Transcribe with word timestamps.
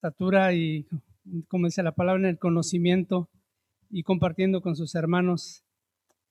estatura 0.00 0.54
y, 0.54 0.86
como 1.48 1.66
dice 1.66 1.82
la 1.82 1.92
palabra, 1.92 2.22
en 2.22 2.28
el 2.30 2.38
conocimiento 2.38 3.28
y 3.90 4.02
compartiendo 4.02 4.62
con 4.62 4.74
sus 4.74 4.94
hermanos. 4.94 5.62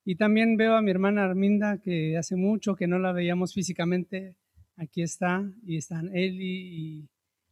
Y 0.03 0.15
también 0.15 0.57
veo 0.57 0.73
a 0.73 0.81
mi 0.81 0.89
hermana 0.89 1.23
Arminda, 1.23 1.77
que 1.77 2.17
hace 2.17 2.35
mucho 2.35 2.75
que 2.75 2.87
no 2.87 2.97
la 2.97 3.11
veíamos 3.11 3.53
físicamente. 3.53 4.35
Aquí 4.75 5.03
está, 5.03 5.47
y 5.63 5.77
están 5.77 6.09
Eli 6.15 7.03
y 7.03 7.09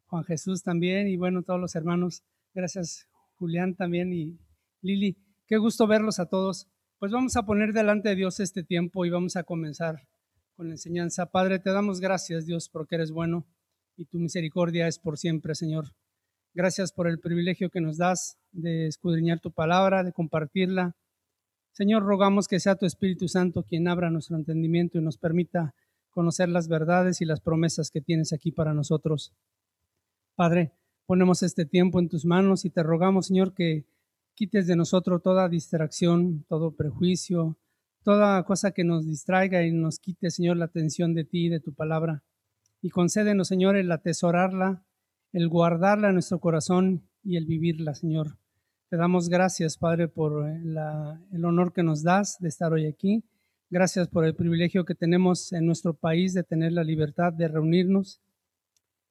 Juan 0.08 0.24
Jesús 0.24 0.64
también, 0.64 1.08
y 1.08 1.18
bueno, 1.18 1.44
todos 1.44 1.60
los 1.60 1.76
hermanos. 1.76 2.24
Gracias, 2.56 3.08
Julián 3.36 3.76
también 3.76 4.12
y 4.12 4.40
Lili. 4.82 5.18
Qué 5.46 5.58
gusto 5.58 5.86
verlos 5.86 6.20
a 6.20 6.26
todos. 6.26 6.68
Pues 6.98 7.12
vamos 7.12 7.36
a 7.36 7.46
poner 7.46 7.74
delante 7.74 8.10
de 8.10 8.16
Dios 8.16 8.40
este 8.40 8.64
tiempo 8.64 9.06
y 9.06 9.12
vamos 9.12 9.36
a 9.36 9.44
comenzar 9.44 10.08
con 10.56 10.68
la 10.68 10.74
enseñanza. 10.74 11.28
Padre, 11.28 11.60
te 11.60 11.70
damos 11.70 12.00
gracias, 12.00 12.48
Dios, 12.48 12.70
porque 12.70 12.96
eres 12.96 13.12
bueno 13.12 13.46
y 13.96 14.06
tu 14.06 14.18
misericordia 14.18 14.88
es 14.88 14.98
por 14.98 15.20
siempre, 15.20 15.54
Señor. 15.54 15.94
Gracias 16.58 16.92
por 16.92 17.08
el 17.08 17.20
privilegio 17.20 17.70
que 17.70 17.82
nos 17.82 18.00
das 18.00 18.40
de 18.52 18.88
escudriñar 18.88 19.40
tu 19.40 19.52
palabra, 19.52 20.04
de 20.04 20.12
compartirla. 20.12 20.96
Señor, 21.72 22.02
rogamos 22.02 22.48
que 22.48 22.60
sea 22.60 22.76
tu 22.76 22.88
Espíritu 22.88 23.28
Santo 23.28 23.62
quien 23.62 23.88
abra 23.88 24.10
nuestro 24.10 24.38
entendimiento 24.38 24.98
y 24.98 25.04
nos 25.04 25.20
permita 25.20 25.76
conocer 26.10 26.50
las 26.50 26.68
verdades 26.68 27.22
y 27.22 27.26
las 27.26 27.42
promesas 27.42 27.92
que 27.92 28.02
tienes 28.02 28.34
aquí 28.34 28.52
para 28.52 28.74
nosotros. 28.74 29.36
Padre, 30.34 30.74
ponemos 31.06 31.44
este 31.44 31.68
tiempo 31.68 32.00
en 32.00 32.10
tus 32.10 32.26
manos 32.26 32.66
y 32.66 32.72
te 32.72 32.82
rogamos, 32.82 33.28
Señor, 33.28 33.54
que 33.54 33.86
quites 34.34 34.66
de 34.66 34.76
nosotros 34.76 35.22
toda 35.22 35.50
distracción, 35.50 36.44
todo 36.50 36.76
prejuicio, 36.76 37.56
toda 38.02 38.44
cosa 38.46 38.72
que 38.72 38.84
nos 38.84 39.06
distraiga 39.06 39.62
y 39.62 39.72
nos 39.72 40.00
quite, 40.00 40.32
Señor, 40.32 40.58
la 40.58 40.66
atención 40.66 41.14
de 41.14 41.24
ti 41.24 41.46
y 41.46 41.50
de 41.50 41.60
tu 41.60 41.76
palabra. 41.76 42.24
Y 42.82 42.90
concédenos, 42.90 43.48
Señor, 43.48 43.76
el 43.76 43.92
atesorarla, 43.92 44.84
el 45.34 45.50
guardarla 45.50 46.08
en 46.08 46.16
nuestro 46.16 46.40
corazón 46.40 47.08
y 47.24 47.38
el 47.38 47.46
vivirla, 47.46 47.94
Señor. 47.94 48.38
Te 48.90 48.96
damos 48.96 49.28
gracias, 49.28 49.78
Padre, 49.78 50.08
por 50.08 50.48
eh, 50.48 50.62
el 51.34 51.46
honor 51.46 51.74
que 51.74 51.84
nos 51.84 52.04
das 52.04 52.38
de 52.40 52.48
estar 52.48 52.72
hoy 52.72 52.86
aquí. 52.86 53.24
Gracias 53.70 54.08
por 54.08 54.24
el 54.24 54.34
privilegio 54.34 54.86
que 54.86 54.96
tenemos 54.96 55.52
en 55.52 55.66
nuestro 55.66 55.94
país 55.94 56.34
de 56.34 56.44
tener 56.44 56.72
la 56.72 56.86
libertad 56.86 57.34
de 57.34 57.50
reunirnos 57.50 58.22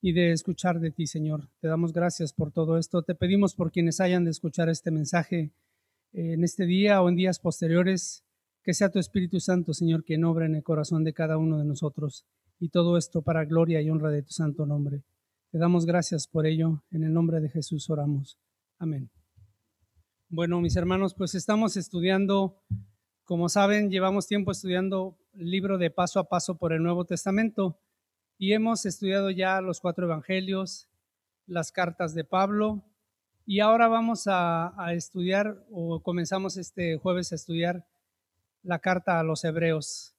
y 0.01 0.13
de 0.13 0.33
escuchar 0.33 0.81
de 0.81 0.91
ti, 0.91 1.07
Señor. 1.07 1.51
Te 1.61 1.69
damos 1.69 1.93
gracias 1.93 2.33
por 2.33 2.53
todo 2.53 2.79
esto. 2.79 3.03
Te 3.03 3.15
pedimos 3.15 3.55
por 3.55 3.71
quienes 3.71 4.01
hayan 4.01 4.25
de 4.25 4.31
escuchar 4.31 4.71
este 4.71 4.91
mensaje 4.91 5.53
eh, 6.13 6.33
en 6.33 6.43
este 6.43 6.65
día 6.65 7.03
o 7.03 7.11
en 7.11 7.17
días 7.17 7.39
posteriores, 7.39 8.25
que 8.63 8.73
sea 8.73 8.89
tu 8.89 8.99
Espíritu 8.99 9.41
Santo, 9.41 9.75
Señor, 9.75 10.05
quien 10.05 10.25
obra 10.25 10.47
en 10.47 10.55
el 10.55 10.63
corazón 10.63 11.05
de 11.05 11.13
cada 11.13 11.37
uno 11.37 11.59
de 11.59 11.67
nosotros. 11.67 12.25
Y 12.59 12.71
todo 12.71 12.97
esto 12.97 13.21
para 13.21 13.45
gloria 13.45 13.83
y 13.83 13.91
honra 13.91 14.11
de 14.11 14.23
tu 14.23 14.31
santo 14.31 14.65
nombre. 14.65 15.03
Te 15.57 15.61
damos 15.61 15.87
gracias 15.87 16.29
por 16.29 16.47
ello. 16.47 16.83
En 16.91 17.03
el 17.03 17.15
nombre 17.15 17.41
de 17.41 17.49
Jesús 17.49 17.89
oramos. 17.89 18.37
Amén. 18.79 19.09
Bueno, 20.29 20.61
mis 20.61 20.77
hermanos, 20.77 21.15
pues 21.15 21.35
estamos 21.35 21.79
estudiando, 21.79 22.63
como 23.25 23.49
saben, 23.49 23.91
llevamos 23.91 24.27
tiempo 24.27 24.53
estudiando 24.53 25.17
el 25.33 25.51
libro 25.51 25.79
de 25.79 25.91
paso 25.91 26.21
a 26.21 26.29
paso 26.29 26.59
por 26.59 26.75
el 26.75 26.83
Nuevo 26.83 27.07
Testamento 27.07 27.81
y 28.37 28.53
hemos 28.53 28.85
estudiado 28.85 29.31
ya 29.31 29.63
los 29.63 29.81
cuatro 29.81 30.05
evangelios, 30.05 30.91
las 31.47 31.73
cartas 31.73 32.13
de 32.13 32.25
Pablo 32.25 32.85
y 33.47 33.61
ahora 33.61 33.89
vamos 33.89 34.25
a, 34.27 34.75
estudiar 34.93 35.65
o 35.71 36.03
comenzamos 36.03 36.59
este 36.59 36.99
jueves 36.99 37.33
a 37.33 37.37
estudiar 37.37 37.87
la 38.63 38.79
carta 38.81 39.19
a 39.19 39.25
los 39.25 39.43
hebreos. 39.43 40.15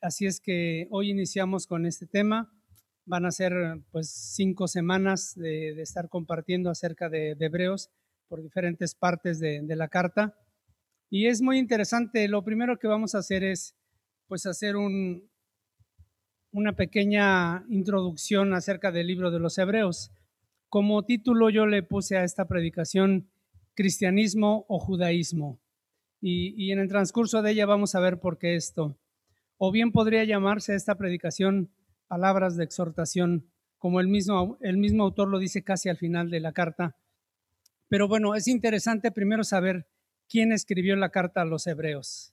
Así 0.00 0.26
es 0.26 0.40
que 0.40 0.88
hoy 0.90 1.10
iniciamos 1.10 1.68
con 1.68 1.86
este 1.86 2.08
tema 2.08 2.52
Van 3.06 3.26
a 3.26 3.30
ser 3.30 3.52
pues 3.90 4.08
cinco 4.08 4.66
semanas 4.66 5.34
de, 5.36 5.80
estar 5.82 6.08
compartiendo 6.08 6.70
acerca 6.70 7.08
de, 7.08 7.36
Hebreos 7.38 7.90
por 8.28 8.42
diferentes 8.42 8.94
partes 8.94 9.38
de, 9.40 9.76
la 9.76 9.88
carta. 9.88 10.34
Y 11.10 11.26
es 11.26 11.42
muy 11.42 11.58
interesante. 11.58 12.26
Lo 12.28 12.42
primero 12.42 12.78
que 12.78 12.88
vamos 12.88 13.14
a 13.14 13.18
hacer 13.18 13.44
es 13.44 13.74
pues 14.26 14.46
hacer 14.46 14.76
un, 14.76 15.28
una 16.50 16.74
pequeña 16.74 17.64
introducción 17.68 18.54
acerca 18.54 18.90
del 18.90 19.06
libro 19.06 19.30
de 19.30 19.38
los 19.38 19.58
Hebreos. 19.58 20.10
Como 20.68 21.04
título 21.04 21.50
yo 21.50 21.66
le 21.66 21.82
puse 21.82 22.16
a 22.16 22.24
esta 22.24 22.48
predicación 22.48 23.28
Cristianismo 23.74 24.64
o 24.68 24.78
Judaísmo. 24.78 25.60
Y, 26.20 26.54
y, 26.56 26.72
en 26.72 26.78
el 26.78 26.88
transcurso 26.88 27.42
de 27.42 27.50
ella 27.50 27.66
vamos 27.66 27.94
a 27.94 28.00
ver 28.00 28.18
por 28.18 28.38
qué 28.38 28.54
esto. 28.54 28.96
O 29.58 29.70
bien 29.70 29.92
podría 29.92 30.24
llamarse 30.24 30.74
esta 30.74 30.94
predicación 30.94 31.70
palabras 32.14 32.56
de 32.56 32.62
exhortación, 32.62 33.50
como 33.76 33.98
el 33.98 34.06
mismo, 34.06 34.56
el 34.60 34.76
mismo 34.76 35.02
autor 35.02 35.26
lo 35.26 35.40
dice 35.40 35.64
casi 35.64 35.88
al 35.88 35.96
final 35.96 36.30
de 36.30 36.38
la 36.38 36.52
carta. 36.52 36.96
Pero 37.88 38.06
bueno, 38.06 38.36
es 38.36 38.46
interesante 38.46 39.10
primero 39.10 39.42
saber 39.42 39.88
quién 40.28 40.52
escribió 40.52 40.94
la 40.94 41.08
carta 41.08 41.40
a 41.40 41.44
los 41.44 41.66
hebreos. 41.66 42.32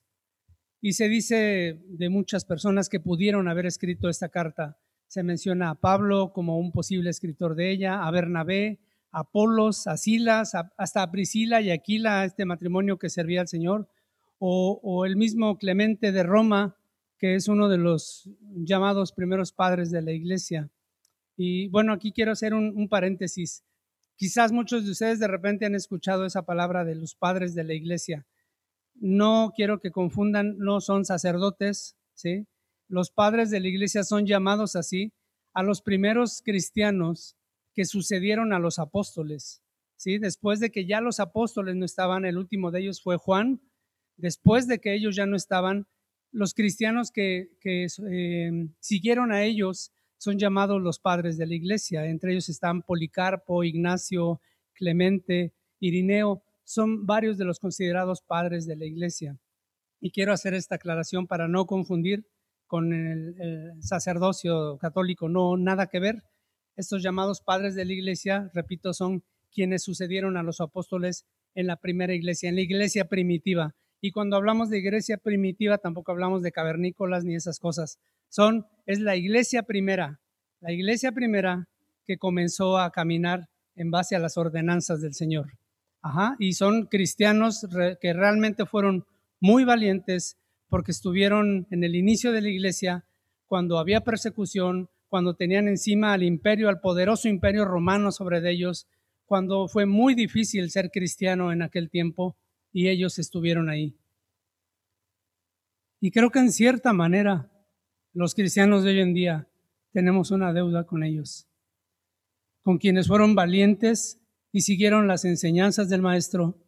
Y 0.80 0.92
se 0.92 1.08
dice 1.08 1.82
de 1.88 2.08
muchas 2.10 2.44
personas 2.44 2.88
que 2.88 3.00
pudieron 3.00 3.48
haber 3.48 3.66
escrito 3.66 4.08
esta 4.08 4.28
carta. 4.28 4.78
Se 5.08 5.24
menciona 5.24 5.70
a 5.70 5.74
Pablo 5.74 6.32
como 6.32 6.60
un 6.60 6.70
posible 6.70 7.10
escritor 7.10 7.56
de 7.56 7.72
ella, 7.72 8.06
a 8.06 8.10
Bernabé, 8.12 8.78
a 9.10 9.22
Apolos, 9.22 9.88
a 9.88 9.96
Silas, 9.96 10.52
hasta 10.76 11.02
a 11.02 11.10
Priscila 11.10 11.60
y 11.60 11.72
Aquila, 11.72 12.24
este 12.24 12.44
matrimonio 12.44 13.00
que 13.00 13.10
servía 13.10 13.40
al 13.40 13.48
Señor, 13.48 13.88
o 14.38 15.04
el 15.06 15.16
mismo 15.16 15.58
Clemente 15.58 16.12
de 16.12 16.22
Roma, 16.22 16.76
que 17.22 17.36
es 17.36 17.46
uno 17.46 17.68
de 17.68 17.78
los 17.78 18.28
llamados 18.40 19.12
primeros 19.12 19.52
padres 19.52 19.92
de 19.92 20.02
la 20.02 20.10
iglesia. 20.10 20.68
Y 21.36 21.68
bueno, 21.68 21.92
aquí 21.92 22.10
quiero 22.10 22.32
hacer 22.32 22.52
un, 22.52 22.88
paréntesis. 22.88 23.62
Quizás 24.16 24.50
muchos 24.50 24.84
de 24.84 24.90
ustedes 24.90 25.20
de 25.20 25.28
repente 25.28 25.64
han 25.64 25.76
escuchado 25.76 26.26
esa 26.26 26.44
palabra 26.44 26.84
de 26.84 26.96
los 26.96 27.14
padres 27.14 27.54
de 27.54 27.62
la 27.62 27.74
iglesia. 27.74 28.26
No 28.96 29.52
quiero 29.54 29.78
que 29.78 29.92
confundan, 29.92 30.58
no 30.58 30.80
son 30.80 31.04
sacerdotes, 31.04 31.94
¿sí? 32.12 32.48
Los 32.88 33.12
padres 33.12 33.50
de 33.50 33.60
la 33.60 33.68
iglesia 33.68 34.02
son 34.02 34.26
llamados 34.26 34.74
así 34.74 35.12
a 35.54 35.62
los 35.62 35.80
primeros 35.80 36.42
cristianos 36.44 37.36
que 37.72 37.84
sucedieron 37.84 38.52
a 38.52 38.58
los 38.58 38.80
apóstoles, 38.80 39.62
¿sí? 39.94 40.18
Después 40.18 40.58
de 40.58 40.72
que 40.72 40.86
ya 40.86 41.00
los 41.00 41.20
apóstoles 41.20 41.76
no 41.76 41.84
estaban, 41.84 42.24
el 42.24 42.36
último 42.36 42.72
de 42.72 42.80
ellos 42.80 43.00
fue 43.00 43.16
Juan, 43.16 43.60
después 44.16 44.66
de 44.66 44.80
que 44.80 44.92
ellos 44.92 45.14
ya 45.14 45.26
no 45.26 45.36
estaban, 45.36 45.86
los 46.32 46.54
cristianos 46.54 47.10
que, 47.10 47.50
eh, 47.64 48.68
siguieron 48.80 49.32
a 49.32 49.44
ellos 49.44 49.92
son 50.18 50.38
llamados 50.38 50.80
los 50.80 50.98
padres 50.98 51.36
de 51.36 51.46
la 51.46 51.54
iglesia. 51.54 52.06
Entre 52.06 52.32
ellos 52.32 52.48
están 52.48 52.82
Policarpo, 52.82 53.64
Ignacio, 53.64 54.40
Clemente, 54.72 55.52
Irineo. 55.78 56.42
Son 56.64 57.06
varios 57.06 57.38
de 57.38 57.44
los 57.44 57.58
considerados 57.58 58.22
padres 58.22 58.66
de 58.66 58.76
la 58.76 58.86
iglesia. 58.86 59.38
Y 60.00 60.10
quiero 60.10 60.32
hacer 60.32 60.54
esta 60.54 60.76
aclaración 60.76 61.26
para 61.26 61.48
no 61.48 61.66
confundir 61.66 62.26
con 62.66 62.92
el, 62.92 63.34
el 63.40 63.82
sacerdocio 63.82 64.78
católico. 64.78 65.28
No, 65.28 65.56
nada 65.56 65.88
que 65.88 66.00
ver. 66.00 66.22
Estos 66.76 67.02
llamados 67.02 67.42
padres 67.42 67.74
de 67.74 67.84
la 67.84 67.92
iglesia, 67.92 68.50
repito, 68.54 68.94
son 68.94 69.22
quienes 69.52 69.82
sucedieron 69.82 70.36
a 70.36 70.42
los 70.42 70.60
apóstoles 70.60 71.26
en 71.54 71.66
la 71.66 71.76
primera 71.76 72.14
iglesia, 72.14 72.48
en 72.48 72.54
la 72.54 72.62
iglesia 72.62 73.08
primitiva. 73.08 73.74
Y 74.04 74.10
cuando 74.10 74.36
hablamos 74.36 74.68
de 74.68 74.78
iglesia 74.78 75.16
primitiva, 75.16 75.78
tampoco 75.78 76.10
hablamos 76.10 76.42
de 76.42 76.50
cavernícolas 76.50 77.24
ni 77.24 77.36
esas 77.36 77.60
cosas. 77.60 78.00
Son, 78.28 78.66
es 78.84 78.98
la 78.98 79.14
iglesia 79.14 79.62
primera, 79.62 80.20
la 80.60 80.72
iglesia 80.72 81.12
primera 81.12 81.68
que 82.04 82.18
comenzó 82.18 82.78
a 82.78 82.90
caminar 82.90 83.48
en 83.76 83.92
base 83.92 84.16
a 84.16 84.18
las 84.18 84.36
ordenanzas 84.36 85.00
del 85.00 85.14
Señor. 85.14 85.52
Ajá, 86.02 86.34
y 86.40 86.54
son 86.54 86.86
cristianos 86.86 87.64
que 88.00 88.12
realmente 88.12 88.66
fueron 88.66 89.06
muy 89.38 89.62
valientes 89.62 90.36
porque 90.68 90.90
estuvieron 90.90 91.68
en 91.70 91.84
el 91.84 91.94
inicio 91.94 92.32
de 92.32 92.40
la 92.42 92.48
iglesia 92.48 93.04
cuando 93.46 93.78
había 93.78 94.00
persecución, 94.00 94.90
cuando 95.06 95.36
tenían 95.36 95.68
encima 95.68 96.12
al 96.12 96.24
imperio, 96.24 96.68
al 96.68 96.80
poderoso 96.80 97.28
imperio 97.28 97.64
romano 97.64 98.10
sobre 98.10 98.38
ellos, 98.50 98.88
cuando 99.26 99.68
fue 99.68 99.86
muy 99.86 100.16
difícil 100.16 100.72
ser 100.72 100.90
cristiano 100.90 101.52
en 101.52 101.62
aquel 101.62 101.88
tiempo 101.88 102.36
y 102.72 102.88
ellos 102.88 103.18
estuvieron 103.18 103.68
ahí. 103.68 103.96
Y 106.00 106.10
creo 106.10 106.30
que 106.30 106.40
en 106.40 106.50
cierta 106.50 106.92
manera 106.92 107.50
los 108.12 108.34
cristianos 108.34 108.82
de 108.82 108.90
hoy 108.90 109.00
en 109.00 109.14
día 109.14 109.48
tenemos 109.92 110.30
una 110.30 110.52
deuda 110.52 110.84
con 110.84 111.04
ellos, 111.04 111.46
con 112.62 112.78
quienes 112.78 113.08
fueron 113.08 113.34
valientes 113.34 114.20
y 114.50 114.62
siguieron 114.62 115.06
las 115.06 115.24
enseñanzas 115.24 115.88
del 115.88 116.02
Maestro, 116.02 116.58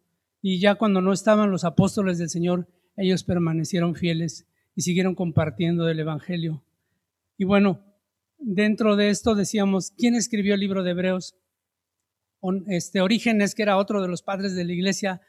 y 0.41 0.59
ya 0.59 0.75
cuando 0.75 1.01
no 1.01 1.11
estaban 1.11 1.51
los 1.51 1.63
apóstoles 1.63 2.17
del 2.17 2.29
Señor, 2.29 2.67
ellos 2.97 3.23
permanecieron 3.23 3.95
fieles 3.95 4.47
y 4.75 4.81
siguieron 4.81 5.15
compartiendo 5.15 5.85
del 5.85 5.99
Evangelio. 5.99 6.63
Y 7.37 7.45
bueno, 7.45 7.83
dentro 8.37 8.95
de 8.95 9.09
esto 9.09 9.35
decíamos, 9.35 9.91
¿quién 9.91 10.15
escribió 10.15 10.53
el 10.53 10.59
libro 10.59 10.83
de 10.83 10.91
Hebreos? 10.91 11.35
Este 12.67 13.01
Orígenes, 13.01 13.55
que 13.55 13.63
era 13.63 13.77
otro 13.77 14.01
de 14.01 14.07
los 14.07 14.21
padres 14.21 14.55
de 14.55 14.65
la 14.65 14.73
iglesia, 14.73 15.21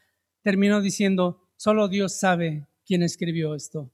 terminó 0.47 0.81
diciendo, 0.81 1.43
solo 1.57 1.89
Dios 1.89 2.21
sabe 2.21 2.69
quién 2.85 3.03
escribió 3.03 3.57
esto. 3.57 3.91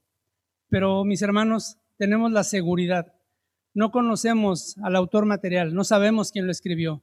Pero 0.69 1.03
mis 1.03 1.23
hermanos, 1.23 1.77
tenemos 1.97 2.31
la 2.31 2.43
seguridad. 2.43 3.11
No 3.73 3.89
conocemos 3.89 4.77
al 4.83 4.95
autor 4.95 5.25
material, 5.25 5.73
no 5.73 5.83
sabemos 5.83 6.31
quién 6.31 6.45
lo 6.45 6.51
escribió, 6.51 7.01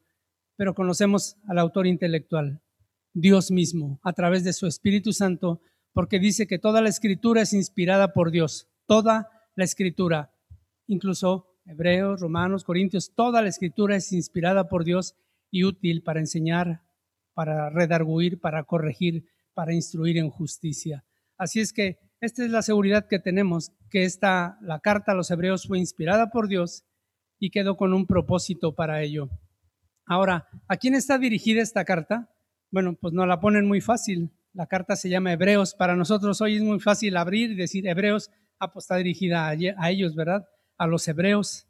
pero 0.54 0.76
conocemos 0.76 1.36
al 1.48 1.58
autor 1.58 1.88
intelectual, 1.88 2.62
Dios 3.12 3.50
mismo, 3.50 3.98
a 4.04 4.12
través 4.12 4.44
de 4.44 4.52
su 4.52 4.68
Espíritu 4.68 5.12
Santo, 5.12 5.60
porque 5.92 6.20
dice 6.20 6.46
que 6.46 6.60
toda 6.60 6.80
la 6.80 6.88
escritura 6.88 7.42
es 7.42 7.52
inspirada 7.52 8.12
por 8.12 8.30
Dios, 8.30 8.68
toda 8.86 9.30
la 9.56 9.64
escritura, 9.64 10.32
incluso 10.86 11.58
Hebreos, 11.64 12.20
Romanos, 12.20 12.62
Corintios, 12.62 13.16
toda 13.16 13.42
la 13.42 13.48
escritura 13.48 13.96
es 13.96 14.12
inspirada 14.12 14.68
por 14.68 14.84
Dios 14.84 15.16
y 15.50 15.64
útil 15.64 16.04
para 16.04 16.20
enseñar, 16.20 16.82
para 17.34 17.68
redarguir, 17.68 18.40
para 18.40 18.62
corregir, 18.62 19.24
para 19.60 19.74
instruir 19.74 20.16
en 20.16 20.30
justicia. 20.30 21.04
Así 21.36 21.60
es 21.60 21.74
que 21.74 21.98
esta 22.22 22.42
es 22.42 22.50
la 22.50 22.62
seguridad 22.62 23.06
que 23.06 23.18
tenemos, 23.18 23.72
que 23.90 24.04
esta, 24.04 24.56
la 24.62 24.80
carta 24.80 25.12
a 25.12 25.14
los 25.14 25.30
hebreos 25.30 25.66
fue 25.66 25.78
inspirada 25.78 26.30
por 26.30 26.48
Dios 26.48 26.82
y 27.38 27.50
quedó 27.50 27.76
con 27.76 27.92
un 27.92 28.06
propósito 28.06 28.74
para 28.74 29.02
ello. 29.02 29.28
Ahora, 30.06 30.48
¿a 30.66 30.78
quién 30.78 30.94
está 30.94 31.18
dirigida 31.18 31.60
esta 31.60 31.84
carta? 31.84 32.30
Bueno, 32.70 32.96
pues 32.98 33.12
no 33.12 33.26
la 33.26 33.38
ponen 33.38 33.68
muy 33.68 33.82
fácil. 33.82 34.30
La 34.54 34.66
carta 34.66 34.96
se 34.96 35.10
llama 35.10 35.34
Hebreos. 35.34 35.74
Para 35.74 35.94
nosotros 35.94 36.40
hoy 36.40 36.56
es 36.56 36.62
muy 36.62 36.80
fácil 36.80 37.18
abrir 37.18 37.50
y 37.50 37.56
decir 37.56 37.86
Hebreos, 37.86 38.30
ah, 38.60 38.72
pues 38.72 38.84
está 38.84 38.96
dirigida 38.96 39.46
a 39.46 39.90
ellos, 39.90 40.14
¿verdad? 40.14 40.48
A 40.78 40.86
los 40.86 41.06
hebreos. 41.06 41.66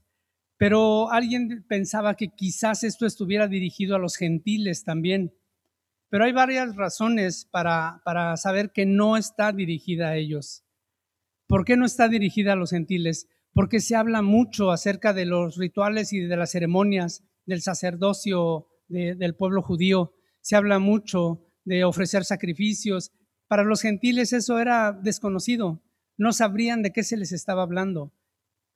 Pero 0.58 1.10
alguien 1.10 1.64
pensaba 1.68 2.14
que 2.14 2.28
quizás 2.28 2.84
esto 2.84 3.04
estuviera 3.04 3.48
dirigido 3.48 3.96
a 3.96 3.98
los 3.98 4.14
gentiles 4.14 4.84
también. 4.84 5.34
Pero 6.10 6.24
hay 6.24 6.32
varias 6.32 6.76
razones 6.76 7.46
para, 7.50 8.02
para 8.04 8.36
saber 8.36 8.72
que 8.72 8.84
no 8.84 9.16
está 9.16 9.52
dirigida 9.52 10.08
a 10.08 10.16
ellos. 10.16 10.64
¿Por 11.46 11.64
qué 11.64 11.76
no 11.76 11.86
está 11.86 12.08
dirigida 12.08 12.52
a 12.52 12.56
los 12.56 12.70
gentiles? 12.70 13.28
Porque 13.52 13.80
se 13.80 13.96
habla 13.96 14.20
mucho 14.20 14.70
acerca 14.72 15.12
de 15.12 15.24
los 15.24 15.56
rituales 15.56 16.12
y 16.12 16.20
de 16.20 16.36
las 16.36 16.50
ceremonias 16.50 17.24
del 17.46 17.62
sacerdocio 17.62 18.66
del 18.88 19.34
pueblo 19.36 19.62
judío. 19.62 20.14
Se 20.40 20.56
habla 20.56 20.78
mucho 20.78 21.46
de 21.64 21.84
ofrecer 21.84 22.24
sacrificios. 22.24 23.12
Para 23.48 23.64
los 23.64 23.82
gentiles 23.82 24.32
eso 24.32 24.58
era 24.58 24.92
desconocido. 24.92 25.82
No 26.16 26.32
sabrían 26.32 26.82
de 26.82 26.92
qué 26.92 27.02
se 27.02 27.16
les 27.16 27.32
estaba 27.32 27.62
hablando. 27.62 28.12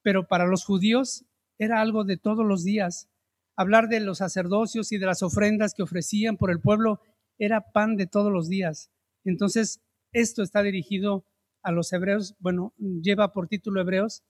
Pero 0.02 0.28
para 0.28 0.46
los 0.46 0.64
judíos 0.64 1.24
era 1.58 1.80
algo 1.80 2.04
de 2.04 2.16
todos 2.16 2.44
los 2.44 2.64
días. 2.64 3.08
Hablar 3.56 3.88
de 3.88 4.00
los 4.00 4.18
sacerdocios 4.18 4.92
y 4.92 4.98
de 4.98 5.06
las 5.06 5.22
ofrendas 5.22 5.74
que 5.74 5.82
ofrecían 5.82 6.36
por 6.36 6.50
el 6.50 6.60
pueblo 6.60 7.00
era 7.38 7.72
pan 7.72 7.96
de 7.96 8.06
todos 8.06 8.32
los 8.32 8.48
días. 8.48 8.90
Entonces, 9.24 9.80
esto 10.12 10.42
está 10.42 10.62
dirigido 10.62 11.26
a 11.62 11.72
los 11.72 11.92
hebreos, 11.92 12.34
bueno, 12.38 12.74
lleva 12.78 13.32
por 13.32 13.48
título 13.48 13.80
hebreos, 13.80 14.22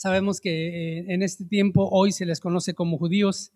Sabemos 0.00 0.40
que 0.40 0.68
eh, 0.68 1.04
en 1.08 1.22
este 1.22 1.44
tiempo 1.44 1.86
hoy 1.92 2.10
se 2.12 2.24
les 2.24 2.40
conoce 2.40 2.72
como 2.72 2.96
judíos 2.96 3.52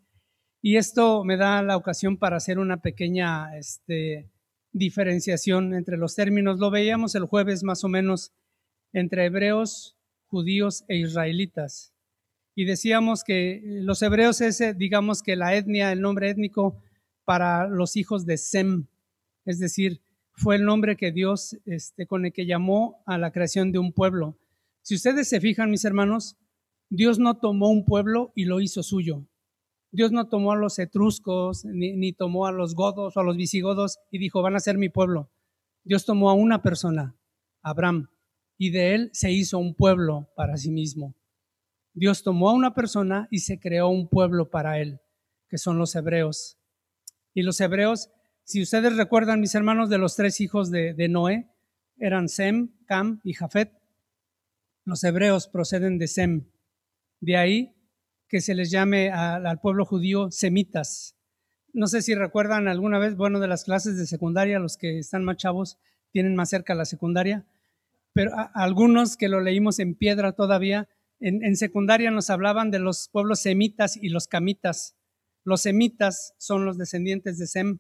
y 0.61 0.77
esto 0.77 1.25
me 1.25 1.39
da 1.39 1.63
la 1.63 1.75
ocasión 1.75 2.19
para 2.19 2.37
hacer 2.37 2.59
una 2.59 2.83
pequeña 2.83 3.57
este, 3.57 4.31
diferenciación 4.71 5.73
entre 5.73 5.97
los 5.97 6.15
términos. 6.15 6.59
Lo 6.59 6.71
veíamos 6.71 7.15
el 7.15 7.25
jueves 7.25 7.65
más 7.65 7.83
o 7.83 7.89
menos 7.89 8.35
entre 8.93 9.25
hebreos, 9.25 9.97
judíos 10.27 10.85
e 10.89 10.99
israelitas. 10.99 11.95
Y 12.55 12.67
decíamos 12.67 13.25
que 13.25 13.63
los 13.65 14.03
hebreos 14.03 14.43
es, 14.43 14.61
eh, 14.61 14.75
digamos 14.75 15.23
que 15.23 15.37
la 15.37 15.55
etnia, 15.57 15.93
el 15.93 16.03
nombre 16.03 16.29
étnico 16.29 16.77
para 17.25 17.69
los 17.69 17.97
hijos 17.97 18.27
de 18.27 18.37
Sem, 18.37 18.87
es 19.45 19.59
decir, 19.59 20.03
fue 20.33 20.57
el 20.57 20.65
nombre 20.65 20.97
que 20.97 21.13
Dios, 21.13 21.57
este, 21.65 22.07
con 22.07 22.27
el 22.27 22.33
que 22.33 22.47
llamó 22.47 23.03
a 23.07 23.19
la 23.19 23.31
creación 23.31 23.73
de 23.73 23.79
un 23.79 23.93
pueblo. 23.93 24.37
Si 24.83 24.97
ustedes 24.97 25.29
se 25.29 25.41
fijan, 25.41 25.71
mis 25.71 25.85
hermanos, 25.85 26.37
Dios 26.91 27.19
no 27.19 27.39
tomó 27.39 27.71
un 27.71 27.85
pueblo 27.85 28.33
y 28.35 28.45
lo 28.45 28.61
hizo 28.61 28.83
suyo. 28.83 29.27
Dios 29.93 30.11
no 30.11 30.29
tomó 30.29 30.53
a 30.53 30.57
los 30.57 30.79
etruscos, 30.81 31.65
ni, 31.65 32.13
tomó 32.13 32.47
a 32.47 32.53
los 32.53 32.75
godos 32.75 33.17
o 33.17 33.21
a 33.21 33.23
los 33.23 33.37
visigodos 33.37 33.99
y 34.11 34.19
dijo, 34.19 34.43
van 34.43 34.57
a 34.57 34.61
ser 34.61 34.77
mi 34.77 34.89
pueblo. 34.89 35.31
Dios 35.85 36.05
tomó 36.05 36.31
a 36.31 36.35
una 36.35 36.63
persona, 36.63 37.17
Abraham, 37.63 38.09
y 38.59 38.71
de 38.71 38.95
él 38.95 39.11
se 39.13 39.31
hizo 39.31 39.59
un 39.59 39.75
pueblo 39.75 40.29
para 40.35 40.57
sí 40.57 40.71
mismo. 40.71 41.15
Dios 41.93 42.25
tomó 42.25 42.51
a 42.51 42.55
una 42.55 42.75
persona 42.75 43.29
y 43.31 43.39
se 43.39 43.61
creó 43.61 43.89
un 43.89 44.09
pueblo 44.09 44.51
para 44.51 44.81
él, 44.81 45.01
que 45.49 45.59
son 45.59 45.79
los 45.79 45.95
hebreos. 45.95 46.59
Y 47.35 47.43
los 47.43 47.61
hebreos, 47.61 48.11
si 48.45 48.63
ustedes 48.63 48.97
recuerdan, 48.97 49.41
mis 49.41 49.55
hermanos, 49.55 49.91
de 49.91 49.99
los 49.99 50.15
tres 50.15 50.41
hijos 50.41 50.71
de, 50.71 50.95
de 50.95 51.09
Noé, 51.09 51.49
eran 51.99 52.29
Sem, 52.29 52.71
Cam 52.87 53.21
y 53.25 53.35
Jafet. 53.35 53.73
Los 54.85 55.03
hebreos 55.03 55.49
proceden 55.49 55.99
de 55.99 56.09
Sem. 56.09 56.47
De 57.21 57.37
ahí 57.37 57.75
que 58.29 58.41
se 58.41 58.55
les 58.55 58.71
llame 58.71 59.11
al 59.11 59.61
pueblo 59.61 59.85
judío 59.85 60.31
semitas. 60.31 61.17
No 61.73 61.87
sé 61.87 62.03
si 62.03 62.15
recuerdan 62.15 62.69
alguna 62.69 62.99
vez, 62.99 63.17
bueno, 63.17 63.41
de 63.41 63.49
las 63.49 63.65
clases 63.65 63.97
de 63.97 64.07
secundaria, 64.07 64.59
los 64.59 64.77
que 64.77 64.99
están 64.99 65.25
más 65.25 65.37
chavos 65.37 65.79
tienen 66.11 66.37
más 66.37 66.51
cerca 66.51 66.75
la 66.75 66.85
secundaria, 66.85 67.45
pero 68.13 68.33
algunos 68.55 69.17
que 69.17 69.29
lo 69.29 69.41
leímos 69.41 69.81
en 69.81 69.97
piedra 69.97 70.33
todavía, 70.33 70.89
en 71.21 71.57
secundaria 71.57 72.11
nos 72.11 72.31
hablaban 72.31 72.71
de 72.71 72.79
los 72.79 73.09
pueblos 73.09 73.41
semitas 73.41 73.97
y 73.97 74.11
los 74.11 74.29
camitas. 74.29 74.95
Los 75.45 75.61
semitas 75.63 76.35
son 76.39 76.65
los 76.65 76.79
descendientes 76.79 77.39
de 77.39 77.47
Sem 77.47 77.79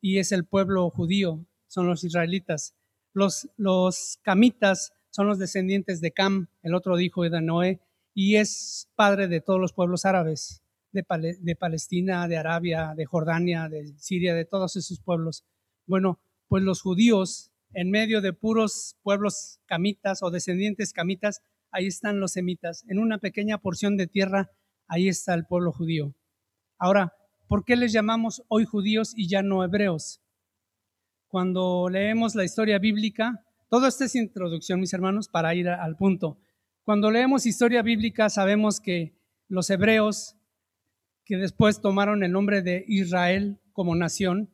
y 0.00 0.18
es 0.18 0.32
el 0.32 0.44
pueblo 0.44 0.90
judío, 0.90 1.46
son 1.68 1.86
los 1.86 2.02
israelitas. 2.02 2.74
Los, 3.12 4.18
camitas 4.22 4.92
son 5.10 5.28
los 5.28 5.38
descendientes 5.38 6.00
de 6.00 6.12
Cam, 6.12 6.48
el 6.62 6.74
otro 6.74 6.98
hijo 6.98 7.22
de 7.22 7.40
Noé, 7.40 7.80
y 8.14 8.36
es 8.36 8.88
padre 8.96 9.28
de 9.28 9.40
todos 9.40 9.60
los 9.60 9.72
pueblos 9.72 10.04
árabes, 10.04 10.62
de, 10.90 11.56
Palestina, 11.56 12.26
de 12.26 12.36
Arabia, 12.36 12.94
de 12.96 13.06
Jordania, 13.06 13.68
de 13.68 13.94
Siria, 13.98 14.34
de 14.34 14.44
todos 14.44 14.74
esos 14.74 15.00
pueblos. 15.00 15.44
Bueno, 15.86 16.20
pues 16.48 16.64
los 16.64 16.82
judíos, 16.82 17.52
en 17.74 17.90
medio 17.90 18.20
de 18.20 18.32
puros 18.32 18.96
pueblos 19.02 19.60
camitas 19.66 20.22
o 20.22 20.30
descendientes 20.30 20.92
camitas, 20.92 21.42
ahí 21.70 21.86
están 21.86 22.18
los 22.18 22.32
semitas. 22.32 22.84
En 22.88 22.98
una 22.98 23.18
pequeña 23.18 23.58
porción 23.58 23.96
de 23.96 24.08
tierra, 24.08 24.50
ahí 24.88 25.08
está 25.08 25.34
el 25.34 25.46
pueblo 25.46 25.70
judío. 25.70 26.14
Ahora, 26.80 27.12
¿por 27.48 27.64
qué 27.64 27.74
les 27.74 27.92
llamamos 27.92 28.44
hoy 28.46 28.64
judíos 28.64 29.12
y 29.16 29.28
ya 29.28 29.42
no 29.42 29.64
hebreos? 29.64 30.20
Cuando 31.26 31.88
leemos 31.90 32.36
la 32.36 32.44
historia 32.44 32.78
bíblica, 32.78 33.44
todo 33.68 33.88
esto 33.88 34.04
es 34.04 34.14
introducción, 34.14 34.78
mis 34.78 34.94
hermanos, 34.94 35.28
para 35.28 35.56
ir 35.56 35.68
al 35.68 35.96
punto. 35.96 36.38
Cuando 36.84 37.10
leemos 37.10 37.46
historia 37.46 37.82
bíblica 37.82 38.30
sabemos 38.30 38.80
que 38.80 39.18
los 39.48 39.68
hebreos, 39.70 40.36
que 41.24 41.36
después 41.36 41.80
tomaron 41.80 42.22
el 42.22 42.30
nombre 42.30 42.62
de 42.62 42.84
Israel 42.86 43.58
como 43.72 43.96
nación, 43.96 44.48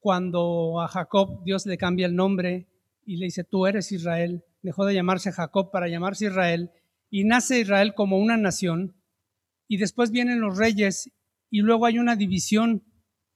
cuando 0.00 0.80
a 0.80 0.88
Jacob 0.88 1.44
Dios 1.44 1.66
le 1.66 1.78
cambia 1.78 2.06
el 2.06 2.16
nombre 2.16 2.66
y 3.06 3.16
le 3.16 3.26
dice, 3.26 3.44
tú 3.44 3.68
eres 3.68 3.92
Israel, 3.92 4.44
dejó 4.62 4.86
de 4.86 4.94
llamarse 4.94 5.30
Jacob 5.30 5.70
para 5.70 5.86
llamarse 5.86 6.26
Israel, 6.26 6.72
y 7.10 7.22
nace 7.22 7.60
Israel 7.60 7.94
como 7.94 8.18
una 8.18 8.36
nación, 8.36 8.96
y 9.68 9.76
después 9.76 10.10
vienen 10.10 10.40
los 10.40 10.58
reyes, 10.58 11.12
y 11.50 11.60
luego 11.60 11.86
hay 11.86 11.98
una 11.98 12.16
división, 12.16 12.84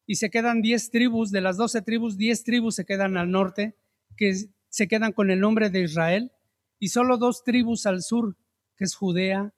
y 0.07 0.17
se 0.17 0.31
quedan 0.31 0.63
diez 0.63 0.91
tribus, 0.91 1.31
de 1.31 1.41
las 1.41 1.57
doce 1.57 1.83
tribus, 1.83 2.17
diez 2.17 2.45
tribus 2.45 2.77
se 2.77 2.85
quedan 2.85 3.17
al 3.17 3.31
norte, 3.31 3.77
que 4.17 4.35
se 4.69 4.89
quedan 4.89 5.13
con 5.13 5.31
el 5.31 5.41
nombre 5.41 5.71
de 5.71 5.83
Israel 5.83 6.33
y 6.79 6.89
solo 6.89 7.17
dos 7.17 7.43
tribus 7.45 7.87
al 7.87 8.03
sur, 8.03 8.37
que 8.77 8.85
es 8.85 8.95
Judea, 8.95 9.55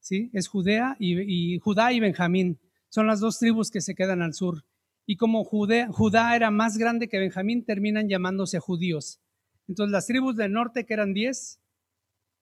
¿sí? 0.00 0.30
Es 0.32 0.48
Judea 0.48 0.96
y, 0.98 1.58
Judá 1.58 1.92
y 1.92 2.00
Benjamín. 2.00 2.58
Son 2.88 3.06
las 3.06 3.20
dos 3.20 3.38
tribus 3.38 3.70
que 3.70 3.80
se 3.80 3.94
quedan 3.94 4.22
al 4.22 4.34
sur. 4.34 4.64
Y 5.06 5.16
como 5.16 5.44
Judá 5.44 6.36
era 6.36 6.50
más 6.50 6.78
grande 6.78 7.08
que 7.08 7.18
Benjamín, 7.18 7.64
terminan 7.64 8.08
llamándose 8.08 8.58
judíos. 8.60 9.20
Entonces 9.68 9.92
las 9.92 10.06
tribus 10.06 10.36
del 10.36 10.52
norte, 10.52 10.86
que 10.86 10.94
eran 10.94 11.12
diez, 11.12 11.60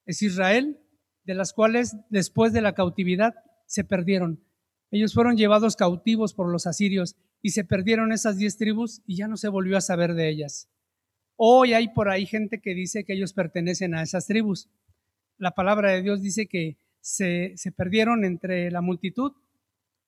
es 0.04 0.22
Israel, 0.22 0.78
de 1.24 1.34
las 1.34 1.52
cuales 1.52 1.96
después 2.10 2.52
de 2.52 2.60
la 2.60 2.74
cautividad 2.74 3.34
se 3.66 3.84
perdieron. 3.84 4.44
Ellos 4.90 5.14
fueron 5.14 5.36
llevados 5.36 5.76
cautivos 5.76 6.34
por 6.34 6.50
los 6.50 6.66
asirios 6.66 7.16
y 7.42 7.50
se 7.50 7.64
perdieron 7.64 8.12
esas 8.12 8.36
diez 8.36 8.56
tribus 8.56 9.02
y 9.06 9.16
ya 9.16 9.28
no 9.28 9.36
se 9.36 9.48
volvió 9.48 9.76
a 9.76 9.80
saber 9.80 10.14
de 10.14 10.28
ellas. 10.28 10.68
Hoy 11.36 11.72
hay 11.72 11.88
por 11.88 12.08
ahí 12.08 12.26
gente 12.26 12.60
que 12.60 12.74
dice 12.74 13.04
que 13.04 13.14
ellos 13.14 13.32
pertenecen 13.32 13.94
a 13.94 14.02
esas 14.02 14.26
tribus. 14.26 14.68
La 15.38 15.52
palabra 15.52 15.92
de 15.92 16.02
Dios 16.02 16.20
dice 16.20 16.46
que 16.46 16.76
se, 17.00 17.54
perdieron 17.76 18.24
entre 18.24 18.70
la 18.70 18.82
multitud 18.82 19.32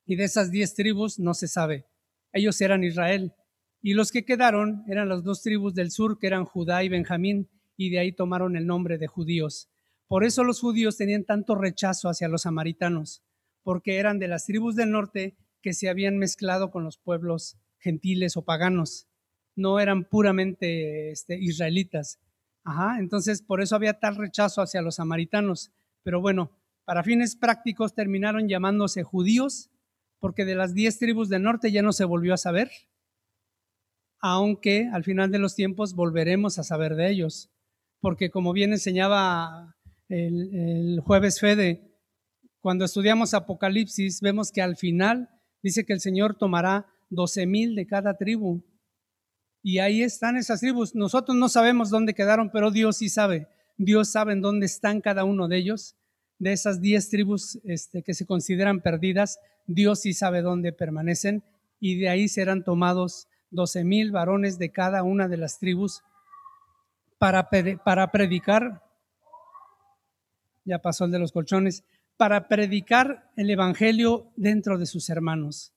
y 0.04 0.16
de 0.16 0.24
esas 0.24 0.50
diez 0.50 0.74
tribus 0.74 1.18
no 1.18 1.32
se 1.32 1.48
sabe. 1.48 1.86
Ellos 2.32 2.60
eran 2.60 2.84
Israel. 2.84 3.32
Y 3.80 3.94
los 3.94 4.12
que 4.12 4.24
quedaron 4.24 4.84
eran 4.88 5.08
las 5.08 5.24
dos 5.24 5.42
tribus 5.42 5.74
del 5.74 5.90
sur, 5.90 6.18
que 6.18 6.26
eran 6.26 6.44
Judá 6.44 6.84
y 6.84 6.88
Benjamín, 6.88 7.48
y 7.76 7.90
de 7.90 7.98
ahí 7.98 8.12
tomaron 8.12 8.56
el 8.56 8.66
nombre 8.66 8.98
de 8.98 9.06
judíos. 9.06 9.68
Por 10.06 10.24
eso 10.24 10.44
los 10.44 10.60
judíos 10.60 10.96
tenían 10.96 11.24
tanto 11.24 11.54
rechazo 11.54 12.08
hacia 12.08 12.28
los 12.28 12.42
samaritanos, 12.42 13.22
porque 13.62 13.99
eran 13.99 14.19
de 14.19 14.28
las 14.28 14.47
tribus 14.47 14.76
del 14.76 14.90
norte 14.90 15.37
que 15.61 15.73
se 15.73 15.88
habían 15.88 16.19
mezclado 16.19 16.71
con 16.71 16.85
los 16.85 16.99
pueblos 16.99 17.57
gentiles 17.78 18.37
o 18.37 18.45
paganos 18.45 19.07
no 19.54 19.81
eran 19.81 20.04
puramente 20.04 21.11
este, 21.11 21.38
israelitas. 21.38 22.19
Ajá, 22.64 22.99
entonces 22.99 23.42
por 23.42 23.61
eso 23.61 23.76
había 23.76 23.99
tal 23.99 24.16
rechazo 24.16 24.62
hacia 24.62 24.83
los 24.83 24.97
samaritanos. 24.97 25.73
Pero 26.02 26.21
bueno, 26.21 26.50
para 26.85 27.02
fines 27.02 27.37
prácticos 27.37 27.95
terminaron 27.95 28.49
llamándose 28.49 29.02
judíos 29.02 29.71
porque 30.19 30.45
de 30.45 30.54
las 30.54 30.75
diez 30.75 30.99
tribus 30.99 31.28
del 31.28 31.42
norte 31.42 31.73
ya 31.73 31.83
no 31.83 31.92
se 31.92 32.04
volvió 32.04 32.33
a 32.35 32.37
saber, 32.38 32.71
aunque 34.21 34.88
al 34.92 35.02
final 35.02 35.33
de 35.33 35.40
los 35.40 35.57
tiempos 35.57 35.95
volveremos 35.95 36.61
a 36.61 36.62
saber 36.62 36.95
de 36.95 37.11
ellos, 37.11 37.50
porque 38.00 38.31
como 38.31 38.52
bien 38.52 38.73
enseñaba 38.73 39.76
el, 40.09 40.54
el 40.54 41.00
jueves 41.00 41.40
Fede, 41.40 41.91
cuando 42.62 42.85
estudiamos 42.85 43.35
Apocalipsis 43.35 44.21
vemos 44.21 44.52
que 44.52 44.62
al 44.62 44.76
final 44.76 45.28
dice 45.64 45.85
que 45.85 45.92
el 45.92 46.00
Señor 46.00 46.37
tomará 46.38 46.87
doce 47.11 47.45
mil 47.45 47.75
de 47.75 47.88
cada 47.88 48.16
tribu. 48.16 48.62
Y 49.64 49.81
ahí 49.81 50.02
están 50.02 50.37
esas 50.37 50.61
tribus. 50.61 50.95
Nosotros 50.95 51.37
no 51.37 51.49
sabemos 51.49 51.90
dónde 51.90 52.14
quedaron, 52.14 52.50
pero 52.50 52.71
Dios 52.71 52.99
sí 52.99 53.09
sabe. 53.09 53.49
Dios 53.76 54.12
sabe 54.12 54.33
en 54.33 54.42
dónde 54.42 54.66
están 54.66 55.00
cada 55.00 55.25
uno 55.25 55.49
de 55.49 55.57
ellos. 55.57 55.97
De 56.38 56.52
esas 56.52 56.81
diez 56.81 57.11
tribus 57.11 57.59
este, 57.64 58.04
que 58.04 58.14
se 58.14 58.26
consideran 58.26 58.81
perdidas, 58.81 59.40
Dios 59.66 60.00
sí 60.00 60.14
sabe 60.14 60.40
dónde 60.40 60.73
permanecen. 60.73 61.42
Y 61.81 61.99
de 61.99 62.11
ahí 62.11 62.28
serán 62.28 62.62
tomados 62.62 63.26
doce 63.50 63.83
mil 63.83 64.12
varones 64.12 64.59
de 64.59 64.71
cada 64.71 65.02
una 65.02 65.26
de 65.26 65.37
las 65.37 65.59
tribus 65.59 66.02
para, 67.19 67.49
para 67.85 68.12
predicar. 68.12 68.85
Ya 70.64 70.78
pasó 70.78 71.07
el 71.07 71.11
de 71.11 71.19
los 71.19 71.33
colchones. 71.33 71.85
Para 72.22 72.46
predicar 72.46 73.32
el 73.34 73.50
evangelio 73.50 74.30
dentro 74.36 74.78
de 74.78 74.86
sus 74.86 75.10
hermanos. 75.10 75.74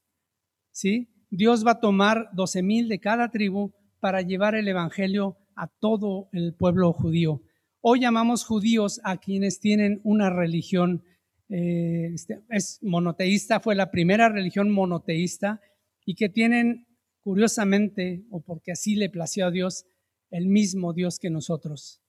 ¿Sí? 0.69 1.09
Dios 1.31 1.65
va 1.65 1.71
a 1.71 1.79
tomar 1.79 2.29
doce 2.33 2.61
mil 2.61 2.87
de 2.87 2.99
cada 2.99 3.31
tribu 3.31 3.73
para 3.99 4.21
llevar 4.21 4.53
el 4.53 4.67
Evangelio 4.67 5.39
a 5.55 5.65
todo 5.67 6.29
el 6.33 6.53
pueblo 6.53 6.93
judío. 6.93 7.41
Hoy 7.81 8.01
llamamos 8.01 8.43
judíos 8.43 9.01
a 9.03 9.17
quienes 9.17 9.59
tienen 9.59 10.01
una 10.03 10.29
religión 10.29 11.03
eh, 11.49 12.11
este, 12.13 12.43
es 12.49 12.77
monoteísta, 12.83 13.59
fue 13.59 13.73
la 13.73 13.89
primera 13.89 14.29
religión 14.29 14.69
monoteísta 14.69 15.61
y 16.05 16.13
que 16.13 16.29
tienen, 16.29 16.85
curiosamente, 17.21 18.23
o 18.29 18.41
porque 18.41 18.71
así 18.71 18.93
le 18.93 19.09
plació 19.09 19.47
a 19.47 19.51
Dios, 19.51 19.87
el 20.29 20.45
mismo 20.45 20.93
Dios 20.93 21.17
que 21.17 21.31
nosotros. 21.31 22.03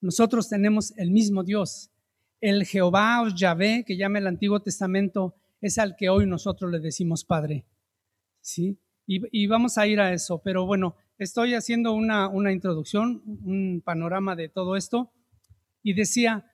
Nosotros 0.00 0.48
tenemos 0.48 0.96
el 0.96 1.10
mismo 1.10 1.42
Dios. 1.42 1.90
El 2.40 2.64
Jehová 2.64 3.22
o 3.22 3.28
Yahvé, 3.28 3.84
que 3.86 3.96
llama 3.96 4.18
el 4.18 4.26
Antiguo 4.26 4.60
Testamento, 4.60 5.34
es 5.60 5.78
al 5.78 5.96
que 5.96 6.08
hoy 6.08 6.26
nosotros 6.26 6.70
le 6.70 6.80
decimos 6.80 7.24
Padre. 7.24 7.66
¿sí? 8.40 8.78
Y, 9.06 9.46
vamos 9.48 9.76
a 9.76 9.88
ir 9.88 10.00
a 10.00 10.12
eso, 10.12 10.40
pero 10.40 10.66
bueno, 10.66 10.94
estoy 11.18 11.54
haciendo 11.54 11.92
una, 11.92 12.28
una 12.28 12.52
introducción, 12.52 13.22
un 13.26 13.82
panorama 13.84 14.36
de 14.36 14.48
todo 14.48 14.76
esto, 14.76 15.10
y 15.82 15.94
decía, 15.94 16.52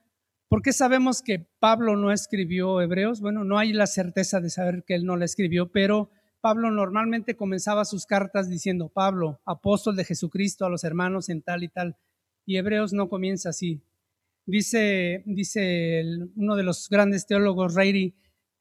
¿por 0.48 0.62
qué 0.62 0.72
sabemos 0.72 1.20
que 1.20 1.46
Pablo 1.58 1.96
no 1.96 2.12
escribió 2.12 2.80
Hebreos? 2.80 3.20
Bueno, 3.20 3.44
no 3.44 3.58
hay 3.58 3.74
la 3.74 3.86
certeza 3.86 4.40
de 4.40 4.48
saber 4.48 4.84
que 4.86 4.94
él 4.94 5.04
no 5.04 5.16
la 5.16 5.26
escribió, 5.26 5.70
pero 5.70 6.10
Pablo 6.40 6.70
normalmente 6.70 7.36
comenzaba 7.36 7.84
sus 7.84 8.06
cartas 8.06 8.48
diciendo, 8.48 8.88
Pablo, 8.88 9.38
apóstol 9.44 9.94
de 9.94 10.04
Jesucristo 10.04 10.64
a 10.64 10.70
los 10.70 10.82
hermanos 10.82 11.28
en 11.28 11.42
tal 11.42 11.62
y 11.62 11.68
tal, 11.68 11.98
y 12.46 12.56
Hebreos 12.56 12.94
no 12.94 13.10
comienza 13.10 13.50
así. 13.50 13.82
Dice, 14.46 15.24
dice 15.26 16.04
uno 16.36 16.54
de 16.54 16.62
los 16.62 16.88
grandes 16.88 17.26
teólogos, 17.26 17.74
Reiri, 17.74 18.14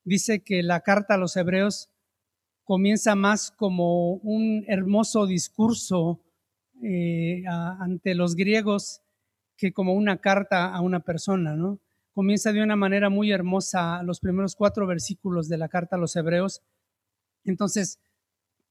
dice 0.04 0.44
que 0.44 0.63
la 0.63 0.82
carta 0.82 1.13
a 1.13 1.18
los 1.18 1.38
Hebreos 1.38 1.92
comienza 2.63 3.13
más 3.13 3.51
como 3.51 4.15
un 4.15 4.65
hermoso 4.68 5.27
discurso 5.27 6.24
eh, 6.84 7.44
ante 7.48 8.15
los 8.15 8.36
griegos 8.36 9.01
que 9.56 9.72
como 9.72 9.94
una 9.94 10.18
carta 10.18 10.74
a 10.74 10.82
una 10.82 11.01
persona, 11.01 11.56
¿no? 11.56 11.80
Comienza 12.12 12.51
de 12.51 12.63
una 12.63 12.75
manera 12.75 13.10
muy 13.10 13.32
hermosa 13.32 14.01
los 14.04 14.20
primeros 14.20 14.56
cuatro 14.56 14.88
versículos 14.88 15.48
de 15.48 15.58
la 15.58 15.70
carta 15.70 15.96
a 15.96 16.00
los 16.00 16.15
hebreos. 16.15 16.62
Entonces, 17.44 18.00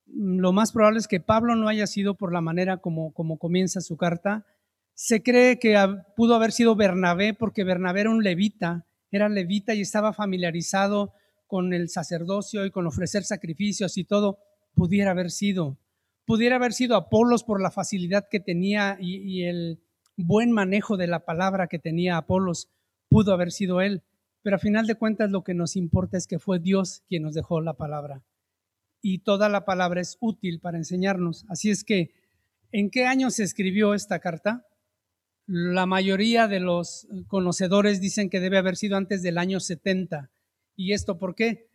lo 0.06 0.52
más 0.52 0.73
probable 0.73 0.99
es 0.99 1.09
que 1.09 1.21
Pablo 1.21 1.54
no 1.54 1.68
haya 1.68 1.87
sido 1.87 2.16
por 2.16 2.33
la 2.33 2.40
manera 2.40 2.78
como, 2.78 3.12
como 3.14 3.38
comienza 3.38 3.80
su 3.80 3.97
carta. 3.97 4.47
Se 4.95 5.23
cree 5.23 5.59
que 5.59 5.77
pudo 6.17 6.37
haber 6.37 6.53
sido 6.53 6.77
Bernabé 6.77 7.35
porque 7.35 7.65
Bernabé 7.65 8.03
era 8.03 8.11
un 8.11 8.23
levita, 8.23 8.87
era 9.11 9.29
levita 9.29 9.75
y 9.75 9.81
estaba 9.81 10.13
familiarizado 10.13 11.13
con 11.47 11.73
el 11.73 11.89
sacerdocio 11.89 12.65
y 12.65 12.71
con 12.71 12.87
ofrecer 12.87 13.25
sacrificios 13.25 13.99
y 13.99 14.05
todo, 14.05 14.39
pudiera 14.75 15.11
haber 15.11 15.31
sido. 15.31 15.79
Pudiera 16.27 16.57
haber 16.57 16.73
sido 16.73 16.97
Apolos 16.97 17.45
por 17.45 17.61
la 17.61 17.71
facilidad 17.71 18.29
que 18.31 18.41
tenía 18.41 18.97
y, 19.01 19.43
el 19.45 19.83
buen 20.17 20.53
manejo 20.53 20.97
de 20.97 21.07
la 21.07 21.25
palabra 21.25 21.67
que 21.67 21.79
tenía 21.79 22.17
Apolos, 22.17 22.71
pudo 23.09 23.33
haber 23.33 23.53
sido 23.53 23.81
él. 23.81 24.03
Pero 24.43 24.57
a 24.57 24.61
final 24.61 24.87
de 24.87 24.95
cuentas 24.95 25.31
lo 25.31 25.43
que 25.43 25.55
nos 25.55 25.77
importa 25.77 26.17
es 26.17 26.27
que 26.27 26.39
fue 26.39 26.61
Dios 26.61 27.03
quien 27.09 27.23
nos 27.23 27.35
dejó 27.35 27.61
la 27.61 27.75
palabra. 27.75 28.23
Y 29.03 29.19
toda 29.19 29.49
la 29.49 29.65
palabra 29.65 30.01
es 30.01 30.17
útil 30.21 30.61
para 30.61 30.79
enseñarnos. 30.79 31.45
Así 31.49 31.71
es 31.71 31.85
que, 31.85 32.15
¿en 32.73 32.91
qué 32.91 33.07
año 33.07 33.31
se 33.31 33.43
escribió 33.43 33.93
esta 33.93 34.19
carta? 34.19 34.67
La 35.47 35.87
mayoría 35.87 36.49
de 36.49 36.61
los 36.61 37.07
conocedores 37.27 38.01
dicen 38.01 38.31
que 38.31 38.41
debe 38.41 38.59
haber 38.59 38.77
sido 38.77 38.97
antes 38.97 39.23
del 39.23 39.39
año 39.39 39.61
70 39.61 40.31
¿Y 40.77 40.93
esto 40.93 41.19
por 41.19 41.35
qué? 41.35 41.69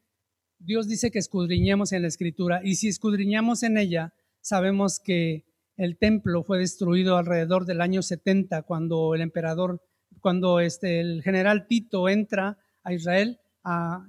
Dios 0.60 0.88
dice 0.88 1.10
que 1.12 1.20
escudriñemos 1.20 1.94
en 1.94 2.02
la 2.02 2.10
escritura 2.10 2.62
y 2.64 2.76
si 2.76 2.90
escudriñamos 2.90 3.64
en 3.64 3.78
ella, 3.78 4.14
sabemos 4.42 5.00
que 5.00 5.46
el 5.78 5.98
templo 5.98 6.44
fue 6.44 6.60
destruido 6.60 7.16
alrededor 7.16 7.66
del 7.66 7.80
año 7.80 8.02
70 8.02 8.64
cuando 8.64 9.16
el 9.16 9.22
emperador, 9.22 9.82
cuando 10.20 10.60
este, 10.60 11.00
el 11.00 11.24
general 11.24 11.68
Tito 11.68 12.10
entra 12.10 12.58
a 12.84 12.94
Israel 12.94 13.40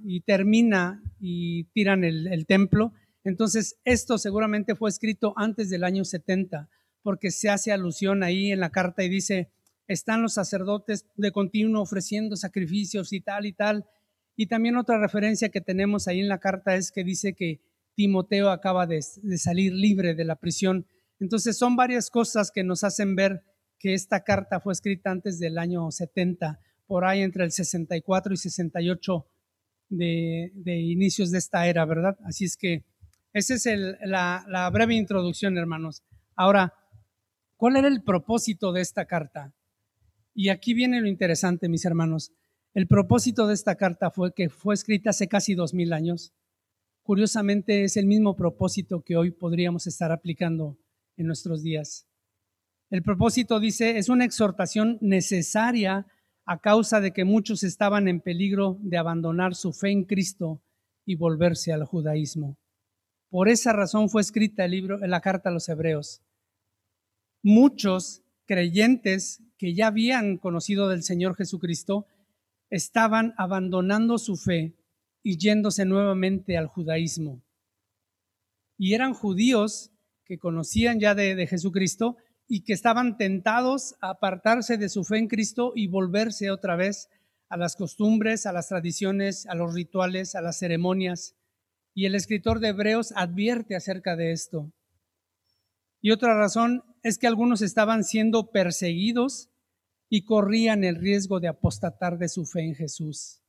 y 0.05 0.23
termina 0.23 1.03
y 1.21 1.65
tiran 1.65 2.03
el 2.03 2.47
templo. 2.47 2.93
Entonces, 3.23 3.79
esto 3.85 4.19
seguramente 4.19 4.75
fue 4.75 4.91
escrito 4.91 5.35
antes 5.37 5.71
del 5.71 5.85
año 5.85 6.05
70 6.05 6.69
porque 7.03 7.31
se 7.31 7.49
hace 7.49 7.73
alusión 7.73 8.23
ahí 8.23 8.53
en 8.53 8.61
la 8.61 8.71
carta 8.71 9.03
y 9.03 9.09
dice, 9.09 9.51
están 9.87 10.23
los 10.23 10.35
sacerdotes 10.35 11.07
de 11.17 11.33
continuo 11.33 11.83
ofreciendo 11.83 12.37
sacrificios 12.37 13.13
y 13.13 13.21
tal 13.21 13.47
y 13.47 13.53
tal, 13.53 13.87
y 14.37 14.47
también 14.47 14.77
otra 14.77 14.99
referencia 14.99 15.51
que 15.51 15.61
tenemos 15.61 16.09
ahí 16.09 16.21
en 16.21 16.29
la 16.29 16.39
carta 16.39 16.75
es 16.75 16.93
que 16.93 17.05
dice 17.05 17.35
que 17.35 17.61
Timoteo 17.95 18.49
acaba 18.49 18.87
de, 18.87 19.03
salir 19.03 19.75
libre 19.75 20.15
de 20.15 20.25
la 20.25 20.37
prisión. 20.37 20.87
Entonces 21.19 21.59
son 21.59 21.77
varias 21.77 22.09
cosas 22.09 22.51
que 22.51 22.65
nos 22.65 22.83
hacen 22.83 23.15
ver 23.15 23.43
que 23.79 23.93
esta 23.93 24.25
carta 24.25 24.59
fue 24.59 24.73
escrita 24.73 25.11
antes 25.11 25.39
del 25.39 25.59
año 25.59 25.91
70, 25.91 26.59
por 26.87 27.05
ahí 27.05 27.21
entre 27.21 27.45
el 27.45 27.53
64 27.53 28.33
y 28.33 28.37
68 28.39 29.27
de, 29.91 30.53
inicios 30.65 31.31
de 31.31 31.39
esta 31.39 31.67
era, 31.67 31.85
¿verdad? 31.85 32.17
Así 32.25 32.47
es 32.47 32.57
que 32.57 32.85
esa 33.35 33.55
es 33.55 33.67
la, 34.07 34.45
la 34.49 34.71
breve 34.71 34.95
introducción, 34.95 35.59
hermanos. 35.59 36.03
Ahora, 36.35 36.73
¿cuál 37.61 37.77
era 37.77 37.89
el 37.89 38.03
propósito 38.03 38.73
de 38.73 38.81
esta 38.81 39.05
carta? 39.05 39.53
Y 40.33 40.49
aquí 40.49 40.73
viene 40.73 40.99
lo 41.03 41.09
interesante, 41.09 41.69
mis 41.69 41.85
hermanos. 41.85 42.33
El 42.73 42.87
propósito 42.87 43.47
de 43.47 43.53
esta 43.53 43.75
carta 43.75 44.11
fue 44.11 44.33
que 44.33 44.49
fue 44.49 44.73
escrita 44.73 45.11
hace 45.11 45.29
casi 45.29 45.55
dos 45.55 45.75
mil 45.75 45.93
años. 45.93 46.33
Curiosamente 47.03 47.85
es 47.85 47.99
el 47.99 48.07
mismo 48.07 48.35
propósito 48.35 49.03
que 49.03 49.19
hoy 49.19 49.31
podríamos 49.31 49.87
estar 49.87 50.11
aplicando 50.11 50.79
en 51.19 51.27
nuestros 51.27 51.63
días. 51.63 52.07
El 52.89 53.03
propósito 53.03 53.61
dice, 53.61 53.99
es 53.99 54.09
una 54.09 54.25
exhortación 54.25 54.97
necesaria 55.03 56.07
a 56.47 56.61
causa 56.63 57.03
de 57.03 57.13
que 57.13 57.27
muchos 57.27 57.63
estaban 57.63 58.09
en 58.09 58.23
peligro 58.23 58.79
de 58.81 58.97
abandonar 58.97 59.55
su 59.55 59.75
fe 59.75 59.91
en 59.91 60.05
Cristo 60.05 60.63
y 61.05 61.15
volverse 61.15 61.75
al 61.75 61.85
judaísmo. 61.85 62.57
Por 63.29 63.51
esa 63.51 63.75
razón 63.75 64.09
fue 64.09 64.23
escrita 64.23 64.65
el 64.65 64.71
libro, 64.71 64.97
la 64.97 65.21
carta 65.21 65.51
a 65.51 65.53
los 65.53 65.69
hebreos. 65.69 66.23
Muchos 67.43 68.23
creyentes 68.47 69.43
que 69.57 69.75
ya 69.75 69.87
habían 69.89 70.37
conocido 70.37 70.89
del 70.89 71.03
Señor 71.03 71.37
Jesucristo 71.37 72.07
estaban 72.71 73.35
abandonando 73.37 74.19
su 74.19 74.37
fe 74.37 74.75
y 75.23 75.39
yéndose 75.39 75.85
nuevamente 75.85 76.57
al 76.57 76.67
judaísmo. 76.67 77.43
Y 78.79 78.95
eran 78.95 79.13
judíos 79.13 79.91
que 80.25 80.39
conocían 80.39 81.01
ya 81.01 81.15
de, 81.15 81.47
Jesucristo 81.47 82.17
y 82.49 82.63
que 82.63 82.73
estaban 82.73 83.17
tentados 83.17 83.97
a 84.01 84.11
apartarse 84.11 84.79
de 84.79 84.89
su 84.89 85.05
fe 85.05 85.19
en 85.19 85.29
Cristo 85.29 85.73
y 85.75 85.89
volverse 85.89 86.51
otra 86.51 86.77
vez 86.77 87.09
a 87.49 87.57
las 87.57 87.77
costumbres, 87.77 88.47
a 88.47 88.53
las 88.53 88.69
tradiciones, 88.69 89.47
a 89.47 89.55
los 89.55 89.75
rituales, 89.75 90.35
a 90.35 90.41
las 90.41 90.59
ceremonias. 90.59 91.35
Y 91.95 92.07
el 92.07 92.15
escritor 92.15 92.61
de 92.61 92.69
Hebreos 92.69 93.13
advierte 93.17 93.77
acerca 93.77 94.17
de 94.17 94.33
esto. 94.33 94.73
Y 96.01 96.13
otra 96.13 96.35
razón 96.35 96.85
es 97.03 97.19
que 97.19 97.27
algunos 97.27 97.63
estaban 97.63 98.05
siendo 98.05 98.51
perseguidos 98.51 99.51
y 100.09 100.25
corrían 100.25 100.85
el 100.85 100.97
riesgo 100.97 101.41
de 101.41 101.49
apostatar 101.49 102.19
de 102.19 102.29
su 102.29 102.45
fe 102.45 102.63
en 102.63 102.75
Jesús. 102.75 103.43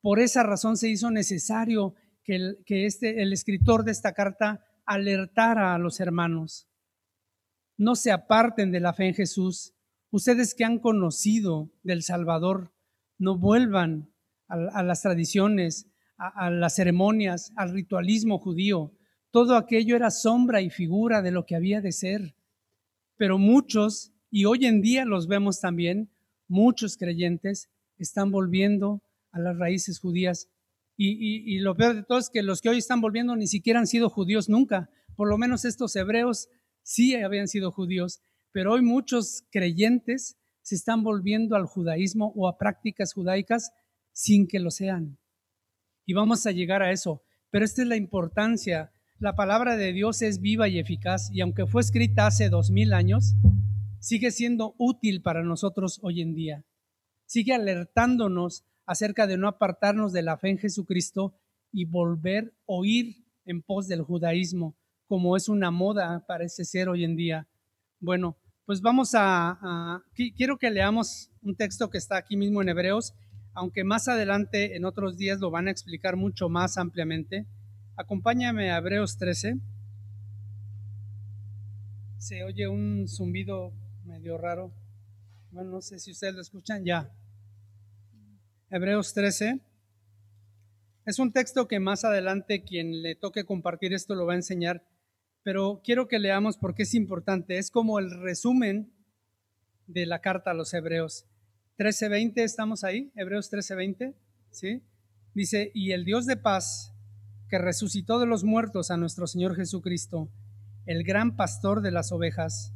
Por 0.00 0.20
esa 0.20 0.42
razón 0.42 0.76
se 0.76 0.88
hizo 0.88 1.10
necesario 1.10 1.94
que 2.22 2.34
el, 2.36 2.58
que 2.66 2.86
este, 2.86 3.22
el 3.22 3.32
escritor 3.32 3.84
de 3.84 3.92
esta 3.92 4.12
carta 4.12 4.64
alertara 4.84 5.74
a 5.74 5.78
los 5.78 6.00
hermanos. 6.00 6.68
No 7.76 7.96
se 7.96 8.12
aparten 8.12 8.70
de 8.70 8.80
la 8.80 8.92
fe 8.92 9.08
en 9.08 9.14
Jesús. 9.14 9.74
Ustedes 10.10 10.54
que 10.54 10.64
han 10.64 10.78
conocido 10.78 11.72
del 11.82 12.02
Salvador, 12.02 12.72
no 13.18 13.38
vuelvan 13.38 14.12
a, 14.48 14.82
las 14.82 15.00
tradiciones, 15.00 15.86
a, 16.18 16.50
las 16.50 16.74
ceremonias, 16.74 17.52
al 17.56 17.72
ritualismo 17.72 18.38
judío. 18.38 18.92
Todo 19.30 19.56
aquello 19.56 19.96
era 19.96 20.10
sombra 20.10 20.60
y 20.60 20.68
figura 20.68 21.22
de 21.22 21.30
lo 21.30 21.46
que 21.46 21.56
había 21.56 21.80
de 21.80 21.92
ser. 21.92 22.34
Pero 23.22 23.38
muchos, 23.38 24.12
y 24.32 24.46
hoy 24.46 24.66
en 24.66 24.82
día 24.82 25.04
los 25.04 25.28
vemos 25.28 25.60
también, 25.60 26.10
muchos 26.48 26.96
creyentes 26.96 27.70
están 27.96 28.32
volviendo 28.32 29.00
a 29.30 29.38
las 29.38 29.56
raíces 29.56 30.00
judías. 30.00 30.50
Y, 30.96 31.60
lo 31.60 31.76
peor 31.76 31.94
de 31.94 32.02
todo 32.02 32.18
es 32.18 32.30
que 32.30 32.42
los 32.42 32.60
que 32.60 32.68
hoy 32.68 32.78
están 32.78 33.00
volviendo 33.00 33.36
ni 33.36 33.46
siquiera 33.46 33.78
han 33.78 33.86
sido 33.86 34.10
judíos 34.10 34.48
nunca. 34.48 34.90
Por 35.14 35.28
lo 35.28 35.38
menos 35.38 35.64
estos 35.64 35.94
hebreos 35.94 36.48
sí 36.82 37.14
habían 37.14 37.46
sido 37.46 37.70
judíos. 37.70 38.22
Pero 38.50 38.72
hoy 38.72 38.82
muchos 38.82 39.44
creyentes 39.52 40.36
se 40.62 40.74
están 40.74 41.04
volviendo 41.04 41.54
al 41.54 41.66
judaísmo 41.66 42.32
o 42.34 42.48
a 42.48 42.58
prácticas 42.58 43.12
judaicas 43.12 43.70
sin 44.10 44.48
que 44.48 44.58
lo 44.58 44.72
sean. 44.72 45.16
Y 46.06 46.14
vamos 46.14 46.44
a 46.44 46.50
llegar 46.50 46.82
a 46.82 46.90
eso. 46.90 47.22
Pero 47.50 47.64
esta 47.64 47.82
es 47.82 47.86
la 47.86 47.94
importancia. 47.94 48.92
La 49.22 49.36
palabra 49.36 49.76
de 49.76 49.92
Dios 49.92 50.20
es 50.20 50.40
viva 50.40 50.66
y 50.66 50.80
eficaz 50.80 51.30
y 51.30 51.42
aunque 51.42 51.64
fue 51.64 51.80
escrita 51.80 52.26
hace 52.26 52.48
dos 52.48 52.72
mil 52.72 52.92
años, 52.92 53.36
sigue 54.00 54.32
siendo 54.32 54.74
útil 54.78 55.22
para 55.22 55.44
nosotros 55.44 56.00
hoy 56.02 56.22
en 56.22 56.34
día. 56.34 56.64
Sigue 57.24 57.54
alertándonos 57.54 58.64
acerca 58.84 59.28
de 59.28 59.36
no 59.36 59.46
apartarnos 59.46 60.12
de 60.12 60.22
la 60.22 60.38
fe 60.38 60.48
en 60.48 60.58
Jesucristo 60.58 61.38
y 61.70 61.84
volver 61.84 62.52
o 62.66 62.84
ir 62.84 63.24
en 63.44 63.62
pos 63.62 63.86
del 63.86 64.02
judaísmo, 64.02 64.76
como 65.06 65.36
es 65.36 65.48
una 65.48 65.70
moda, 65.70 66.24
parece 66.26 66.64
ser 66.64 66.88
hoy 66.88 67.04
en 67.04 67.14
día. 67.14 67.46
Bueno, 68.00 68.38
pues 68.66 68.80
vamos 68.80 69.12
a, 69.14 70.02
quiero 70.36 70.58
que 70.58 70.68
leamos 70.68 71.30
un 71.42 71.54
texto 71.54 71.90
que 71.90 71.98
está 71.98 72.16
aquí 72.16 72.36
mismo 72.36 72.60
en 72.60 72.70
Hebreos, 72.70 73.14
aunque 73.54 73.84
más 73.84 74.08
adelante 74.08 74.74
en 74.74 74.84
otros 74.84 75.16
días 75.16 75.38
lo 75.38 75.52
van 75.52 75.68
a 75.68 75.70
explicar 75.70 76.16
mucho 76.16 76.48
más 76.48 76.76
ampliamente. 76.76 77.46
Acompáñame 77.96 78.70
a 78.70 78.78
Hebreos 78.78 79.16
13. 79.18 79.58
Se 82.18 82.44
oye 82.44 82.68
un 82.68 83.08
zumbido 83.08 83.72
medio 84.04 84.38
raro. 84.38 84.72
Bueno, 85.50 85.70
no 85.70 85.80
sé 85.82 85.98
si 85.98 86.12
ustedes 86.12 86.34
lo 86.34 86.40
escuchan 86.40 86.84
ya. 86.84 87.10
Hebreos 88.70 89.12
13. 89.14 89.60
Es 91.04 91.18
un 91.18 91.32
texto 91.32 91.68
que 91.68 91.80
más 91.80 92.04
adelante 92.04 92.62
quien 92.62 93.02
le 93.02 93.14
toque 93.14 93.44
compartir 93.44 93.92
esto 93.92 94.14
lo 94.14 94.26
va 94.26 94.34
a 94.34 94.36
enseñar 94.36 94.84
pero 95.42 95.80
quiero 95.84 96.08
que 96.08 96.18
leamos 96.18 96.56
porque 96.56 96.84
es 96.84 96.94
importante. 96.94 97.58
Es 97.58 97.70
como 97.70 97.98
el 97.98 98.10
resumen 98.10 98.92
de 99.86 100.06
la 100.06 100.20
carta 100.20 100.52
a 100.52 100.54
los 100.54 100.72
hebreos. 100.72 101.26
13:20, 101.76 102.44
¿estamos 102.44 102.84
ahí? 102.84 103.10
Hebreos 103.16 103.50
13:20, 103.50 104.14
¿sí? 104.50 104.82
Dice, 105.34 105.70
y 105.74 105.92
el 105.92 106.04
Dios 106.04 106.26
de 106.26 106.36
paz, 106.36 106.91
que 107.52 107.58
resucitó 107.58 108.18
de 108.18 108.24
los 108.24 108.44
muertos 108.44 108.90
a 108.90 108.96
nuestro 108.96 109.26
Señor 109.26 109.54
Jesucristo, 109.56 110.30
el 110.86 111.04
gran 111.04 111.36
pastor 111.36 111.82
de 111.82 111.90
las 111.90 112.10
ovejas, 112.10 112.72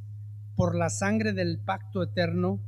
por 0.54 0.76
la 0.76 0.90
sangre 0.90 1.32
del 1.32 1.58
pacto 1.58 2.02
eterno, 2.02 2.60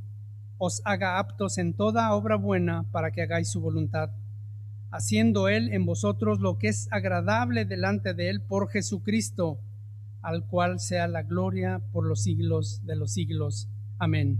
os 0.57 0.81
haga 0.85 1.19
aptos 1.19 1.59
en 1.59 1.75
toda 1.75 2.11
obra 2.15 2.35
buena 2.35 2.91
para 2.91 3.11
que 3.11 3.21
hagáis 3.21 3.51
su 3.51 3.61
voluntad, 3.61 4.09
haciendo 4.89 5.49
Él 5.49 5.71
en 5.71 5.85
vosotros 5.85 6.39
lo 6.39 6.57
que 6.57 6.69
es 6.69 6.87
agradable 6.89 7.65
delante 7.65 8.15
de 8.15 8.31
Él 8.31 8.41
por 8.41 8.71
Jesucristo 8.71 9.59
al 10.23 10.47
cual 10.47 10.79
sea 10.79 11.07
la 11.07 11.21
gloria 11.21 11.79
por 11.91 12.07
los 12.07 12.23
siglos 12.23 12.83
de 12.87 12.95
los 12.95 13.13
siglos. 13.13 13.69
Amén. 13.99 14.39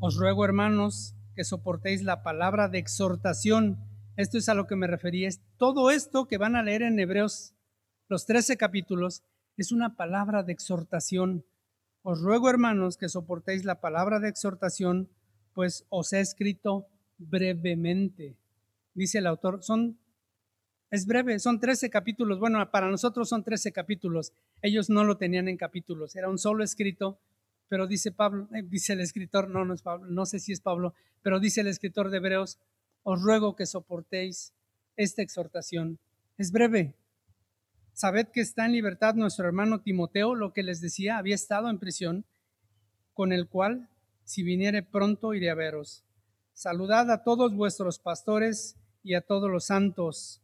Os 0.00 0.16
ruego, 0.16 0.44
hermanos, 0.44 1.14
que 1.36 1.44
soportéis 1.44 2.02
la 2.02 2.24
palabra 2.24 2.68
de 2.68 2.78
exhortación. 2.78 3.78
Esto 4.20 4.36
es 4.36 4.50
a 4.50 4.54
lo 4.54 4.66
que 4.66 4.76
me 4.76 4.86
refería. 4.86 5.30
todo 5.56 5.90
esto 5.90 6.28
que 6.28 6.36
van 6.36 6.54
a 6.54 6.62
leer 6.62 6.82
en 6.82 7.00
Hebreos, 7.00 7.54
los 8.06 8.26
13 8.26 8.58
capítulos, 8.58 9.22
es 9.56 9.72
una 9.72 9.96
palabra 9.96 10.42
de 10.42 10.52
exhortación. 10.52 11.46
Os 12.02 12.20
ruego, 12.20 12.50
hermanos, 12.50 12.98
que 12.98 13.08
soportéis 13.08 13.64
la 13.64 13.80
palabra 13.80 14.20
de 14.20 14.28
exhortación, 14.28 15.08
pues 15.54 15.86
os 15.88 16.12
he 16.12 16.20
escrito 16.20 16.86
brevemente. 17.16 18.36
Dice 18.92 19.18
el 19.18 19.26
autor, 19.26 19.62
son 19.62 19.98
es 20.90 21.06
breve, 21.06 21.38
son 21.38 21.58
13 21.58 21.88
capítulos. 21.88 22.38
Bueno, 22.38 22.70
para 22.70 22.90
nosotros 22.90 23.26
son 23.26 23.42
13 23.42 23.72
capítulos. 23.72 24.34
Ellos 24.60 24.90
no 24.90 25.04
lo 25.04 25.16
tenían 25.16 25.48
en 25.48 25.56
capítulos, 25.56 26.14
era 26.14 26.28
un 26.28 26.36
solo 26.36 26.62
escrito, 26.62 27.18
pero 27.68 27.86
dice 27.86 28.12
Pablo, 28.12 28.50
eh, 28.54 28.64
dice 28.64 28.92
el 28.92 29.00
escritor, 29.00 29.48
no, 29.48 29.64
no 29.64 29.72
es 29.72 29.80
Pablo, 29.80 30.10
no 30.10 30.26
sé 30.26 30.40
si 30.40 30.52
es 30.52 30.60
Pablo, 30.60 30.92
pero 31.22 31.40
dice 31.40 31.62
el 31.62 31.68
escritor 31.68 32.10
de 32.10 32.18
Hebreos, 32.18 32.58
os 33.02 33.22
ruego 33.22 33.56
que 33.56 33.66
soportéis 33.66 34.52
esta 34.96 35.22
exhortación. 35.22 35.98
Es 36.38 36.52
breve. 36.52 36.94
Sabed 37.92 38.28
que 38.28 38.40
está 38.40 38.66
en 38.66 38.72
libertad 38.72 39.14
nuestro 39.14 39.46
hermano 39.46 39.80
Timoteo, 39.80 40.34
lo 40.34 40.52
que 40.52 40.62
les 40.62 40.80
decía, 40.80 41.18
había 41.18 41.34
estado 41.34 41.68
en 41.68 41.78
prisión, 41.78 42.24
con 43.14 43.32
el 43.32 43.48
cual, 43.48 43.88
si 44.24 44.42
viniere 44.42 44.82
pronto, 44.82 45.34
iré 45.34 45.50
a 45.50 45.54
veros. 45.54 46.04
Saludad 46.52 47.10
a 47.10 47.24
todos 47.24 47.54
vuestros 47.54 47.98
pastores 47.98 48.76
y 49.02 49.14
a 49.14 49.20
todos 49.20 49.50
los 49.50 49.66
santos 49.66 50.40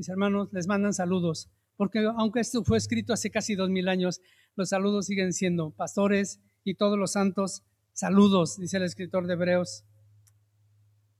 mis 0.00 0.08
hermanos, 0.08 0.50
les 0.54 0.66
mandan 0.66 0.94
saludos, 0.94 1.50
porque 1.76 1.98
aunque 2.16 2.40
esto 2.40 2.64
fue 2.64 2.78
escrito 2.78 3.12
hace 3.12 3.30
casi 3.30 3.54
dos 3.54 3.68
mil 3.68 3.86
años, 3.86 4.22
los 4.56 4.70
saludos 4.70 5.04
siguen 5.04 5.34
siendo 5.34 5.72
pastores 5.72 6.40
y 6.64 6.76
todos 6.76 6.98
los 6.98 7.12
santos. 7.12 7.64
Saludos, 7.92 8.58
dice 8.58 8.78
el 8.78 8.84
escritor 8.84 9.26
de 9.26 9.34
Hebreos. 9.34 9.84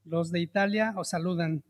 Los 0.05 0.31
de 0.31 0.41
Italia 0.41 0.95
os 0.97 1.11
saludan. 1.11 1.63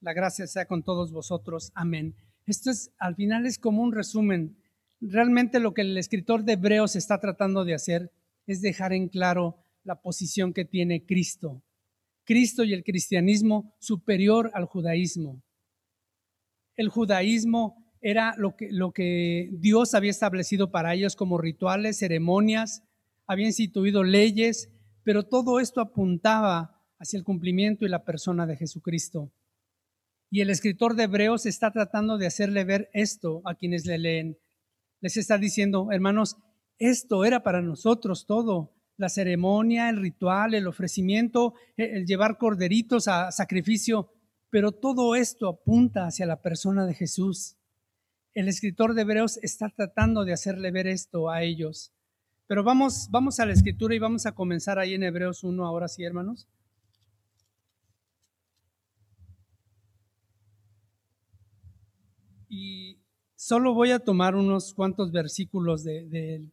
La 0.00 0.12
gracia 0.12 0.46
sea 0.46 0.66
con 0.66 0.82
todos 0.82 1.12
vosotros. 1.12 1.72
Amén. 1.74 2.14
Esto 2.46 2.70
es, 2.70 2.92
al 2.98 3.14
final 3.14 3.46
es 3.46 3.58
como 3.58 3.82
un 3.82 3.92
resumen. 3.92 4.56
Realmente 5.00 5.60
lo 5.60 5.74
que 5.74 5.82
el 5.82 5.96
escritor 5.98 6.44
de 6.44 6.54
Hebreos 6.54 6.96
está 6.96 7.18
tratando 7.20 7.64
de 7.64 7.74
hacer 7.74 8.12
es 8.46 8.60
dejar 8.60 8.92
en 8.92 9.08
claro 9.08 9.58
la 9.84 10.00
posición 10.00 10.52
que 10.52 10.64
tiene 10.64 11.04
Cristo. 11.04 11.62
Cristo 12.24 12.64
y 12.64 12.72
el 12.72 12.84
cristianismo 12.84 13.74
superior 13.78 14.50
al 14.54 14.64
judaísmo 14.66 15.42
el 16.76 16.88
judaísmo 16.88 17.82
era 18.00 18.34
lo 18.36 18.54
que, 18.54 18.68
lo 18.70 18.92
que 18.92 19.48
Dios 19.52 19.94
había 19.94 20.10
establecido 20.10 20.70
para 20.70 20.94
ellos 20.94 21.16
como 21.16 21.38
rituales, 21.38 21.98
ceremonias, 21.98 22.84
había 23.26 23.46
instituido 23.46 24.04
leyes, 24.04 24.70
pero 25.02 25.24
todo 25.24 25.58
esto 25.58 25.80
apuntaba 25.80 26.75
hacia 26.98 27.18
el 27.18 27.24
cumplimiento 27.24 27.84
y 27.84 27.88
la 27.88 28.04
persona 28.04 28.46
de 28.46 28.56
Jesucristo. 28.56 29.32
Y 30.30 30.40
el 30.40 30.50
escritor 30.50 30.96
de 30.96 31.04
Hebreos 31.04 31.46
está 31.46 31.70
tratando 31.70 32.18
de 32.18 32.26
hacerle 32.26 32.64
ver 32.64 32.90
esto 32.92 33.42
a 33.44 33.54
quienes 33.54 33.86
le 33.86 33.98
leen. 33.98 34.38
Les 35.00 35.16
está 35.16 35.38
diciendo, 35.38 35.88
hermanos, 35.92 36.36
esto 36.78 37.24
era 37.24 37.42
para 37.42 37.62
nosotros 37.62 38.26
todo, 38.26 38.74
la 38.96 39.08
ceremonia, 39.08 39.88
el 39.88 39.98
ritual, 39.98 40.54
el 40.54 40.66
ofrecimiento, 40.66 41.54
el 41.76 42.06
llevar 42.06 42.38
corderitos 42.38 43.08
a 43.08 43.30
sacrificio 43.30 44.10
pero 44.50 44.72
todo 44.72 45.14
esto 45.16 45.48
apunta 45.48 46.06
hacia 46.06 46.24
la 46.26 46.40
persona 46.40 46.86
de 46.86 46.94
Jesús. 46.94 47.58
El 48.32 48.48
escritor 48.48 48.94
de 48.94 49.02
Hebreos 49.02 49.38
está 49.42 49.68
tratando 49.68 50.24
de 50.24 50.32
hacerle 50.32 50.70
ver 50.70 50.86
esto 50.86 51.30
a 51.30 51.42
ellos. 51.42 51.92
Pero 52.46 52.62
vamos, 52.62 53.08
vamos 53.10 53.40
a 53.40 53.46
la 53.46 53.52
escritura 53.52 53.94
y 53.94 53.98
vamos 53.98 54.24
a 54.24 54.32
comenzar 54.32 54.78
ahí 54.78 54.94
en 54.94 55.02
Hebreos 55.02 55.42
1, 55.42 55.66
ahora 55.66 55.88
sí, 55.88 56.04
hermanos. 56.04 56.48
Y 62.48 62.98
solo 63.34 63.74
voy 63.74 63.90
a 63.90 63.98
tomar 63.98 64.34
unos 64.34 64.74
cuantos 64.74 65.12
versículos 65.12 65.84
del 65.84 66.52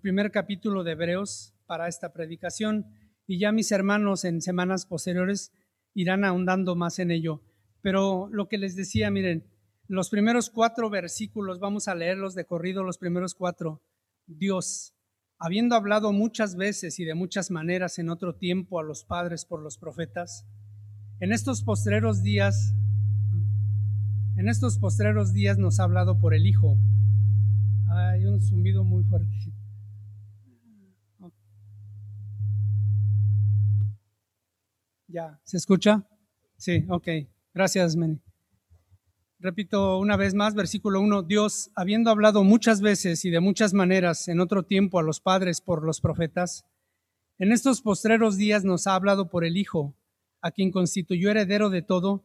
primer 0.00 0.30
capítulo 0.30 0.84
de 0.84 0.92
Hebreos 0.92 1.54
para 1.66 1.88
esta 1.88 2.12
predicación. 2.12 2.86
Y 3.26 3.38
ya 3.38 3.52
mis 3.52 3.72
hermanos 3.72 4.24
en 4.24 4.42
semanas 4.42 4.86
posteriores 4.86 5.52
irán 5.94 6.24
ahondando 6.24 6.74
más 6.74 6.98
en 6.98 7.10
ello. 7.10 7.42
Pero 7.80 8.28
lo 8.30 8.48
que 8.48 8.58
les 8.58 8.76
decía, 8.76 9.10
miren, 9.10 9.44
los 9.86 10.08
primeros 10.08 10.48
cuatro 10.48 10.88
versículos, 10.88 11.60
vamos 11.60 11.88
a 11.88 11.94
leerlos 11.94 12.34
de 12.34 12.46
corrido, 12.46 12.82
los 12.82 12.98
primeros 12.98 13.34
cuatro. 13.34 13.82
Dios, 14.26 14.94
habiendo 15.38 15.74
hablado 15.76 16.12
muchas 16.12 16.56
veces 16.56 16.98
y 16.98 17.04
de 17.04 17.14
muchas 17.14 17.50
maneras 17.50 17.98
en 17.98 18.08
otro 18.08 18.34
tiempo 18.34 18.80
a 18.80 18.82
los 18.82 19.04
padres 19.04 19.44
por 19.44 19.60
los 19.60 19.76
profetas, 19.76 20.46
en 21.20 21.32
estos 21.32 21.62
postreros 21.62 22.22
días, 22.22 22.74
en 24.36 24.48
estos 24.48 24.78
postreros 24.78 25.32
días 25.32 25.58
nos 25.58 25.80
ha 25.80 25.84
hablado 25.84 26.18
por 26.18 26.34
el 26.34 26.46
Hijo. 26.46 26.76
Hay 27.90 28.24
un 28.26 28.40
zumbido 28.40 28.84
muy 28.84 29.04
fuerte. 29.04 29.30
Ya, 35.06 35.40
¿se 35.44 35.56
escucha? 35.56 36.04
Sí, 36.56 36.84
ok. 36.88 37.08
Gracias, 37.52 37.94
Meni. 37.94 38.20
Repito 39.38 39.98
una 39.98 40.16
vez 40.16 40.34
más, 40.34 40.54
versículo 40.54 41.00
1, 41.00 41.22
Dios, 41.22 41.70
habiendo 41.76 42.10
hablado 42.10 42.42
muchas 42.42 42.80
veces 42.80 43.24
y 43.24 43.30
de 43.30 43.40
muchas 43.40 43.74
maneras 43.74 44.26
en 44.26 44.40
otro 44.40 44.64
tiempo 44.64 44.98
a 44.98 45.02
los 45.02 45.20
padres 45.20 45.60
por 45.60 45.84
los 45.84 46.00
profetas, 46.00 46.64
en 47.38 47.52
estos 47.52 47.82
postreros 47.82 48.36
días 48.36 48.64
nos 48.64 48.86
ha 48.86 48.94
hablado 48.94 49.28
por 49.28 49.44
el 49.44 49.56
Hijo, 49.56 49.96
a 50.40 50.50
quien 50.50 50.72
constituyó 50.72 51.30
heredero 51.30 51.70
de 51.70 51.82
todo 51.82 52.24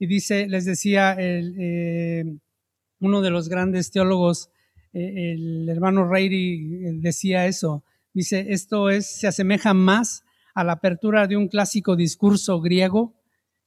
Y 0.00 0.06
dice, 0.06 0.48
les 0.48 0.64
decía 0.64 1.14
eh, 1.18 2.24
uno 3.00 3.20
de 3.20 3.30
los 3.30 3.50
grandes 3.50 3.90
teólogos, 3.90 4.48
eh, 4.94 5.34
el 5.34 5.68
hermano 5.68 6.08
Reiri, 6.08 6.98
decía 7.00 7.46
eso. 7.46 7.84
Dice, 8.14 8.46
esto 8.48 8.88
es, 8.88 9.20
se 9.20 9.28
asemeja 9.28 9.74
más 9.74 10.24
a 10.54 10.64
la 10.64 10.72
apertura 10.72 11.26
de 11.26 11.36
un 11.36 11.48
clásico 11.48 11.96
discurso 11.96 12.62
griego 12.62 13.14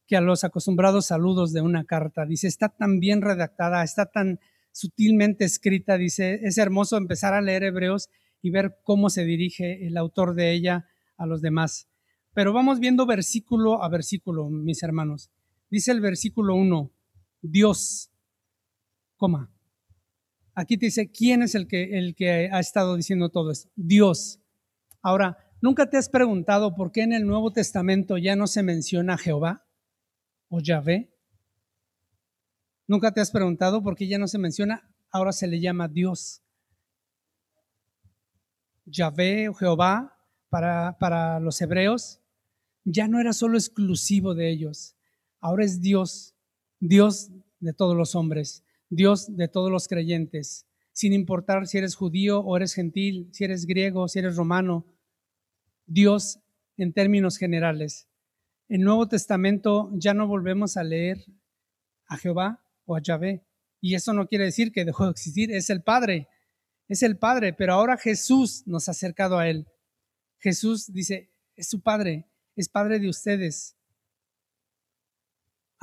que 0.08 0.16
a 0.16 0.20
los 0.20 0.42
acostumbrados 0.42 1.06
saludos 1.06 1.52
de 1.52 1.60
una 1.60 1.84
carta. 1.84 2.26
Dice, 2.26 2.48
está 2.48 2.68
tan 2.68 2.98
bien 2.98 3.22
redactada, 3.22 3.84
está 3.84 4.06
tan 4.06 4.40
sutilmente 4.72 5.44
escrita, 5.44 5.96
dice, 5.96 6.40
es 6.42 6.58
hermoso 6.58 6.96
empezar 6.96 7.32
a 7.32 7.42
leer 7.42 7.62
Hebreos 7.62 8.10
y 8.42 8.50
ver 8.50 8.78
cómo 8.82 9.08
se 9.08 9.24
dirige 9.24 9.86
el 9.86 9.96
autor 9.96 10.34
de 10.34 10.50
ella 10.50 10.88
a 11.16 11.26
los 11.26 11.42
demás. 11.42 11.86
Pero 12.34 12.52
vamos 12.52 12.80
viendo 12.80 13.06
versículo 13.06 13.84
a 13.84 13.88
versículo, 13.88 14.50
mis 14.50 14.82
hermanos. 14.82 15.30
Dice 15.74 15.90
el 15.90 16.00
versículo 16.00 16.54
1, 16.54 16.92
Dios, 17.42 18.12
coma. 19.16 19.50
Aquí 20.54 20.78
te 20.78 20.86
dice, 20.86 21.10
¿quién 21.10 21.42
es 21.42 21.56
el 21.56 21.66
que, 21.66 21.98
el 21.98 22.14
que 22.14 22.48
ha 22.52 22.60
estado 22.60 22.94
diciendo 22.94 23.30
todo 23.30 23.50
esto? 23.50 23.68
Dios. 23.74 24.38
Ahora, 25.02 25.36
¿Nunca 25.60 25.88
te 25.88 25.96
has 25.96 26.10
preguntado 26.10 26.74
por 26.74 26.92
qué 26.92 27.00
en 27.00 27.14
el 27.14 27.26
Nuevo 27.26 27.50
Testamento 27.50 28.18
ya 28.18 28.36
no 28.36 28.46
se 28.46 28.62
menciona 28.62 29.16
Jehová 29.16 29.66
o 30.50 30.60
Yahvé? 30.60 31.10
¿Nunca 32.86 33.12
te 33.12 33.22
has 33.22 33.30
preguntado 33.30 33.82
por 33.82 33.96
qué 33.96 34.06
ya 34.06 34.18
no 34.18 34.28
se 34.28 34.36
menciona? 34.36 34.94
Ahora 35.10 35.32
se 35.32 35.46
le 35.46 35.60
llama 35.60 35.88
Dios. 35.88 36.42
Yahvé 38.84 39.48
o 39.48 39.54
Jehová 39.54 40.18
para, 40.50 40.98
para 40.98 41.40
los 41.40 41.58
hebreos 41.62 42.20
ya 42.84 43.08
no 43.08 43.18
era 43.18 43.32
solo 43.32 43.56
exclusivo 43.56 44.34
de 44.34 44.50
ellos. 44.50 44.93
Ahora 45.44 45.66
es 45.66 45.82
Dios, 45.82 46.34
Dios 46.80 47.30
de 47.60 47.74
todos 47.74 47.94
los 47.94 48.14
hombres, 48.14 48.64
Dios 48.88 49.36
de 49.36 49.46
todos 49.46 49.70
los 49.70 49.88
creyentes, 49.88 50.66
sin 50.90 51.12
importar 51.12 51.66
si 51.66 51.76
eres 51.76 51.96
judío 51.96 52.40
o 52.40 52.56
eres 52.56 52.72
gentil, 52.72 53.28
si 53.30 53.44
eres 53.44 53.66
griego, 53.66 54.08
si 54.08 54.20
eres 54.20 54.36
romano, 54.36 54.86
Dios 55.84 56.40
en 56.78 56.94
términos 56.94 57.36
generales. 57.36 58.08
En 58.70 58.80
Nuevo 58.84 59.06
Testamento 59.06 59.90
ya 59.92 60.14
no 60.14 60.26
volvemos 60.26 60.78
a 60.78 60.82
leer 60.82 61.22
a 62.06 62.16
Jehová 62.16 62.64
o 62.86 62.96
a 62.96 63.02
Yahvé. 63.02 63.44
Y 63.82 63.96
eso 63.96 64.14
no 64.14 64.26
quiere 64.26 64.44
decir 64.46 64.72
que 64.72 64.86
dejó 64.86 65.04
de 65.04 65.10
existir, 65.10 65.52
es 65.52 65.68
el 65.68 65.82
Padre, 65.82 66.26
es 66.88 67.02
el 67.02 67.18
Padre, 67.18 67.52
pero 67.52 67.74
ahora 67.74 67.98
Jesús 67.98 68.62
nos 68.66 68.88
ha 68.88 68.92
acercado 68.92 69.38
a 69.38 69.46
Él. 69.50 69.68
Jesús 70.38 70.90
dice, 70.90 71.28
es 71.54 71.68
su 71.68 71.82
Padre, 71.82 72.30
es 72.56 72.70
Padre 72.70 72.98
de 72.98 73.10
ustedes. 73.10 73.76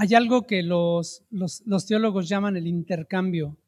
Hay 0.02 0.16
algo 0.16 0.48
que 0.48 0.64
los, 0.64 1.24
teólogos 1.88 2.28
llaman 2.28 2.58
el 2.58 2.66
intercambio 2.66 3.60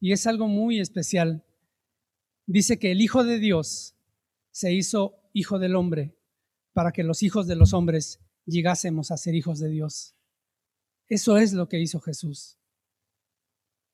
y 0.00 0.12
es 0.12 0.26
algo 0.26 0.48
muy 0.48 0.80
especial. 0.80 1.44
Dice 2.46 2.78
que 2.78 2.90
el 2.90 3.02
Hijo 3.02 3.22
de 3.22 3.38
Dios 3.38 3.94
se 4.50 4.72
hizo 4.72 5.20
hijo 5.34 5.58
del 5.58 5.76
hombre, 5.76 6.16
para 6.72 6.90
que 6.90 7.04
los 7.04 7.22
hijos 7.22 7.46
de 7.46 7.56
los 7.56 7.74
hombres 7.74 8.18
llegásemos 8.46 9.10
a 9.10 9.18
ser 9.18 9.34
hijos 9.34 9.58
de 9.58 9.68
Dios. 9.68 10.16
Eso 11.06 11.36
es 11.36 11.52
lo 11.52 11.68
que 11.68 11.80
hizo 11.80 12.00
Jesús. 12.00 12.58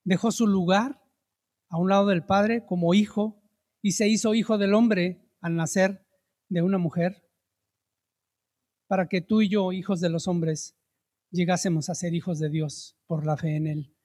Dejó 0.05 0.31
su 0.31 0.47
lugar 0.47 1.03
a 1.71 1.77
un 1.77 1.89
lado 1.89 2.07
del 2.07 2.25
Padre 2.25 2.65
como 2.67 2.95
hijo 2.95 3.43
y 3.83 3.93
se 3.93 4.07
hizo 4.07 4.37
hijo 4.37 4.59
del 4.59 4.75
hombre 4.75 5.29
al 5.41 5.57
nacer 5.57 6.07
de 6.49 6.63
una 6.63 6.79
mujer, 6.79 7.29
para 8.87 9.09
que 9.09 9.21
tú 9.21 9.43
y 9.43 9.49
yo, 9.49 9.73
hijos 9.73 10.01
de 10.01 10.09
los 10.09 10.29
hombres, 10.29 10.77
llegásemos 11.31 11.91
a 11.91 11.95
ser 11.95 12.15
hijos 12.15 12.39
de 12.39 12.51
Dios 12.51 12.97
por 13.07 13.27
la 13.27 13.37
fe 13.37 13.57
en 13.57 13.67
Él. 13.67 13.97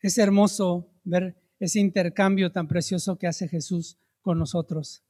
Es 0.00 0.18
hermoso 0.18 0.90
ver 1.04 1.36
ese 1.58 1.80
intercambio 1.80 2.52
tan 2.52 2.68
precioso 2.68 3.18
que 3.18 3.26
hace 3.26 3.48
Jesús 3.48 3.98
con 4.20 4.38
nosotros 4.38 5.06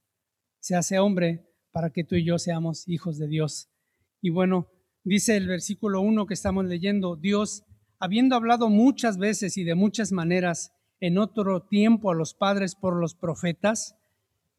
se 0.67 0.75
hace 0.75 0.99
hombre 0.99 1.47
para 1.71 1.91
que 1.91 2.03
tú 2.03 2.17
y 2.17 2.25
yo 2.25 2.41
seamos 2.41 2.89
hijos 2.89 3.19
de 3.19 3.29
Dios. 3.29 3.69
Y 4.21 4.31
bueno, 4.31 4.67
dice 5.05 5.37
el 5.37 5.47
versículo 5.47 6.01
1 6.01 6.27
que 6.27 6.35
estamos 6.35 6.65
leyendo, 6.65 7.15
Dios, 7.15 7.63
habiendo 8.01 8.35
hablado 8.35 8.69
muchas 8.69 9.17
veces 9.17 9.57
y 9.59 9.63
de 9.63 9.77
muchas 9.77 10.11
maneras 10.11 10.73
en 10.99 11.19
otro 11.19 11.63
tiempo 11.63 12.11
a 12.11 12.17
los 12.17 12.35
padres 12.35 12.75
por 12.75 12.97
los 12.97 13.15
profetas, 13.15 13.95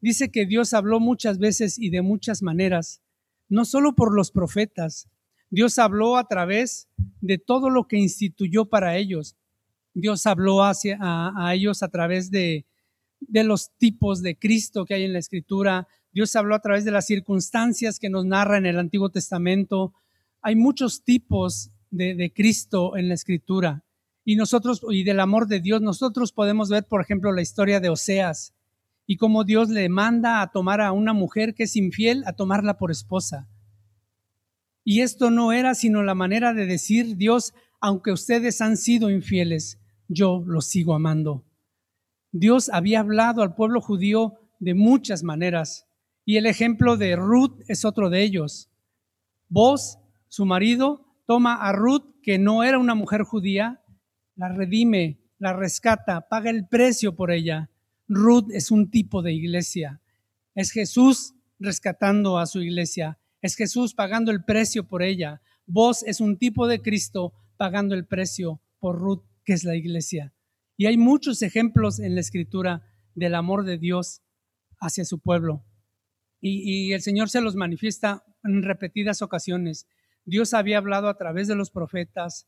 dice 0.00 0.30
que 0.30 0.46
Dios 0.46 0.72
habló 0.72 0.98
muchas 0.98 1.38
veces 1.38 1.78
y 1.78 1.90
de 1.90 2.00
muchas 2.00 2.40
maneras, 2.40 3.02
no 3.50 3.66
solo 3.66 3.94
por 3.94 4.14
los 4.14 4.30
profetas, 4.30 5.10
Dios 5.50 5.78
habló 5.78 6.16
a 6.16 6.28
través 6.28 6.88
de 7.20 7.38
todo 7.38 7.70
lo 7.70 7.86
que 7.88 7.96
instituyó 7.96 8.66
para 8.66 8.96
ellos. 8.96 9.36
Dios 9.94 10.26
habló 10.26 10.62
hacia, 10.62 10.98
a, 11.00 11.54
ellos 11.54 11.82
a 11.82 11.88
través 11.88 12.30
de, 12.30 12.66
de 13.20 13.44
los 13.44 13.70
tipos 13.78 14.22
de 14.22 14.38
Cristo 14.38 14.84
que 14.84 14.94
hay 14.94 15.04
en 15.04 15.12
la 15.12 15.18
Escritura, 15.18 15.88
Dios 16.12 16.34
habló 16.36 16.54
a 16.54 16.60
través 16.60 16.84
de 16.84 16.90
las 16.90 17.06
circunstancias 17.06 17.98
que 17.98 18.10
nos 18.10 18.24
narra 18.24 18.58
en 18.58 18.66
el 18.66 18.78
Antiguo 18.78 19.10
Testamento. 19.10 19.94
Hay 20.40 20.56
muchos 20.56 21.04
tipos 21.04 21.70
de, 21.90 22.32
Cristo 22.34 22.96
en 22.96 23.08
la 23.08 23.14
Escritura. 23.14 23.84
Y 24.24 24.36
nosotros, 24.36 24.80
y 24.90 25.04
del 25.04 25.20
amor 25.20 25.46
de 25.46 25.60
Dios, 25.60 25.80
nosotros 25.80 26.32
podemos 26.32 26.70
ver, 26.70 26.84
por 26.84 27.00
ejemplo, 27.00 27.32
la 27.32 27.42
historia 27.42 27.80
de 27.80 27.88
Oseas 27.88 28.54
y 29.06 29.16
cómo 29.16 29.44
Dios 29.44 29.70
le 29.70 29.88
manda 29.88 30.42
a 30.42 30.50
tomar 30.50 30.80
a 30.80 30.92
una 30.92 31.12
mujer 31.12 31.54
que 31.54 31.62
es 31.62 31.76
infiel, 31.76 32.24
a 32.26 32.34
tomarla 32.34 32.78
por 32.78 32.90
esposa. 32.90 33.48
Y 34.90 35.02
esto 35.02 35.30
no 35.30 35.52
era 35.52 35.74
sino 35.74 36.02
la 36.02 36.14
manera 36.14 36.54
de 36.54 36.64
decir, 36.64 37.18
Dios, 37.18 37.52
aunque 37.78 38.10
ustedes 38.10 38.62
han 38.62 38.78
sido 38.78 39.10
infieles, 39.10 39.78
yo 40.08 40.42
los 40.46 40.64
sigo 40.64 40.94
amando. 40.94 41.44
Dios 42.32 42.70
había 42.72 43.00
hablado 43.00 43.42
al 43.42 43.54
pueblo 43.54 43.82
judío 43.82 44.38
de 44.60 44.72
muchas 44.72 45.22
maneras. 45.22 45.86
Y 46.24 46.38
el 46.38 46.46
ejemplo 46.46 46.96
de 46.96 47.16
Ruth 47.16 47.60
es 47.68 47.84
otro 47.84 48.08
de 48.08 48.22
ellos. 48.22 48.70
Vos, 49.50 49.98
su 50.28 50.46
marido, 50.46 51.04
toma 51.26 51.56
a 51.56 51.72
Ruth, 51.72 52.06
que 52.22 52.38
no 52.38 52.64
era 52.64 52.78
una 52.78 52.94
mujer 52.94 53.24
judía, 53.24 53.82
la 54.36 54.48
redime, 54.48 55.20
la 55.38 55.52
rescata, 55.52 56.30
paga 56.30 56.48
el 56.48 56.66
precio 56.66 57.14
por 57.14 57.30
ella. 57.30 57.68
Ruth 58.08 58.48
es 58.52 58.70
un 58.70 58.90
tipo 58.90 59.20
de 59.20 59.34
iglesia. 59.34 60.00
Es 60.54 60.70
Jesús 60.70 61.34
rescatando 61.58 62.38
a 62.38 62.46
su 62.46 62.62
iglesia. 62.62 63.18
Es 63.40 63.54
Jesús 63.54 63.94
pagando 63.94 64.30
el 64.30 64.44
precio 64.44 64.88
por 64.88 65.02
ella. 65.02 65.40
Vos 65.66 66.02
es 66.02 66.20
un 66.20 66.38
tipo 66.38 66.66
de 66.66 66.80
Cristo 66.80 67.34
pagando 67.56 67.94
el 67.94 68.06
precio 68.06 68.62
por 68.78 68.98
Ruth, 68.98 69.24
que 69.44 69.52
es 69.52 69.64
la 69.64 69.76
iglesia. 69.76 70.34
Y 70.76 70.86
hay 70.86 70.96
muchos 70.96 71.42
ejemplos 71.42 71.98
en 71.98 72.14
la 72.14 72.20
escritura 72.20 72.82
del 73.14 73.34
amor 73.34 73.64
de 73.64 73.78
Dios 73.78 74.22
hacia 74.80 75.04
su 75.04 75.20
pueblo. 75.20 75.64
Y, 76.40 76.92
el 76.92 77.02
Señor 77.02 77.30
se 77.30 77.40
los 77.40 77.56
manifiesta 77.56 78.24
en 78.44 78.62
repetidas 78.62 79.22
ocasiones. 79.22 79.88
Dios 80.24 80.54
había 80.54 80.78
hablado 80.78 81.08
a 81.08 81.18
través 81.18 81.48
de 81.48 81.56
los 81.56 81.70
profetas, 81.70 82.46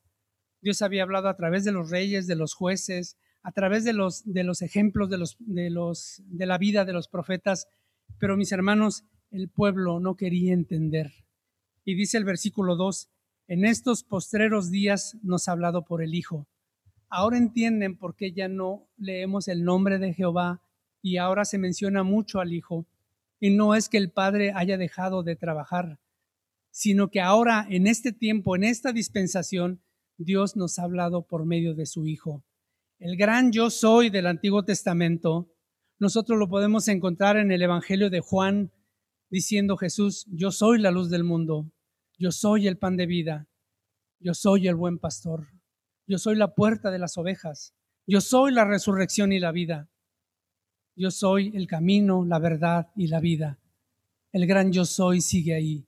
Dios 0.61 0.83
había 0.83 1.03
hablado 1.03 1.29
a 1.29 1.37
través 1.37 1.64
de 1.64 1.72
los 1.72 1.90
reyes, 1.90 2.26
de 2.26 2.37
los 2.37 2.55
jueces, 2.55 3.16
a 3.42 3.50
través 3.50 3.83
de 3.85 3.94
los, 3.94 4.22
de 4.24 4.44
los 4.44 4.62
ejemplos 4.62 5.09
de, 5.11 5.18
los, 5.18 5.37
de, 5.40 5.70
los, 5.70 6.22
de 6.26 6.46
la 6.46 6.59
vida 6.59 6.85
de 6.85 6.92
los 6.92 7.09
profetas, 7.09 7.66
pero 8.18 8.37
mis 8.37 8.53
hermanos, 8.53 9.05
el 9.31 9.49
pueblo 9.49 10.01
no 10.01 10.16
quería 10.16 10.53
entender. 10.53 11.12
Y 11.85 11.95
dice 11.95 12.19
el 12.19 12.25
versículo 12.25 12.77
2, 12.77 13.11
en 13.49 13.64
estos 13.64 14.05
postreros 14.05 14.71
días 14.71 15.16
nos 15.23 15.49
ha 15.49 15.53
hablado 15.53 15.85
por 15.85 16.03
el 16.03 16.14
Hijo. 16.14 16.47
Ahora 17.09 17.38
entienden 17.38 17.97
por 17.97 18.14
qué 18.14 18.33
ya 18.33 18.49
no 18.49 18.88
leemos 18.97 19.49
el 19.49 19.64
nombre 19.64 19.99
de 19.99 20.14
Jehová 20.14 20.62
y 21.03 21.16
ahora 21.16 21.45
se 21.45 21.59
menciona 21.59 22.03
mucho 22.03 22.40
al 22.40 22.53
Hijo 22.53 22.87
y 23.40 23.51
no 23.51 23.75
es 23.75 23.88
que 23.88 23.99
el 23.99 24.12
Padre 24.12 24.53
haya 24.55 24.77
dejado 24.77 25.23
de 25.23 25.35
trabajar, 25.35 25.99
sino 26.71 27.11
que 27.11 27.21
ahora, 27.21 27.66
en 27.69 27.87
este 27.87 28.12
tiempo, 28.12 28.55
en 28.55 28.64
esta 28.64 28.93
dispensación, 28.93 29.83
Dios 30.19 30.57
nos 30.57 30.79
ha 30.79 30.85
hablado 30.85 31.27
por 31.27 31.47
medio 31.47 31.75
de 31.75 31.87
su 31.87 32.07
Hijo. 32.07 32.45
El 32.99 33.16
gran 33.16 33.51
yo 33.51 33.71
soy 33.71 34.11
del 34.11 34.27
Antiguo 34.27 34.62
Testamento, 34.62 35.51
nosotros 35.99 36.38
lo 36.38 36.49
podemos 36.49 36.87
encontrar 36.88 37.37
en 37.37 37.51
el 37.51 37.62
Evangelio 37.62 38.11
de 38.11 38.21
Juan, 38.21 38.71
diciendo 39.31 39.77
Jesús, 39.77 40.27
yo 40.29 40.51
soy 40.51 40.79
la 40.79 40.90
luz 40.90 41.09
del 41.09 41.25
mundo, 41.25 41.73
yo 42.19 42.33
soy 42.33 42.66
el 42.66 42.77
pan 42.77 42.97
de 42.97 43.07
vida, 43.07 43.49
yo 44.19 44.35
soy 44.35 44.69
el 44.69 44.75
buen 44.75 44.99
pastor, 44.99 45.49
Yo 46.07 46.19
soy 46.19 46.35
la 46.35 46.57
puerta 46.57 46.90
de 46.90 46.99
las 46.99 47.16
ovejas. 47.16 47.73
Yo 48.05 48.21
soy 48.21 48.53
la 48.53 48.64
resurrección 48.64 49.33
y 49.33 49.38
la 49.38 49.53
vida. 49.53 49.88
Yo 50.97 51.12
soy 51.12 51.53
el 51.55 51.69
camino, 51.69 52.25
la 52.25 52.40
verdad 52.40 52.90
y 52.97 53.07
la 53.07 53.21
vida. 53.21 53.61
El 54.33 54.49
gran 54.49 54.73
yo 54.73 54.85
soy 54.85 55.21
sigue 55.21 55.55
ahí. 55.55 55.87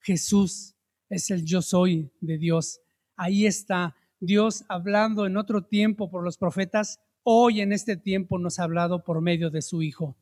Jesús 0.00 0.74
es 1.08 1.30
el 1.30 1.44
yo 1.44 1.62
soy 1.62 2.10
de 2.20 2.38
Dios. 2.38 2.80
Ahí 3.14 3.46
está 3.46 3.94
Dios 4.18 4.64
hablando 4.68 5.26
en 5.26 5.36
otro 5.36 5.62
tiempo 5.64 6.10
por 6.10 6.24
los 6.24 6.36
profetas. 6.36 6.98
Hoy 7.22 7.60
en 7.60 7.72
este 7.72 7.96
tiempo 7.96 8.38
nos 8.38 8.58
ha 8.58 8.64
hablado 8.64 9.04
por 9.04 9.20
medio 9.20 9.48
de 9.50 9.62
su 9.62 9.82
Hijo. 9.82 10.16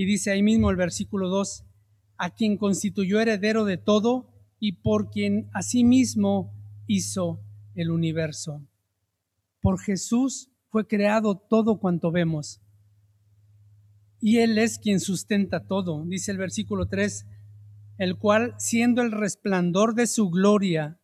Y 0.00 0.06
dice 0.06 0.30
ahí 0.30 0.42
mismo 0.42 0.70
el 0.70 0.76
versículo 0.76 1.28
2, 1.28 1.66
a 2.16 2.30
quien 2.30 2.56
constituyó 2.56 3.20
heredero 3.20 3.66
de 3.66 3.76
todo 3.76 4.32
y 4.58 4.80
por 4.80 5.10
quien 5.10 5.50
asimismo 5.52 6.54
hizo 6.86 7.44
el 7.74 7.90
universo. 7.90 8.66
Por 9.60 9.78
Jesús 9.78 10.50
fue 10.70 10.86
creado 10.86 11.36
todo 11.36 11.80
cuanto 11.80 12.10
vemos. 12.10 12.62
Y 14.22 14.38
Él 14.38 14.56
es 14.56 14.78
quien 14.78 15.00
sustenta 15.00 15.66
todo, 15.66 16.02
dice 16.06 16.32
el 16.32 16.38
versículo 16.38 16.88
3, 16.88 17.26
el 17.98 18.16
cual, 18.16 18.54
siendo 18.56 19.02
el 19.02 19.12
resplandor 19.12 19.94
de 19.94 20.06
su 20.06 20.30
gloria 20.30 20.98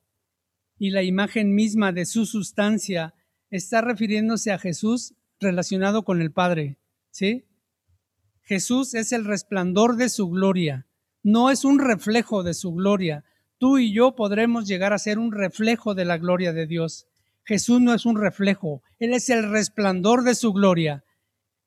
y 0.79 0.89
la 0.89 1.03
imagen 1.03 1.55
misma 1.55 1.93
de 1.93 2.07
su 2.07 2.25
sustancia, 2.25 3.13
está 3.51 3.83
refiriéndose 3.83 4.53
a 4.53 4.59
Jesús 4.59 5.13
relacionado 5.39 6.03
con 6.03 6.23
el 6.23 6.33
Padre. 6.33 6.79
¿Sí? 7.11 7.46
Jesús 8.47 8.95
es 8.95 9.11
el 9.11 9.25
resplandor 9.25 9.97
de 9.97 10.09
su 10.09 10.29
gloria, 10.31 10.87
no 11.25 11.51
es 11.51 11.65
un 11.65 11.81
reflejo 11.81 12.45
de 12.45 12.55
su 12.55 12.73
gloria. 12.73 13.25
Tú 13.59 13.79
y 13.79 13.93
yo 13.93 14.15
podremos 14.15 14.69
llegar 14.69 14.93
a 14.93 14.99
ser 14.99 15.19
un 15.19 15.33
reflejo 15.33 15.97
de 15.97 16.05
la 16.05 16.17
gloria 16.17 16.53
de 16.53 16.69
Dios. 16.69 17.09
Jesús 17.43 17.81
no 17.81 17.93
es 17.93 18.07
un 18.07 18.17
reflejo, 18.17 18.85
Él 19.01 19.15
es 19.15 19.31
el 19.31 19.51
resplandor 19.51 20.23
de 20.23 20.37
su 20.37 20.53
gloria. 20.53 21.03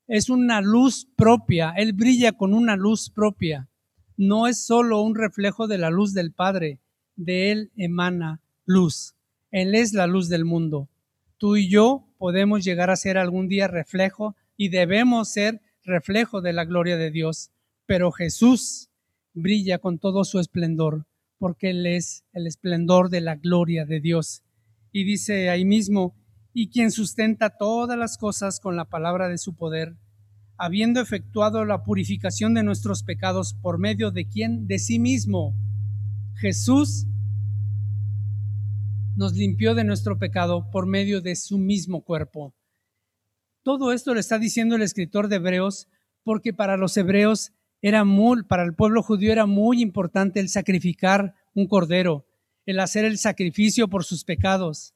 Es 0.06 0.30
una 0.30 0.62
luz 0.62 1.06
propia, 1.16 1.74
Él 1.76 1.92
brilla 1.92 2.32
con 2.32 2.54
una 2.54 2.76
luz 2.76 3.10
propia. 3.10 3.68
No 4.16 4.46
es 4.46 4.64
solo 4.64 5.02
un 5.02 5.14
reflejo 5.14 5.66
de 5.66 5.76
la 5.76 5.90
luz 5.90 6.14
del 6.14 6.32
Padre, 6.32 6.80
de 7.16 7.52
Él 7.52 7.72
emana 7.76 8.40
luz. 8.64 9.14
Él 9.50 9.74
es 9.74 9.92
la 9.92 10.06
luz 10.06 10.30
del 10.30 10.46
mundo. 10.46 10.88
Tú 11.36 11.56
y 11.56 11.68
yo 11.68 12.06
podemos 12.16 12.64
llegar 12.64 12.88
a 12.88 12.96
ser 12.96 13.18
algún 13.18 13.48
día 13.48 13.68
reflejo 13.68 14.34
y 14.56 14.70
debemos 14.70 15.30
ser 15.30 15.60
reflejo 15.84 16.40
de 16.40 16.52
la 16.52 16.64
gloria 16.64 16.96
de 16.96 17.10
Dios. 17.10 17.50
Pero 17.86 18.12
Jesús 18.12 18.90
brilla 19.32 19.78
con 19.78 19.98
todo 19.98 20.24
su 20.24 20.38
esplendor, 20.38 21.06
porque 21.38 21.70
Él 21.70 21.86
es 21.86 22.24
el 22.32 22.46
esplendor 22.46 23.10
de 23.10 23.20
la 23.20 23.36
gloria 23.36 23.84
de 23.84 24.00
Dios. 24.00 24.42
Y 24.92 25.04
dice 25.04 25.50
ahí 25.50 25.64
mismo, 25.64 26.16
y 26.52 26.70
quien 26.70 26.90
sustenta 26.90 27.56
todas 27.56 27.98
las 27.98 28.18
cosas 28.18 28.60
con 28.60 28.76
la 28.76 28.86
palabra 28.86 29.28
de 29.28 29.38
su 29.38 29.54
poder, 29.54 29.96
habiendo 30.56 31.00
efectuado 31.00 31.64
la 31.64 31.84
purificación 31.84 32.54
de 32.54 32.62
nuestros 32.62 33.02
pecados 33.02 33.54
por 33.54 33.78
medio 33.78 34.10
de 34.10 34.26
quien, 34.26 34.66
de 34.66 34.78
sí 34.78 34.98
mismo. 34.98 35.54
Jesús 36.34 37.06
nos 39.16 39.34
limpió 39.34 39.74
de 39.74 39.84
nuestro 39.84 40.18
pecado 40.18 40.70
por 40.70 40.86
medio 40.86 41.20
de 41.20 41.36
su 41.36 41.58
mismo 41.58 42.02
cuerpo. 42.02 42.54
Todo 43.62 43.92
esto 43.92 44.14
le 44.14 44.20
está 44.20 44.38
diciendo 44.38 44.76
el 44.76 44.82
escritor 44.82 45.28
de 45.28 45.36
Hebreos 45.36 45.88
porque 46.22 46.52
para 46.52 46.76
los 46.76 46.96
hebreos 46.96 47.52
era 47.82 48.04
muy, 48.04 48.42
para 48.44 48.62
el 48.62 48.74
pueblo 48.74 49.02
judío 49.02 49.32
era 49.32 49.46
muy 49.46 49.82
importante 49.82 50.40
el 50.40 50.48
sacrificar 50.48 51.34
un 51.54 51.66
cordero, 51.66 52.26
el 52.66 52.80
hacer 52.80 53.04
el 53.04 53.18
sacrificio 53.18 53.88
por 53.88 54.04
sus 54.04 54.24
pecados. 54.24 54.94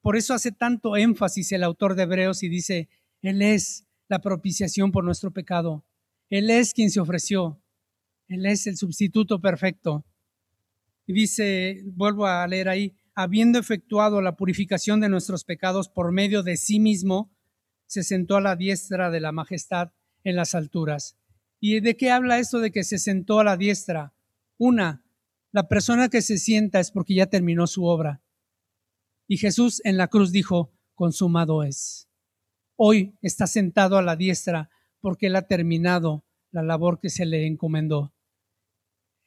Por 0.00 0.16
eso 0.16 0.34
hace 0.34 0.52
tanto 0.52 0.96
énfasis 0.96 1.52
el 1.52 1.64
autor 1.64 1.94
de 1.94 2.04
Hebreos 2.04 2.42
y 2.42 2.48
dice, 2.48 2.88
Él 3.22 3.42
es 3.42 3.86
la 4.08 4.20
propiciación 4.20 4.92
por 4.92 5.04
nuestro 5.04 5.32
pecado. 5.32 5.84
Él 6.30 6.50
es 6.50 6.72
quien 6.72 6.90
se 6.90 7.00
ofreció. 7.00 7.60
Él 8.28 8.46
es 8.46 8.66
el 8.66 8.76
sustituto 8.76 9.40
perfecto. 9.40 10.04
Y 11.06 11.12
dice, 11.12 11.82
vuelvo 11.86 12.26
a 12.26 12.46
leer 12.46 12.68
ahí, 12.68 12.94
habiendo 13.14 13.58
efectuado 13.58 14.20
la 14.20 14.36
purificación 14.36 15.00
de 15.00 15.08
nuestros 15.08 15.44
pecados 15.44 15.88
por 15.88 16.12
medio 16.12 16.42
de 16.42 16.56
sí 16.56 16.80
mismo, 16.80 17.30
se 17.86 18.02
sentó 18.02 18.36
a 18.36 18.40
la 18.40 18.56
diestra 18.56 19.10
de 19.10 19.20
la 19.20 19.32
majestad 19.32 19.92
en 20.24 20.36
las 20.36 20.54
alturas. 20.54 21.16
¿Y 21.60 21.80
de 21.80 21.96
qué 21.96 22.10
habla 22.10 22.38
esto 22.38 22.60
de 22.60 22.70
que 22.70 22.84
se 22.84 22.98
sentó 22.98 23.40
a 23.40 23.44
la 23.44 23.56
diestra? 23.56 24.14
Una, 24.58 25.04
la 25.52 25.68
persona 25.68 26.08
que 26.08 26.22
se 26.22 26.38
sienta 26.38 26.80
es 26.80 26.90
porque 26.90 27.14
ya 27.14 27.26
terminó 27.26 27.66
su 27.66 27.84
obra. 27.84 28.22
Y 29.26 29.38
Jesús 29.38 29.80
en 29.84 29.96
la 29.96 30.08
cruz 30.08 30.32
dijo, 30.32 30.72
consumado 30.94 31.62
es. 31.62 32.08
Hoy 32.76 33.16
está 33.22 33.46
sentado 33.46 33.96
a 33.96 34.02
la 34.02 34.16
diestra 34.16 34.70
porque 35.00 35.28
él 35.28 35.36
ha 35.36 35.46
terminado 35.46 36.24
la 36.50 36.62
labor 36.62 37.00
que 37.00 37.10
se 37.10 37.24
le 37.24 37.46
encomendó. 37.46 38.12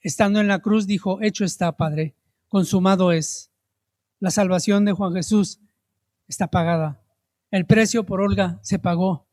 Estando 0.02 0.39
en 0.39 0.48
la 0.48 0.60
cruz 0.60 0.88
dijo, 0.88 1.22
hecho 1.22 1.43
está, 1.45 1.76
Padre, 1.76 2.15
consumado 2.48 3.12
es. 3.12 3.52
La 4.19 4.32
salvación 4.32 4.86
de 4.86 4.93
Juan 4.93 5.13
Jesús 5.13 5.60
está 6.28 6.48
pagada. 6.48 7.02
El 7.52 7.66
precio 7.66 8.06
por 8.06 8.22
Olga 8.22 8.60
se 8.62 8.78
pagó. 8.78 9.28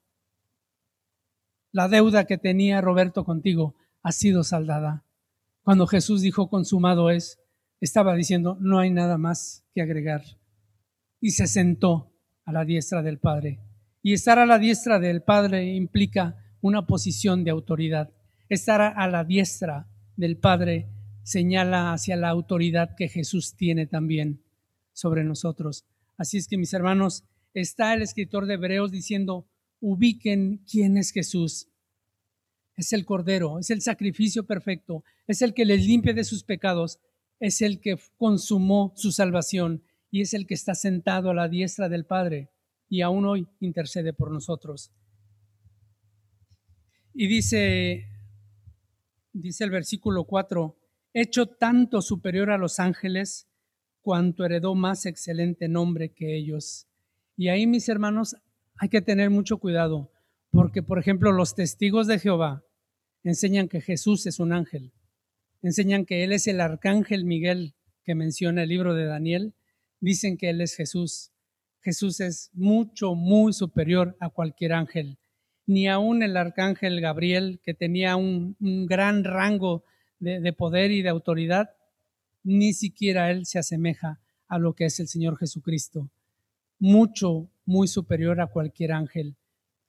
La 1.70 1.88
deuda 1.88 2.24
que 2.24 2.38
tenía 2.38 2.80
Roberto 2.80 3.24
contigo 3.24 3.76
ha 4.02 4.12
sido 4.12 4.42
saldada. 4.42 5.04
Cuando 5.62 5.86
Jesús 5.86 6.22
dijo 6.22 6.48
consumado 6.48 7.10
es, 7.10 7.38
estaba 7.78 8.14
diciendo 8.14 8.56
no 8.58 8.78
hay 8.78 8.90
nada 8.90 9.18
más 9.18 9.66
que 9.74 9.82
agregar. 9.82 10.22
Y 11.20 11.32
se 11.32 11.46
sentó 11.46 12.14
a 12.46 12.52
la 12.52 12.64
diestra 12.64 13.02
del 13.02 13.18
Padre. 13.18 13.60
Y 14.02 14.14
estar 14.14 14.38
a 14.38 14.46
la 14.46 14.58
diestra 14.58 14.98
del 14.98 15.22
Padre 15.22 15.74
implica 15.74 16.42
una 16.62 16.86
posición 16.86 17.44
de 17.44 17.50
autoridad. 17.50 18.14
Estar 18.48 18.80
a 18.80 19.06
la 19.08 19.24
diestra 19.24 19.88
del 20.16 20.38
Padre 20.38 20.88
señala 21.22 21.92
hacia 21.92 22.16
la 22.16 22.30
autoridad 22.30 22.94
que 22.96 23.08
Jesús 23.08 23.56
tiene 23.56 23.86
también 23.86 24.42
sobre 24.94 25.22
nosotros. 25.22 25.84
Así 26.16 26.38
es 26.38 26.48
que 26.48 26.56
mis 26.56 26.72
hermanos, 26.72 27.24
está 27.60 27.94
el 27.94 28.02
escritor 28.02 28.46
de 28.46 28.54
Hebreos 28.54 28.90
diciendo, 28.90 29.48
ubiquen 29.80 30.62
quién 30.70 30.98
es 30.98 31.10
Jesús. 31.10 31.68
Es 32.76 32.92
el 32.92 33.06
Cordero, 33.06 33.58
es 33.58 33.70
el 33.70 33.80
sacrificio 33.80 34.46
perfecto, 34.46 35.04
es 35.26 35.40
el 35.40 35.54
que 35.54 35.64
les 35.64 35.86
limpia 35.86 36.12
de 36.12 36.24
sus 36.24 36.44
pecados, 36.44 37.00
es 37.40 37.62
el 37.62 37.80
que 37.80 37.98
consumó 38.18 38.92
su 38.94 39.10
salvación 39.10 39.82
y 40.10 40.20
es 40.20 40.34
el 40.34 40.46
que 40.46 40.52
está 40.52 40.74
sentado 40.74 41.30
a 41.30 41.34
la 41.34 41.48
diestra 41.48 41.88
del 41.88 42.04
Padre 42.04 42.50
y 42.90 43.00
aún 43.00 43.24
hoy 43.24 43.48
intercede 43.60 44.12
por 44.12 44.30
nosotros. 44.30 44.92
Y 47.14 47.28
dice, 47.28 48.06
dice 49.32 49.64
el 49.64 49.70
versículo 49.70 50.24
4, 50.24 50.78
hecho 51.14 51.46
tanto 51.46 52.02
superior 52.02 52.50
a 52.50 52.58
los 52.58 52.78
ángeles, 52.78 53.48
cuanto 54.02 54.44
heredó 54.44 54.74
más 54.74 55.06
excelente 55.06 55.68
nombre 55.68 56.12
que 56.12 56.36
ellos. 56.36 56.86
Y 57.36 57.48
ahí, 57.48 57.66
mis 57.66 57.88
hermanos, 57.90 58.34
hay 58.76 58.88
que 58.88 59.02
tener 59.02 59.28
mucho 59.28 59.58
cuidado, 59.58 60.10
porque, 60.50 60.82
por 60.82 60.98
ejemplo, 60.98 61.32
los 61.32 61.54
testigos 61.54 62.06
de 62.06 62.18
Jehová 62.18 62.64
enseñan 63.24 63.68
que 63.68 63.82
Jesús 63.82 64.26
es 64.26 64.38
un 64.38 64.54
ángel, 64.54 64.92
enseñan 65.60 66.06
que 66.06 66.24
Él 66.24 66.32
es 66.32 66.46
el 66.46 66.60
arcángel 66.62 67.26
Miguel 67.26 67.74
que 68.04 68.14
menciona 68.14 68.62
el 68.62 68.70
libro 68.70 68.94
de 68.94 69.04
Daniel, 69.04 69.54
dicen 70.00 70.38
que 70.38 70.48
Él 70.48 70.62
es 70.62 70.76
Jesús. 70.76 71.32
Jesús 71.82 72.20
es 72.20 72.50
mucho, 72.54 73.14
muy 73.14 73.52
superior 73.52 74.16
a 74.18 74.30
cualquier 74.30 74.72
ángel. 74.72 75.18
Ni 75.66 75.88
aun 75.88 76.22
el 76.22 76.36
arcángel 76.36 77.00
Gabriel, 77.00 77.60
que 77.62 77.74
tenía 77.74 78.16
un, 78.16 78.56
gran 78.86 79.24
rango 79.24 79.84
de 80.20 80.52
poder 80.54 80.90
y 80.90 81.02
de 81.02 81.10
autoridad, 81.10 81.70
ni 82.44 82.72
siquiera 82.72 83.30
Él 83.30 83.44
se 83.44 83.58
asemeja 83.58 84.20
a 84.48 84.58
lo 84.58 84.74
que 84.74 84.86
es 84.86 85.00
el 85.00 85.08
Señor 85.08 85.36
Jesucristo 85.36 86.10
mucho, 86.78 87.50
muy 87.64 87.88
superior 87.88 88.40
a 88.40 88.46
cualquier 88.46 88.92
ángel. 88.92 89.36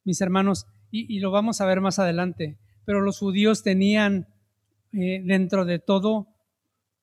Mis 0.04 0.20
hermanos, 0.20 0.66
y, 0.90 1.20
lo 1.20 1.30
vamos 1.30 1.60
a 1.60 1.66
ver 1.66 1.80
más 1.80 1.98
adelante, 1.98 2.58
pero 2.84 3.00
los 3.00 3.18
judíos 3.18 3.62
tenían 3.62 4.26
eh, 4.92 5.20
dentro 5.24 5.64
de 5.64 5.78
todo, 5.78 6.28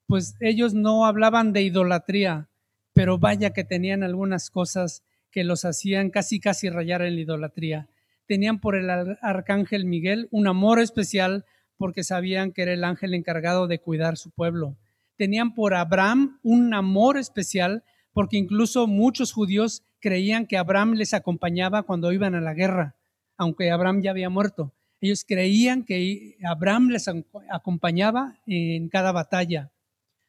pues 0.07 0.35
ellos 0.39 0.73
no 0.73 1.05
hablaban 1.05 1.53
de 1.53 1.61
idolatría, 1.61 2.49
pero 2.93 3.19
vaya 3.19 3.51
que 3.51 3.63
tenían 3.63 4.01
algunas 4.03 4.49
cosas 4.49 5.03
que 5.29 5.43
los 5.43 5.65
hacían 5.65 6.09
casi 6.09 6.39
casi 6.39 6.69
rayar 6.69 7.01
en 7.01 7.15
la 7.15 7.21
idolatría. 7.21 7.89
Tenían 8.25 8.59
por 8.59 8.75
el 8.75 8.89
arcángel 9.21 9.85
Miguel 9.85 10.27
un 10.31 10.47
amor 10.47 10.79
especial 10.79 11.45
porque 11.77 12.03
sabían 12.03 12.51
que 12.51 12.63
era 12.63 12.73
el 12.73 12.83
ángel 12.83 13.13
encargado 13.13 13.67
de 13.67 13.79
cuidar 13.79 14.17
su 14.17 14.31
pueblo. 14.31 14.77
Tenían 15.17 15.53
por 15.53 15.73
Abraham 15.75 16.39
un 16.41 16.73
amor 16.73 17.17
especial 17.17 17.83
porque 18.15 18.37
incluso 18.37 18.87
muchos 18.87 19.33
judíos 19.33 19.83
creían 19.99 20.47
que 20.47 20.55
Abraham 20.55 20.93
les 20.93 21.13
acompañaba 21.13 21.83
cuando 21.83 22.13
iban 22.13 22.33
a 22.33 22.39
la 22.39 22.53
guerra, 22.53 22.95
aunque 23.35 23.71
Abraham 23.71 24.01
ya 24.01 24.11
había 24.11 24.29
muerto. 24.29 24.73
Ellos 25.01 25.25
creían 25.27 25.83
que 25.83 26.37
Abraham 26.41 26.91
les 26.91 27.09
acompañaba 27.51 28.39
en 28.47 28.87
cada 28.87 29.11
batalla. 29.11 29.73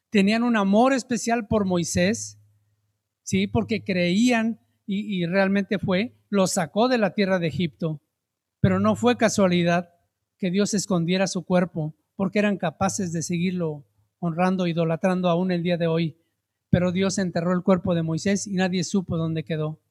Tenían 0.09 0.43
un 0.43 0.57
amor 0.57 0.91
especial 0.91 1.47
por 1.47 1.63
Moisés. 1.63 2.37
¿sí? 3.23 3.47
Porque 3.47 3.85
creían, 3.85 4.59
y, 4.85 5.21
y 5.21 5.25
realmente 5.25 5.79
fue, 5.79 6.13
los 6.27 6.51
sacó 6.51 6.89
de 6.89 6.97
la 6.97 7.13
tierra 7.13 7.39
de 7.39 7.47
Egipto. 7.47 8.01
Pero 8.59 8.81
no 8.81 8.97
fue 8.97 9.15
casualidad 9.15 9.93
que 10.37 10.51
Dios 10.51 10.73
escondiera 10.73 11.25
su 11.25 11.45
cuerpo, 11.45 11.95
porque 12.17 12.39
eran 12.39 12.57
capaces 12.57 13.13
de 13.13 13.23
seguirlo 13.23 13.85
honrando, 14.19 14.67
idolatrando 14.67 15.29
aún 15.29 15.51
el 15.51 15.63
día 15.63 15.77
de 15.77 15.87
hoy. 15.87 16.17
Pero 16.77 16.91
Dios 16.91 17.17
enterró 17.17 17.53
el 17.53 17.63
cuerpo 17.63 17.95
de 17.95 18.03
Moisés 18.03 18.45
y 18.45 18.53
nadie 18.53 18.83
supo 18.83 19.17
dónde 19.17 19.43
quedó. 19.43 19.81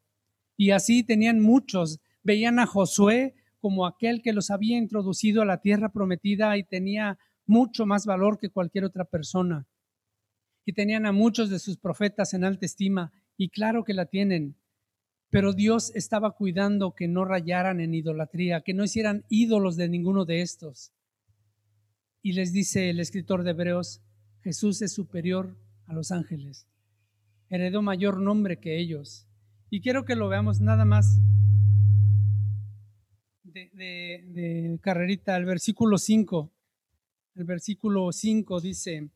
Y 0.56 0.70
así 0.70 1.02
tenían 1.02 1.40
muchos. 1.40 1.98
Veían 2.22 2.60
a 2.60 2.66
Josué 2.66 3.34
como 3.58 3.88
aquel 3.88 4.22
que 4.22 4.32
los 4.32 4.50
había 4.52 4.78
introducido 4.78 5.42
a 5.42 5.46
la 5.46 5.60
tierra 5.60 5.90
prometida 5.90 6.56
y 6.56 6.62
tenía 6.62 7.18
mucho 7.44 7.86
más 7.86 8.06
valor 8.06 8.38
que 8.38 8.50
cualquier 8.50 8.84
otra 8.84 9.04
persona. 9.04 9.66
Y 10.64 10.74
tenían 10.74 11.06
a 11.06 11.10
muchos 11.10 11.50
de 11.50 11.58
sus 11.58 11.76
profetas 11.76 12.34
en 12.34 12.44
alta 12.44 12.66
estima, 12.66 13.10
y 13.36 13.48
claro 13.48 13.82
que 13.82 13.92
la 13.92 14.06
tienen. 14.06 14.54
Pero 15.28 15.54
Dios 15.54 15.90
estaba 15.96 16.36
cuidando 16.36 16.94
que 16.94 17.08
no 17.08 17.24
rayaran 17.24 17.80
en 17.80 17.94
idolatría, 17.94 18.60
que 18.60 18.74
no 18.74 18.84
hicieran 18.84 19.24
ídolos 19.28 19.74
de 19.74 19.88
ninguno 19.88 20.24
de 20.24 20.42
estos. 20.42 20.92
Y 22.22 22.34
les 22.34 22.52
dice 22.52 22.90
el 22.90 23.00
escritor 23.00 23.42
de 23.42 23.50
Hebreos, 23.50 24.02
Jesús 24.44 24.82
es 24.82 24.92
superior 24.92 25.56
a 25.86 25.94
los 25.94 26.12
ángeles. 26.12 26.68
Heredó 27.48 27.82
mayor 27.82 28.20
nombre 28.20 28.58
que 28.58 28.78
ellos. 28.78 29.26
Y 29.70 29.80
quiero 29.80 30.04
que 30.04 30.16
lo 30.16 30.28
veamos 30.28 30.60
nada 30.60 30.84
más 30.84 31.20
de, 33.44 34.78
carrerita, 34.82 35.36
el 35.36 35.44
versículo 35.44 35.98
5. 35.98 36.52
El 37.34 37.44
versículo 37.44 38.12
5 38.12 38.60
dice, 38.60 39.10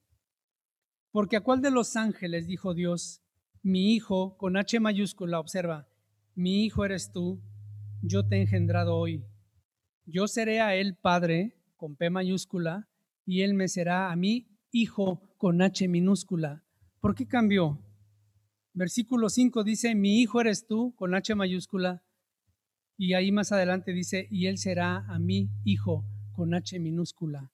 porque 1.10 1.36
a 1.36 1.40
cuál 1.40 1.60
de 1.60 1.70
los 1.70 1.96
ángeles 1.96 2.46
dijo 2.46 2.74
Dios, 2.74 3.22
mi 3.62 3.94
hijo, 3.94 4.36
con 4.36 4.56
H 4.56 4.78
mayúscula, 4.78 5.40
observa, 5.40 5.88
mi 6.34 6.64
hijo 6.64 6.84
eres 6.84 7.12
tú, 7.12 7.40
yo 8.02 8.26
te 8.26 8.36
he 8.36 8.42
engendrado 8.42 8.96
hoy. 8.96 9.24
Yo 10.06 10.28
seré 10.28 10.60
a 10.60 10.74
él 10.74 10.96
padre, 10.96 11.56
con 11.76 11.96
P 11.96 12.10
mayúscula, 12.10 12.88
y 13.24 13.42
él 13.42 13.54
me 13.54 13.68
será 13.68 14.10
a 14.10 14.16
mí 14.16 14.48
hijo, 14.70 15.22
con 15.36 15.62
H 15.62 15.88
minúscula. 15.88 16.62
¿Por 17.00 17.14
qué 17.14 17.26
cambió? 17.26 17.78
Versículo 18.72 19.28
5 19.28 19.64
dice, 19.64 19.94
mi 19.94 20.20
hijo 20.20 20.40
eres 20.40 20.66
tú, 20.66 20.94
con 20.96 21.14
H 21.14 21.34
mayúscula, 21.34 22.04
y 22.96 23.14
ahí 23.14 23.32
más 23.32 23.50
adelante 23.50 23.92
dice, 23.92 24.28
y 24.30 24.46
él 24.46 24.58
será 24.58 25.06
a 25.08 25.18
mí 25.18 25.50
hijo, 25.64 26.04
con 26.32 26.54
H 26.54 26.78
minúscula. 26.78 27.50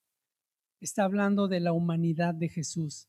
Está 0.80 1.04
hablando 1.04 1.48
de 1.48 1.60
la 1.60 1.72
humanidad 1.72 2.34
de 2.34 2.48
Jesús. 2.48 3.08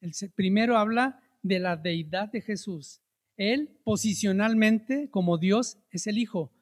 El 0.00 0.12
primero 0.34 0.78
habla 0.78 1.20
de 1.42 1.58
la 1.58 1.76
deidad 1.76 2.30
de 2.30 2.40
Jesús. 2.40 3.02
Él 3.36 3.78
posicionalmente 3.84 5.10
como 5.10 5.38
Dios 5.38 5.78
es 5.90 6.06
el 6.06 6.18
Hijo. 6.18 6.52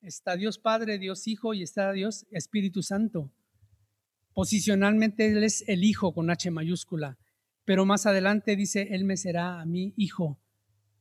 Está 0.00 0.36
Dios 0.36 0.58
Padre, 0.58 0.98
Dios 0.98 1.26
Hijo 1.26 1.54
y 1.54 1.62
está 1.62 1.92
Dios 1.92 2.26
Espíritu 2.30 2.82
Santo. 2.82 3.32
Posicionalmente 4.32 5.26
Él 5.26 5.44
es 5.44 5.64
el 5.68 5.84
Hijo 5.84 6.14
con 6.14 6.30
H 6.30 6.50
mayúscula, 6.50 7.18
pero 7.64 7.86
más 7.86 8.06
adelante 8.06 8.56
dice, 8.56 8.88
Él 8.90 9.04
me 9.04 9.16
será 9.16 9.60
a 9.60 9.66
mí 9.66 9.94
Hijo 9.96 10.40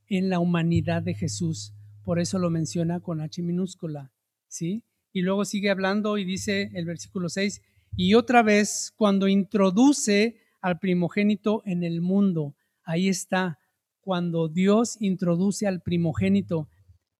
en 0.07 0.29
la 0.29 0.39
humanidad 0.39 1.01
de 1.01 1.13
Jesús. 1.13 1.73
Por 2.03 2.19
eso 2.19 2.39
lo 2.39 2.49
menciona 2.49 2.99
con 2.99 3.21
H 3.21 3.41
minúscula. 3.41 4.11
¿sí? 4.47 4.83
Y 5.13 5.21
luego 5.21 5.45
sigue 5.45 5.69
hablando 5.69 6.17
y 6.17 6.25
dice 6.25 6.69
el 6.73 6.85
versículo 6.85 7.29
6, 7.29 7.61
y 7.95 8.13
otra 8.13 8.43
vez 8.43 8.93
cuando 8.95 9.27
introduce 9.27 10.37
al 10.61 10.79
primogénito 10.79 11.61
en 11.65 11.83
el 11.83 12.01
mundo, 12.01 12.55
ahí 12.83 13.07
está, 13.09 13.59
cuando 13.99 14.47
Dios 14.47 14.97
introduce 14.99 15.67
al 15.67 15.81
primogénito. 15.81 16.69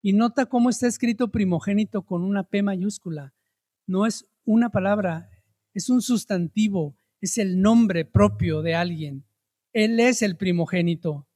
Y 0.02 0.14
nota 0.14 0.48
cómo 0.48 0.70
está 0.70 0.88
escrito 0.88 1.30
primogénito 1.30 2.04
con 2.04 2.24
una 2.24 2.44
P 2.44 2.64
mayúscula. 2.64 3.34
No 3.86 4.06
es 4.06 4.26
una 4.46 4.70
palabra, 4.70 5.30
es 5.74 5.90
un 5.90 6.02
sustantivo, 6.02 6.96
es 7.20 7.38
el 7.38 7.62
nombre 7.62 8.06
propio 8.06 8.62
de 8.62 8.76
alguien. 8.76 9.26
Él 9.74 10.00
es 10.00 10.22
el 10.22 10.36
primogénito, 10.38 11.28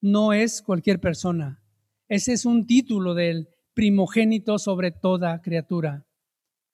no 0.00 0.32
es 0.32 0.62
cualquier 0.62 1.00
persona. 1.00 1.62
Ese 2.08 2.32
es 2.32 2.44
un 2.44 2.66
título 2.66 3.14
del 3.14 3.48
primogénito 3.74 4.58
sobre 4.58 4.90
toda 4.90 5.40
criatura. 5.42 6.06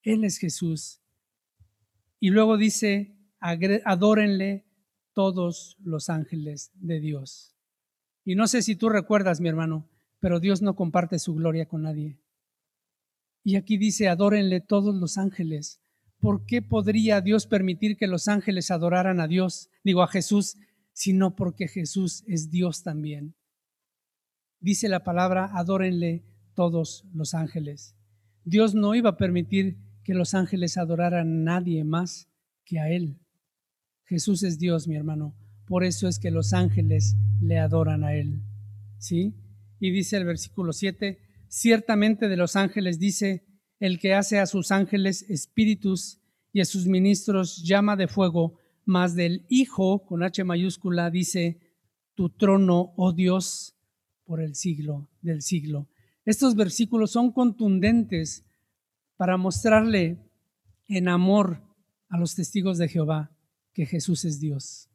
Él 0.03 0.25
es 0.25 0.39
Jesús. 0.39 1.01
Y 2.21 2.31
luego 2.31 2.57
dice, 2.57 3.17
adórenle 3.41 4.67
todos 5.13 5.77
los 5.83 6.09
ángeles 6.09 6.71
de 6.75 7.01
Dios. 7.01 7.55
Y 8.25 8.35
no 8.35 8.47
sé 8.47 8.63
si 8.63 8.77
tú 8.77 8.89
recuerdas, 8.89 9.41
mi 9.41 9.49
hermano, 9.49 9.91
pero 10.19 10.41
Dios 10.41 10.63
no 10.63 10.77
comparte 10.77 11.19
su 11.19 11.35
gloria 11.35 11.67
con 11.67 11.83
nadie. 11.83 12.19
Y 13.43 13.57
aquí 13.57 13.77
dice, 13.77 14.09
adórenle 14.09 14.61
todos 14.63 14.95
los 14.95 15.19
ángeles. 15.19 15.83
¿Por 16.25 16.47
qué 16.47 16.63
podría 16.63 17.21
Dios 17.21 17.47
permitir 17.47 17.99
que 17.99 18.07
los 18.07 18.29
ángeles 18.29 18.71
adoraran 18.71 19.21
a 19.21 19.29
Dios, 19.29 19.69
digo 19.85 20.03
a 20.03 20.09
Jesús, 20.09 20.57
sino 20.95 21.37
porque 21.37 21.69
Jesús 21.69 22.25
es 22.27 22.51
Dios 22.51 22.83
también? 22.83 23.35
Dice 24.59 24.89
la 24.89 25.05
palabra, 25.05 25.51
adórenle 25.53 26.25
todos 26.55 27.05
los 27.13 27.35
ángeles. 27.35 27.95
Dios 28.43 28.75
no 28.75 28.95
iba 28.95 29.11
a 29.11 29.17
permitir 29.19 29.77
que 30.03 30.15
los 30.15 30.33
ángeles 30.33 30.79
adoraran 30.79 31.29
a 31.29 31.59
nadie 31.59 31.85
más 31.85 32.31
que 32.65 32.81
a 32.81 32.89
Él. 32.89 33.21
Jesús 34.07 34.45
es 34.45 34.59
Dios, 34.59 34.89
mi 34.89 34.97
hermano. 34.97 35.37
Por 35.67 35.85
eso 35.85 36.09
es 36.09 36.19
que 36.19 36.31
los 36.31 36.55
ángeles 36.55 37.17
le 37.43 37.59
adoran 37.59 38.03
a 38.03 38.15
Él. 38.15 38.41
¿Sí? 38.97 39.35
Y 39.79 39.91
dice 39.91 40.17
el 40.17 40.25
versículo 40.25 40.73
7, 40.73 41.19
ciertamente 41.49 42.29
de 42.29 42.37
los 42.39 42.57
ángeles 42.57 42.99
dice, 42.99 43.45
el 43.85 43.99
que 43.99 44.15
hace 44.15 44.39
a 44.39 44.47
sus 44.47 44.71
ángeles 44.71 45.25
espíritus 45.29 46.21
y 46.53 46.61
a 46.61 46.65
sus 46.65 46.87
ministros 46.87 47.63
llama 47.63 47.97
de 47.97 48.09
fuego, 48.09 48.59
mas 48.85 49.15
del 49.15 49.45
Hijo, 49.49 50.05
con 50.07 50.23
H 50.23 50.43
mayúscula, 50.45 51.11
dice, 51.11 51.59
tu 52.15 52.31
trono, 52.31 52.95
oh 52.97 53.13
Dios, 53.13 53.75
por 54.25 54.41
el 54.41 54.55
siglo 54.55 55.11
del 55.21 55.43
siglo. 55.43 55.89
Estos 56.25 56.55
versículos 56.55 57.11
son 57.11 57.33
contundentes 57.33 58.45
para 59.17 59.37
mostrarle 59.37 60.19
en 60.89 61.09
amor 61.09 61.63
a 62.09 62.19
los 62.19 62.35
testigos 62.35 62.79
de 62.79 62.89
Jehová 62.89 63.37
que 63.73 63.87
Jesús 63.87 64.25
es 64.25 64.41
Dios 64.41 64.89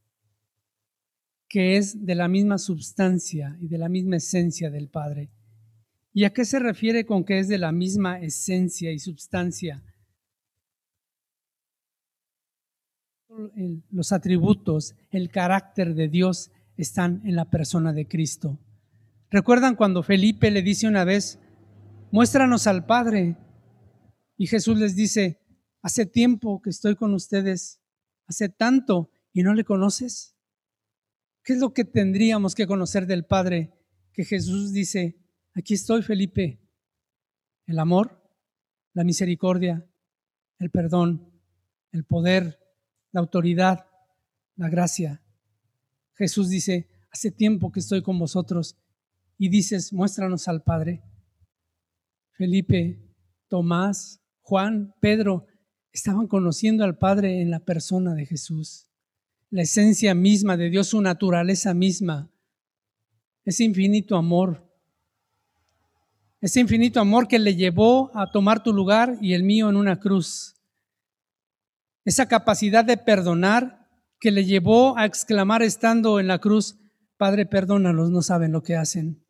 que 1.50 1.78
es 1.78 2.06
de 2.06 2.14
la 2.14 2.28
misma 2.28 2.60
substancia 2.60 3.58
y 3.60 3.68
de 3.68 3.80
la 3.80 3.90
misma 3.90 4.18
esencia 4.18 4.70
del 4.70 4.88
Padre. 4.88 5.32
¿Y 6.20 6.26
a 6.26 6.34
qué 6.34 6.44
se 6.44 6.60
refiere 6.60 7.06
con 7.06 7.24
que 7.24 7.40
es 7.40 7.48
de 7.48 7.58
la 7.58 7.72
misma 7.72 8.20
esencia 8.20 8.92
y 8.92 9.00
substancia? 9.00 9.82
Los 13.90 14.12
atributos, 14.12 14.96
el 15.12 15.32
carácter 15.32 15.96
de 15.96 16.10
Dios 16.10 16.52
están 16.76 17.22
en 17.24 17.38
la 17.38 17.50
persona 17.50 17.94
de 17.94 18.06
Cristo. 18.06 18.60
¿Recuerdan 19.30 19.78
cuando 19.78 20.04
Felipe 20.04 20.52
le 20.52 20.62
dice 20.62 20.90
una 20.90 21.06
vez, 21.06 21.40
muéstranos 22.12 22.68
al 22.68 22.86
Padre? 22.86 23.38
Y 24.36 24.48
Jesús 24.48 24.78
les 24.78 24.98
dice, 24.98 25.40
hace 25.82 26.06
tiempo 26.06 26.62
que 26.62 26.72
estoy 26.72 26.98
con 26.98 27.14
ustedes, 27.14 27.80
hace 28.28 28.50
tanto, 28.50 29.10
y 29.32 29.42
no 29.44 29.54
le 29.54 29.64
conoces. 29.64 30.36
¿Qué 31.46 31.54
es 31.54 31.60
lo 31.60 31.74
que 31.74 31.86
tendríamos 31.86 32.56
que 32.56 32.68
conocer 32.68 33.08
del 33.08 33.24
Padre? 33.24 33.72
Que 34.12 34.26
Jesús 34.26 34.74
dice, 34.74 35.16
aquí 35.60 35.74
estoy 35.74 36.02
Felipe, 36.02 36.60
el 37.66 37.80
amor, 37.80 38.22
la 38.94 39.04
misericordia, 39.04 39.88
el 40.58 40.72
perdón, 40.72 41.32
el 41.92 42.04
poder, 42.06 42.60
la 43.12 43.22
autoridad, 43.22 43.88
la 44.56 44.70
gracia. 44.70 45.22
Jesús 46.16 46.50
dice, 46.50 46.90
hace 47.12 47.32
tiempo 47.32 47.72
que 47.72 47.80
estoy 47.80 48.02
con 48.02 48.20
vosotros 48.20 48.78
y 49.38 49.50
dices, 49.50 49.94
muéstranos 49.94 50.48
al 50.48 50.64
Padre. 50.64 51.04
Felipe, 52.32 53.16
Tomás, 53.48 54.22
Juan, 54.42 54.94
Pedro, 55.00 55.48
estaban 55.92 56.28
conociendo 56.28 56.84
al 56.84 56.98
Padre 56.98 57.42
en 57.42 57.52
la 57.52 57.60
persona 57.60 58.14
de 58.14 58.26
Jesús 58.26 58.90
la 59.52 59.64
esencia 59.64 60.14
misma 60.14 60.58
de 60.58 60.70
Dios, 60.70 60.88
su 60.88 61.02
naturaleza 61.02 61.74
misma, 61.74 62.32
ese 63.44 63.64
infinito 63.64 64.16
amor, 64.16 64.69
ese 66.42 66.60
infinito 66.60 67.00
amor 67.00 67.28
que 67.28 67.40
le 67.40 67.56
llevó 67.56 68.16
a 68.18 68.32
tomar 68.32 68.64
tu 68.64 68.74
lugar 68.74 69.18
y 69.22 69.34
el 69.34 69.44
mío 69.44 69.70
en 69.70 69.76
una 69.76 70.00
cruz, 70.00 70.56
esa 72.06 72.28
capacidad 72.28 72.86
de 72.86 72.98
perdonar 72.98 73.88
que 74.20 74.32
le 74.32 74.46
llevó 74.46 74.98
a 74.98 75.06
exclamar 75.06 75.62
estando 75.64 76.20
en 76.20 76.28
la 76.28 76.40
cruz, 76.40 76.78
Padre, 77.18 77.46
perdónalos, 77.46 78.10
no 78.12 78.22
saben 78.22 78.54
lo 78.54 78.64
que 78.64 78.76
hacen. 78.76 79.26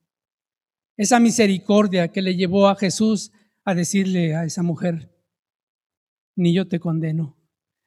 Esa 0.95 1.19
misericordia 1.19 2.09
que 2.09 2.21
le 2.21 2.35
llevó 2.35 2.67
a 2.67 2.75
Jesús 2.75 3.31
a 3.65 3.73
decirle 3.73 4.35
a 4.35 4.45
esa 4.45 4.63
mujer, 4.63 5.11
ni 6.35 6.53
yo 6.53 6.67
te 6.67 6.79
condeno, 6.79 7.37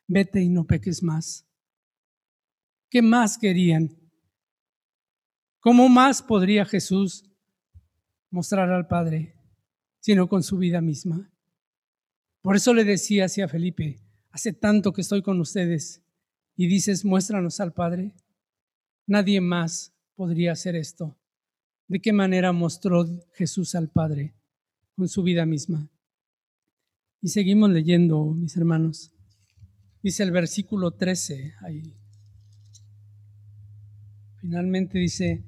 vete 0.09 0.43
y 0.43 0.49
no 0.49 0.67
peques 0.67 1.03
más. 1.03 1.49
¿Qué 2.91 3.01
más 3.01 3.39
querían? 3.39 3.97
¿Cómo 5.61 5.89
más 5.89 6.23
podría 6.23 6.65
Jesús 6.65 7.32
mostrar 8.33 8.69
al 8.71 8.89
Padre 8.89 9.37
sino 10.01 10.29
con 10.29 10.43
su 10.43 10.59
vida 10.59 10.81
misma? 10.81 11.33
Por 12.41 12.57
eso 12.57 12.75
le 12.75 12.83
decía 12.83 13.27
así 13.27 13.41
a 13.41 13.47
Felipe, 13.47 14.01
hace 14.33 14.53
tanto 14.53 14.93
que 14.93 15.03
estoy 15.03 15.23
con 15.23 15.39
ustedes 15.41 16.03
y 16.57 16.67
dices, 16.67 17.05
muéstranos 17.05 17.61
al 17.61 17.73
Padre. 17.73 18.15
Nadie 19.07 19.41
más 19.41 19.95
podría 20.15 20.53
hacer 20.53 20.75
esto. 20.75 21.17
¿De 21.87 22.01
qué 22.01 22.13
manera 22.13 22.53
mostró 22.53 23.07
Jesús 23.35 23.75
al 23.75 23.89
Padre? 23.89 24.35
Con 24.97 25.09
su 25.09 25.23
vida 25.23 25.47
misma. 25.47 25.89
Y 27.21 27.29
seguimos 27.29 27.71
leyendo, 27.71 28.25
mis 28.33 28.57
hermanos. 28.57 29.13
Dice 30.03 30.25
el 30.25 30.33
versículo 30.33 30.91
13 30.91 31.55
ahí. 31.61 31.97
Finalmente 34.41 34.99
dice, 34.99 35.45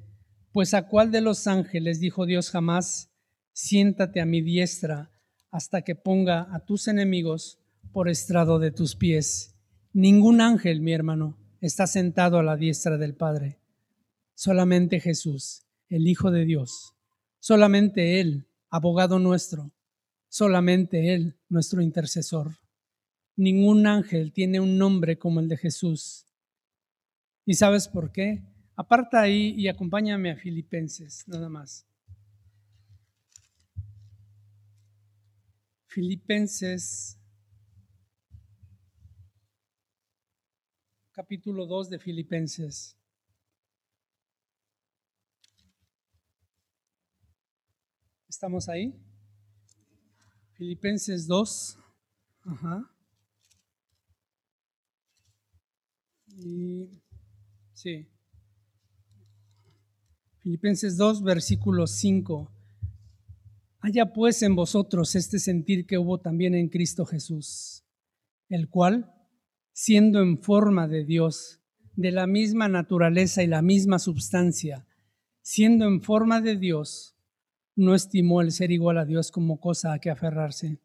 pues 0.54 0.72
a 0.72 0.86
cuál 0.86 1.10
de 1.10 1.20
los 1.20 1.48
ángeles 1.48 1.98
dijo 1.98 2.26
Dios 2.26 2.50
jamás, 2.50 3.10
siéntate 3.52 4.20
a 4.20 4.24
mi 4.24 4.40
diestra 4.40 5.10
hasta 5.50 5.82
que 5.82 5.96
ponga 5.96 6.46
a 6.54 6.64
tus 6.64 6.86
enemigos 6.86 7.58
por 7.90 8.08
estrado 8.08 8.60
de 8.60 8.70
tus 8.70 8.94
pies. 8.94 9.56
Ningún 9.92 10.40
ángel, 10.40 10.80
mi 10.80 10.92
hermano, 10.92 11.36
está 11.60 11.88
sentado 11.88 12.38
a 12.38 12.44
la 12.44 12.54
diestra 12.56 12.98
del 12.98 13.16
Padre. 13.16 13.58
Solamente 14.36 15.00
Jesús, 15.00 15.64
el 15.88 16.06
Hijo 16.06 16.30
de 16.30 16.44
Dios. 16.44 16.94
Solamente 17.40 18.20
Él, 18.20 18.46
abogado 18.70 19.18
nuestro. 19.18 19.72
Solamente 20.28 21.14
Él, 21.14 21.36
nuestro 21.48 21.82
intercesor. 21.82 22.52
Ningún 23.34 23.88
ángel 23.88 24.32
tiene 24.32 24.60
un 24.60 24.78
nombre 24.78 25.18
como 25.18 25.40
el 25.40 25.48
de 25.48 25.56
Jesús. 25.56 26.26
¿Y 27.44 27.54
sabes 27.54 27.88
por 27.88 28.12
qué? 28.12 28.53
Aparta 28.76 29.20
ahí 29.20 29.54
y 29.56 29.68
acompáñame 29.68 30.32
a 30.32 30.36
Filipenses, 30.36 31.26
nada 31.28 31.48
más. 31.48 31.86
Filipenses 35.86 37.16
capítulo 41.12 41.66
2 41.66 41.88
de 41.90 42.00
Filipenses. 42.00 42.96
¿Estamos 48.28 48.68
ahí? 48.68 48.92
Filipenses 50.54 51.28
2. 51.28 51.78
Ajá. 52.44 52.90
Sí. 57.74 58.08
Filipenses 60.44 60.98
2, 60.98 61.22
versículo 61.22 61.86
5. 61.86 62.52
Haya 63.80 64.12
pues 64.12 64.42
en 64.42 64.54
vosotros 64.54 65.14
este 65.14 65.38
sentir 65.38 65.86
que 65.86 65.96
hubo 65.96 66.20
también 66.20 66.54
en 66.54 66.68
Cristo 66.68 67.06
Jesús, 67.06 67.82
el 68.50 68.68
cual, 68.68 69.10
siendo 69.72 70.20
en 70.20 70.36
forma 70.36 70.86
de 70.86 71.06
Dios, 71.06 71.62
de 71.96 72.10
la 72.12 72.26
misma 72.26 72.68
naturaleza 72.68 73.42
y 73.42 73.46
la 73.46 73.62
misma 73.62 73.98
substancia, 73.98 74.86
siendo 75.40 75.86
en 75.86 76.02
forma 76.02 76.42
de 76.42 76.56
Dios, 76.58 77.16
no 77.74 77.94
estimó 77.94 78.42
el 78.42 78.52
ser 78.52 78.70
igual 78.70 78.98
a 78.98 79.06
Dios 79.06 79.32
como 79.32 79.58
cosa 79.60 79.94
a 79.94 79.98
que 79.98 80.10
aferrarse, 80.10 80.78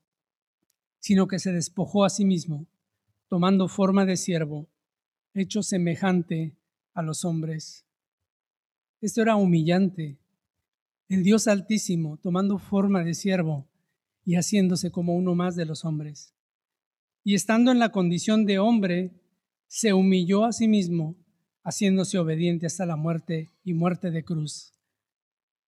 sino 1.00 1.28
que 1.28 1.38
se 1.38 1.52
despojó 1.52 2.06
a 2.06 2.10
sí 2.10 2.24
mismo, 2.24 2.66
tomando 3.28 3.68
forma 3.68 4.06
de 4.06 4.16
siervo, 4.16 4.70
hecho 5.34 5.64
semejante 5.64 6.56
a 6.94 7.02
los 7.02 7.26
hombres. 7.26 7.89
Esto 9.02 9.22
era 9.22 9.36
humillante. 9.36 10.18
El 11.08 11.24
Dios 11.24 11.48
Altísimo, 11.48 12.18
tomando 12.18 12.58
forma 12.58 13.04
de 13.04 13.14
siervo 13.14 13.68
y 14.26 14.36
haciéndose 14.36 14.92
como 14.92 15.16
uno 15.16 15.36
más 15.36 15.56
de 15.56 15.66
los 15.66 15.86
hombres 15.86 16.36
y 17.24 17.36
estando 17.36 17.72
en 17.72 17.80
la 17.80 17.92
condición 17.92 18.46
de 18.46 18.60
hombre, 18.60 19.12
se 19.68 19.94
humilló 19.94 20.46
a 20.46 20.52
sí 20.52 20.68
mismo, 20.68 21.16
haciéndose 21.64 22.18
obediente 22.18 22.66
hasta 22.66 22.86
la 22.86 22.96
muerte 22.96 23.52
y 23.64 23.74
muerte 23.74 24.10
de 24.12 24.24
cruz. 24.24 24.74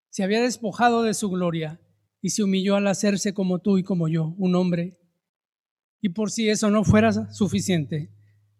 Se 0.09 0.23
había 0.23 0.41
despojado 0.41 1.03
de 1.03 1.13
su 1.13 1.29
gloria 1.29 1.79
y 2.21 2.29
se 2.31 2.43
humilló 2.43 2.75
al 2.75 2.87
hacerse 2.87 3.33
como 3.33 3.59
tú 3.59 3.77
y 3.77 3.83
como 3.83 4.07
yo, 4.07 4.33
un 4.37 4.55
hombre. 4.55 4.97
Y 6.01 6.09
por 6.09 6.31
si 6.31 6.49
eso 6.49 6.71
no 6.71 6.83
fuera 6.83 7.31
suficiente, 7.31 8.09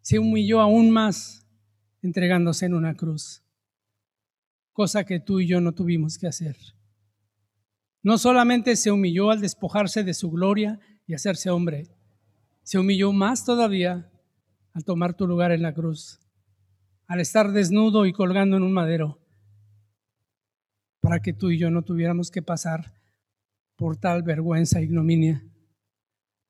se 0.01 0.19
humilló 0.19 0.61
aún 0.61 0.91
más 0.91 1.47
entregándose 2.01 2.65
en 2.65 2.73
una 2.73 2.95
cruz, 2.95 3.43
cosa 4.71 5.03
que 5.03 5.19
tú 5.19 5.39
y 5.39 5.47
yo 5.47 5.61
no 5.61 5.73
tuvimos 5.73 6.17
que 6.17 6.27
hacer. 6.27 6.55
No 8.03 8.17
solamente 8.17 8.75
se 8.75 8.91
humilló 8.91 9.29
al 9.29 9.41
despojarse 9.41 10.03
de 10.03 10.13
su 10.13 10.31
gloria 10.31 10.79
y 11.05 11.13
hacerse 11.13 11.49
hombre, 11.49 11.87
se 12.63 12.79
humilló 12.79 13.11
más 13.11 13.45
todavía 13.45 14.09
al 14.73 14.85
tomar 14.85 15.13
tu 15.13 15.27
lugar 15.27 15.51
en 15.51 15.61
la 15.61 15.73
cruz, 15.73 16.19
al 17.07 17.19
estar 17.19 17.51
desnudo 17.51 18.05
y 18.05 18.13
colgando 18.13 18.57
en 18.57 18.63
un 18.63 18.73
madero, 18.73 19.19
para 21.01 21.19
que 21.19 21.33
tú 21.33 21.51
y 21.51 21.57
yo 21.57 21.69
no 21.69 21.81
tuviéramos 21.81 22.31
que 22.31 22.41
pasar 22.41 22.93
por 23.75 23.97
tal 23.97 24.23
vergüenza 24.23 24.79
e 24.79 24.83
ignominia. 24.83 25.43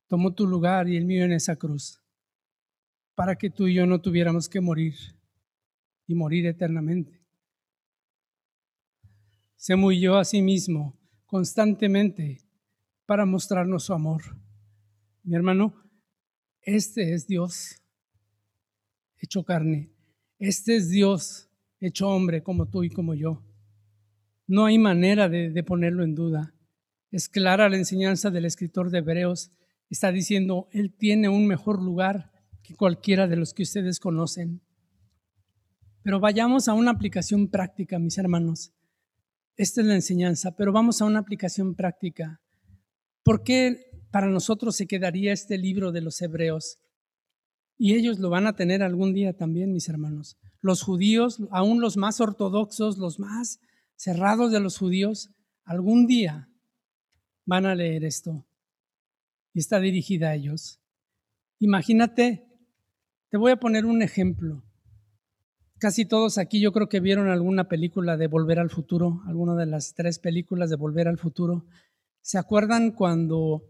Tomó 0.06 0.34
tu 0.34 0.46
lugar 0.46 0.88
y 0.88 0.96
el 0.96 1.06
mío 1.06 1.24
en 1.24 1.32
esa 1.32 1.56
cruz, 1.56 2.00
para 3.14 3.36
que 3.36 3.50
tú 3.50 3.66
y 3.66 3.74
yo 3.74 3.86
no 3.86 4.00
tuviéramos 4.00 4.48
que 4.48 4.60
morir 4.60 4.94
y 6.06 6.14
morir 6.14 6.46
eternamente. 6.46 7.21
Se 9.62 9.74
humilló 9.74 10.16
a 10.16 10.24
sí 10.24 10.42
mismo 10.42 10.98
constantemente 11.24 12.40
para 13.06 13.24
mostrarnos 13.24 13.84
su 13.84 13.92
amor. 13.92 14.20
Mi 15.22 15.36
hermano, 15.36 15.80
este 16.62 17.14
es 17.14 17.28
Dios 17.28 17.80
hecho 19.20 19.44
carne. 19.44 19.92
Este 20.40 20.74
es 20.74 20.90
Dios 20.90 21.48
hecho 21.78 22.08
hombre 22.08 22.42
como 22.42 22.66
tú 22.66 22.82
y 22.82 22.90
como 22.90 23.14
yo. 23.14 23.40
No 24.48 24.64
hay 24.64 24.78
manera 24.78 25.28
de, 25.28 25.62
ponerlo 25.62 26.02
en 26.02 26.16
duda. 26.16 26.56
Es 27.12 27.28
clara 27.28 27.68
la 27.68 27.76
enseñanza 27.76 28.30
del 28.30 28.46
escritor 28.46 28.90
de 28.90 28.98
Hebreos. 28.98 29.52
Está 29.88 30.10
diciendo, 30.10 30.66
Él 30.72 30.92
tiene 30.92 31.28
un 31.28 31.46
mejor 31.46 31.80
lugar 31.80 32.32
que 32.64 32.74
cualquiera 32.74 33.28
de 33.28 33.36
los 33.36 33.54
que 33.54 33.62
ustedes 33.62 34.00
conocen. 34.00 34.60
Pero 36.02 36.18
vayamos 36.18 36.66
a 36.66 36.74
una 36.74 36.90
aplicación 36.90 37.46
práctica, 37.46 38.00
mis 38.00 38.18
hermanos. 38.18 38.74
Esta 39.56 39.80
es 39.80 39.86
la 39.86 39.94
enseñanza, 39.94 40.56
pero 40.56 40.72
vamos 40.72 41.00
a 41.00 41.04
una 41.04 41.18
aplicación 41.18 41.74
práctica. 41.74 42.40
¿Por 43.22 43.42
qué 43.44 43.92
para 44.12 44.28
nosotros 44.28 44.76
se 44.76 44.86
quedaría 44.86 45.32
este 45.32 45.58
libro 45.58 45.90
de 45.90 46.02
los 46.02 46.20
hebreos. 46.20 46.78
Y 47.78 47.94
ellos 47.94 48.20
lo 48.20 48.28
van 48.28 48.46
a 48.46 48.54
tener 48.54 48.82
algún 48.82 49.14
día 49.14 49.32
también, 49.32 49.72
mis 49.72 49.88
hermanos. 49.88 50.36
Los 50.60 50.82
judíos, 50.82 51.40
aún 51.50 51.80
los 51.80 51.96
más 51.96 52.20
ortodoxos, 52.20 52.98
los 52.98 53.18
más 53.18 53.58
cerrados 53.96 54.52
de 54.52 54.60
los 54.60 54.78
judíos, 54.78 55.30
algún 55.64 56.06
día 56.06 56.50
van 57.46 57.64
a 57.64 57.74
leer 57.74 58.04
esto. 58.04 58.46
Y 59.54 59.60
está 59.60 59.80
dirigida 59.80 60.28
a 60.28 60.34
ellos. 60.34 60.78
Imagínate, 61.58 62.46
te 63.30 63.38
voy 63.38 63.52
a 63.52 63.60
poner 63.60 63.86
un 63.86 64.02
ejemplo. 64.02 64.62
Casi 65.82 66.04
todos 66.04 66.38
aquí 66.38 66.60
yo 66.60 66.70
creo 66.70 66.88
que 66.88 67.00
vieron 67.00 67.28
alguna 67.28 67.66
película 67.66 68.16
de 68.16 68.28
Volver 68.28 68.60
al 68.60 68.70
Futuro, 68.70 69.20
alguna 69.26 69.56
de 69.56 69.66
las 69.66 69.94
tres 69.94 70.20
películas 70.20 70.70
de 70.70 70.76
Volver 70.76 71.08
al 71.08 71.18
Futuro. 71.18 71.66
¿Se 72.20 72.38
acuerdan 72.38 72.92
cuando 72.92 73.64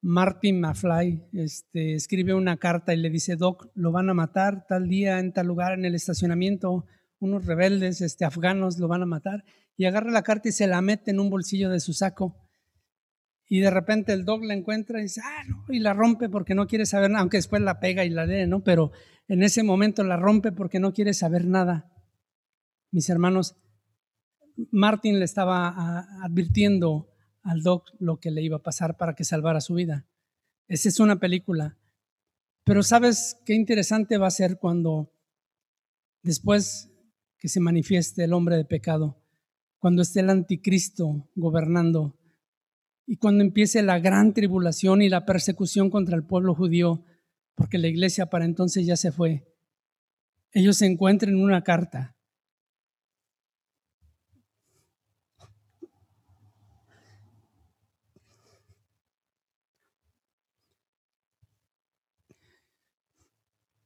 Martin 0.00 0.60
McFly 0.60 1.24
este, 1.32 1.94
escribe 1.94 2.34
una 2.34 2.56
carta 2.58 2.94
y 2.94 2.98
le 2.98 3.10
dice, 3.10 3.34
Doc, 3.34 3.66
lo 3.74 3.90
van 3.90 4.08
a 4.08 4.14
matar 4.14 4.64
tal 4.68 4.88
día 4.88 5.18
en 5.18 5.32
tal 5.32 5.48
lugar 5.48 5.72
en 5.72 5.84
el 5.84 5.96
estacionamiento, 5.96 6.86
unos 7.18 7.46
rebeldes 7.46 8.00
este, 8.00 8.24
afganos 8.24 8.78
lo 8.78 8.86
van 8.86 9.02
a 9.02 9.06
matar, 9.06 9.42
y 9.76 9.86
agarra 9.86 10.12
la 10.12 10.22
carta 10.22 10.50
y 10.50 10.52
se 10.52 10.68
la 10.68 10.80
mete 10.80 11.10
en 11.10 11.18
un 11.18 11.30
bolsillo 11.30 11.68
de 11.68 11.80
su 11.80 11.94
saco. 11.94 12.36
Y 13.48 13.58
de 13.58 13.70
repente 13.70 14.12
el 14.12 14.24
Doc 14.24 14.44
la 14.44 14.54
encuentra 14.54 15.00
y 15.00 15.04
dice, 15.04 15.20
ah, 15.24 15.42
no, 15.48 15.64
y 15.68 15.80
la 15.80 15.94
rompe 15.94 16.28
porque 16.28 16.54
no 16.54 16.68
quiere 16.68 16.86
saber 16.86 17.10
nada, 17.10 17.22
aunque 17.22 17.38
después 17.38 17.60
la 17.60 17.80
pega 17.80 18.04
y 18.04 18.10
la 18.10 18.24
lee, 18.24 18.46
¿no? 18.46 18.62
Pero 18.62 18.92
en 19.28 19.42
ese 19.42 19.62
momento 19.62 20.04
la 20.04 20.16
rompe 20.16 20.52
porque 20.52 20.80
no 20.80 20.92
quiere 20.92 21.14
saber 21.14 21.46
nada. 21.46 21.92
Mis 22.90 23.08
hermanos, 23.10 23.56
Martin 24.70 25.18
le 25.18 25.24
estaba 25.24 26.06
advirtiendo 26.22 27.10
al 27.42 27.62
doc 27.62 27.90
lo 27.98 28.18
que 28.18 28.30
le 28.30 28.42
iba 28.42 28.56
a 28.56 28.62
pasar 28.62 28.96
para 28.96 29.14
que 29.14 29.24
salvara 29.24 29.60
su 29.60 29.74
vida. 29.74 30.06
Esa 30.68 30.88
es 30.88 31.00
una 31.00 31.18
película. 31.18 31.78
Pero 32.64 32.82
sabes 32.82 33.40
qué 33.44 33.54
interesante 33.54 34.18
va 34.18 34.26
a 34.26 34.32
ser 34.32 34.58
cuando 34.58 35.12
después 36.22 36.90
que 37.38 37.48
se 37.48 37.60
manifieste 37.60 38.24
el 38.24 38.32
hombre 38.32 38.56
de 38.56 38.64
pecado, 38.64 39.22
cuando 39.78 40.02
esté 40.02 40.20
el 40.20 40.30
anticristo 40.30 41.28
gobernando 41.36 42.18
y 43.06 43.18
cuando 43.18 43.44
empiece 43.44 43.82
la 43.82 44.00
gran 44.00 44.34
tribulación 44.34 45.02
y 45.02 45.08
la 45.08 45.24
persecución 45.24 45.90
contra 45.90 46.16
el 46.16 46.24
pueblo 46.24 46.54
judío, 46.54 47.04
porque 47.56 47.78
la 47.78 47.88
iglesia 47.88 48.26
para 48.26 48.44
entonces 48.44 48.86
ya 48.86 48.96
se 48.96 49.10
fue. 49.10 49.52
Ellos 50.52 50.76
se 50.76 50.86
encuentran 50.86 51.32
en 51.32 51.42
una 51.42 51.64
carta. 51.64 52.14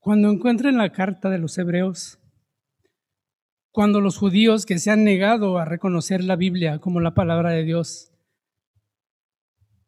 Cuando 0.01 0.31
encuentren 0.31 0.77
la 0.77 0.91
carta 0.91 1.31
de 1.31 1.39
los 1.39 1.57
hebreos, 1.59 2.19
cuando 3.71 4.01
los 4.01 4.17
judíos 4.17 4.67
que 4.67 4.79
se 4.79 4.91
han 4.91 5.05
negado 5.05 5.59
a 5.59 5.65
reconocer 5.65 6.25
la 6.25 6.35
Biblia 6.35 6.81
como 6.81 7.01
la 7.01 7.15
palabra 7.15 7.51
de 7.51 7.63
Dios, 7.63 8.11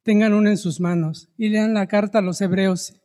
tengan 0.03 0.35
una 0.35 0.51
en 0.51 0.59
sus 0.59 0.81
manos 0.81 1.33
y 1.37 1.49
lean 1.49 1.75
la 1.75 1.89
carta 1.89 2.19
a 2.19 2.23
los 2.23 2.41
hebreos 2.41 3.02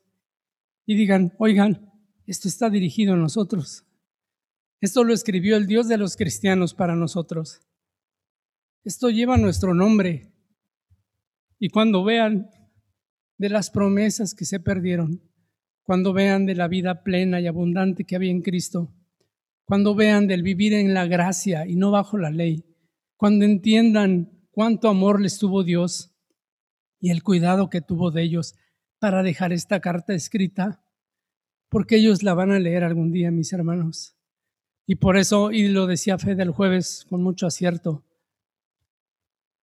y 0.87 0.95
digan, 0.95 1.33
oigan, 1.37 1.91
esto 2.25 2.47
está 2.47 2.69
dirigido 2.69 3.13
a 3.13 3.17
nosotros. 3.17 3.83
Esto 4.79 5.03
lo 5.03 5.13
escribió 5.13 5.57
el 5.57 5.67
Dios 5.67 5.87
de 5.87 5.97
los 5.97 6.15
cristianos 6.15 6.73
para 6.73 6.95
nosotros. 6.95 7.59
Esto 8.85 9.09
lleva 9.09 9.37
nuestro 9.37 9.73
nombre. 9.73 10.31
Y 11.59 11.69
cuando 11.69 12.05
vean 12.05 12.49
de 13.37 13.49
las 13.49 13.69
promesas 13.69 14.33
que 14.33 14.45
se 14.45 14.61
perdieron, 14.61 15.21
cuando 15.83 16.13
vean 16.13 16.45
de 16.45 16.55
la 16.55 16.69
vida 16.69 17.03
plena 17.03 17.41
y 17.41 17.47
abundante 17.47 18.05
que 18.05 18.15
había 18.15 18.31
en 18.31 18.41
Cristo, 18.41 18.93
cuando 19.65 19.93
vean 19.93 20.27
del 20.27 20.41
vivir 20.41 20.73
en 20.73 20.93
la 20.93 21.05
gracia 21.05 21.67
y 21.67 21.75
no 21.75 21.91
bajo 21.91 22.17
la 22.17 22.29
ley, 22.29 22.63
cuando 23.17 23.43
entiendan 23.43 24.47
cuánto 24.51 24.87
amor 24.87 25.19
les 25.19 25.37
tuvo 25.37 25.65
Dios 25.65 26.15
y 27.01 27.11
el 27.11 27.23
cuidado 27.23 27.69
que 27.69 27.81
tuvo 27.81 28.11
de 28.11 28.23
ellos 28.23 28.55
para 28.99 29.23
dejar 29.23 29.53
esta 29.53 29.79
carta 29.79 30.13
escrita, 30.13 30.83
porque 31.69 31.97
ellos 31.97 32.23
la 32.23 32.33
van 32.33 32.51
a 32.51 32.59
leer 32.59 32.83
algún 32.83 33.11
día, 33.11 33.31
mis 33.31 33.53
hermanos. 33.53 34.15
Y 34.85 34.95
por 34.95 35.17
eso, 35.17 35.51
y 35.51 35.67
lo 35.67 35.85
decía 35.85 36.17
Fede 36.17 36.43
el 36.43 36.51
jueves 36.51 37.05
con 37.09 37.21
mucho 37.21 37.45
acierto, 37.47 38.05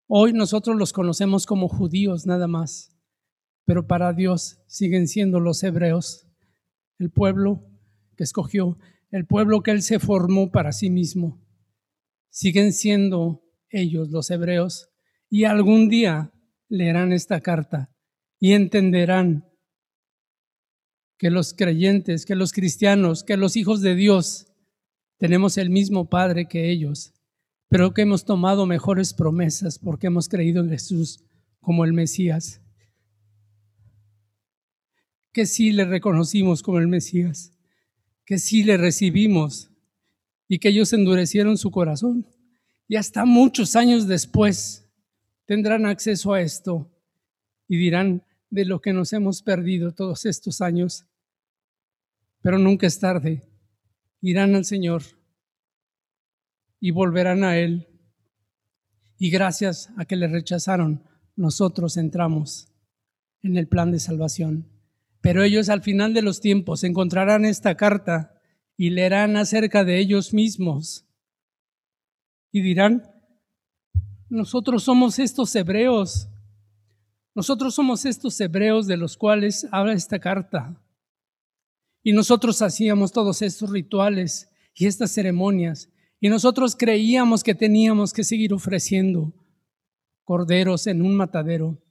hoy 0.07 0.33
nosotros 0.33 0.77
los 0.77 0.93
conocemos 0.93 1.47
como 1.47 1.69
judíos 1.69 2.27
nada 2.27 2.47
más 2.47 2.95
pero 3.65 3.87
para 3.87 4.13
Dios 4.13 4.61
siguen 4.67 5.09
siendo 5.09 5.41
los 5.41 5.63
hebreos, 5.63 6.27
el 6.99 7.11
pueblo 7.11 7.65
que 8.17 8.25
escogió, 8.25 8.79
el 9.11 9.27
pueblo 9.27 9.63
que 9.63 9.71
Él 9.71 9.83
se 9.83 9.99
formó 9.99 10.51
para 10.51 10.73
sí 10.73 10.91
mismo. 10.91 11.41
Siguen 12.31 12.73
siendo 12.73 13.43
ellos 13.71 14.11
los 14.11 14.31
hebreos 14.31 14.91
y 15.31 15.45
algún 15.45 15.89
día 15.89 16.33
leerán 16.69 17.13
esta 17.13 17.41
carta 17.41 17.94
y 18.45 18.53
entenderán 18.53 19.51
que 21.17 21.31
los 21.31 21.55
creyentes, 21.55 22.27
que 22.27 22.35
los 22.35 22.53
cristianos, 22.53 23.25
que 23.25 23.39
los 23.39 23.57
hijos 23.57 23.81
de 23.81 23.95
Dios 23.95 24.49
tenemos 25.17 25.57
el 25.57 25.71
mismo 25.71 26.11
Padre 26.11 26.47
que 26.47 26.71
ellos, 26.71 27.15
pero 27.71 27.95
que 27.95 28.03
hemos 28.03 28.27
tomado 28.27 28.67
mejores 28.67 29.15
promesas 29.15 29.79
porque 29.79 30.09
hemos 30.09 30.29
creído 30.29 30.63
en 30.63 30.69
Jesús 30.69 31.25
como 31.63 31.87
el 31.87 31.95
Mesías 31.95 32.61
que 35.33 35.47
sí 35.47 35.73
le 35.73 35.87
reconocimos 35.87 36.63
como 36.63 36.81
el 36.81 36.87
Mesías, 36.87 37.57
que 38.27 38.39
sí 38.39 38.63
le 38.63 38.77
recibimos 38.77 39.71
y 40.49 40.59
que 40.59 40.69
ellos 40.69 40.93
endurecieron 40.93 41.57
su 41.57 41.71
corazón. 41.71 42.27
Y 42.89 42.97
hasta 42.97 43.25
muchos 43.25 43.75
años 43.75 44.07
después 44.07 44.87
tendrán 45.47 45.87
acceso 45.87 46.35
a 46.35 46.43
esto 46.43 46.91
y 47.67 47.79
dirán 47.79 48.23
de 48.55 48.65
lo 48.65 48.81
que 48.81 48.93
nos 48.93 49.13
hemos 49.13 49.43
perdido 49.43 49.93
todos 49.93 50.27
estos 50.27 50.61
años. 50.61 51.07
Pero 52.41 52.57
nunca 52.57 52.87
es 52.87 53.01
tarde. 53.01 53.43
Irán 54.21 54.55
al 54.55 54.65
Señor 54.65 55.03
y 56.79 56.93
volverán 56.93 57.43
a 57.43 57.59
Él. 57.59 57.89
Y 59.19 59.31
gracias 59.31 59.91
a 59.97 60.05
que 60.05 60.15
le 60.15 60.29
rechazaron, 60.29 61.03
nosotros 61.35 61.97
entramos 61.97 62.69
en 63.43 63.57
el 63.57 63.67
plan 63.67 63.91
de 63.91 63.99
salvación. 63.99 64.69
Pero 65.21 65.43
ellos 65.43 65.69
al 65.69 65.83
final 65.83 66.15
de 66.15 66.23
los 66.23 66.41
tiempos 66.41 66.85
encontrarán 66.85 67.45
esta 67.45 67.77
carta 67.77 68.41
y 68.77 68.91
leerán 68.91 69.37
acerca 69.37 69.83
de 69.83 69.99
ellos 69.99 70.33
mismos 70.33 71.09
y 72.53 72.61
dirán, 72.61 73.11
nosotros 74.29 74.85
somos 74.85 75.19
estos 75.19 75.53
hebreos, 75.57 76.29
nosotros 77.35 77.75
somos 77.75 78.05
estos 78.05 78.41
hebreos 78.41 78.87
de 78.87 78.97
los 78.97 79.17
cuales 79.17 79.67
habla 79.73 79.93
esta 79.93 80.19
carta. 80.19 80.81
Y 82.03 82.13
nosotros 82.13 82.63
hacíamos 82.63 83.13
todos 83.13 83.43
estos 83.43 83.71
rituales 83.71 84.51
y 84.75 84.87
estas 84.87 85.13
ceremonias. 85.13 85.91
Y 86.21 86.29
nosotros 86.29 86.77
creíamos 86.77 87.43
que 87.43 87.55
teníamos 87.55 88.13
que 88.13 88.25
seguir 88.25 88.53
ofreciendo 88.53 89.35
corderos 90.23 90.87
en 90.87 91.03
un 91.03 91.17
matadero. 91.17 91.83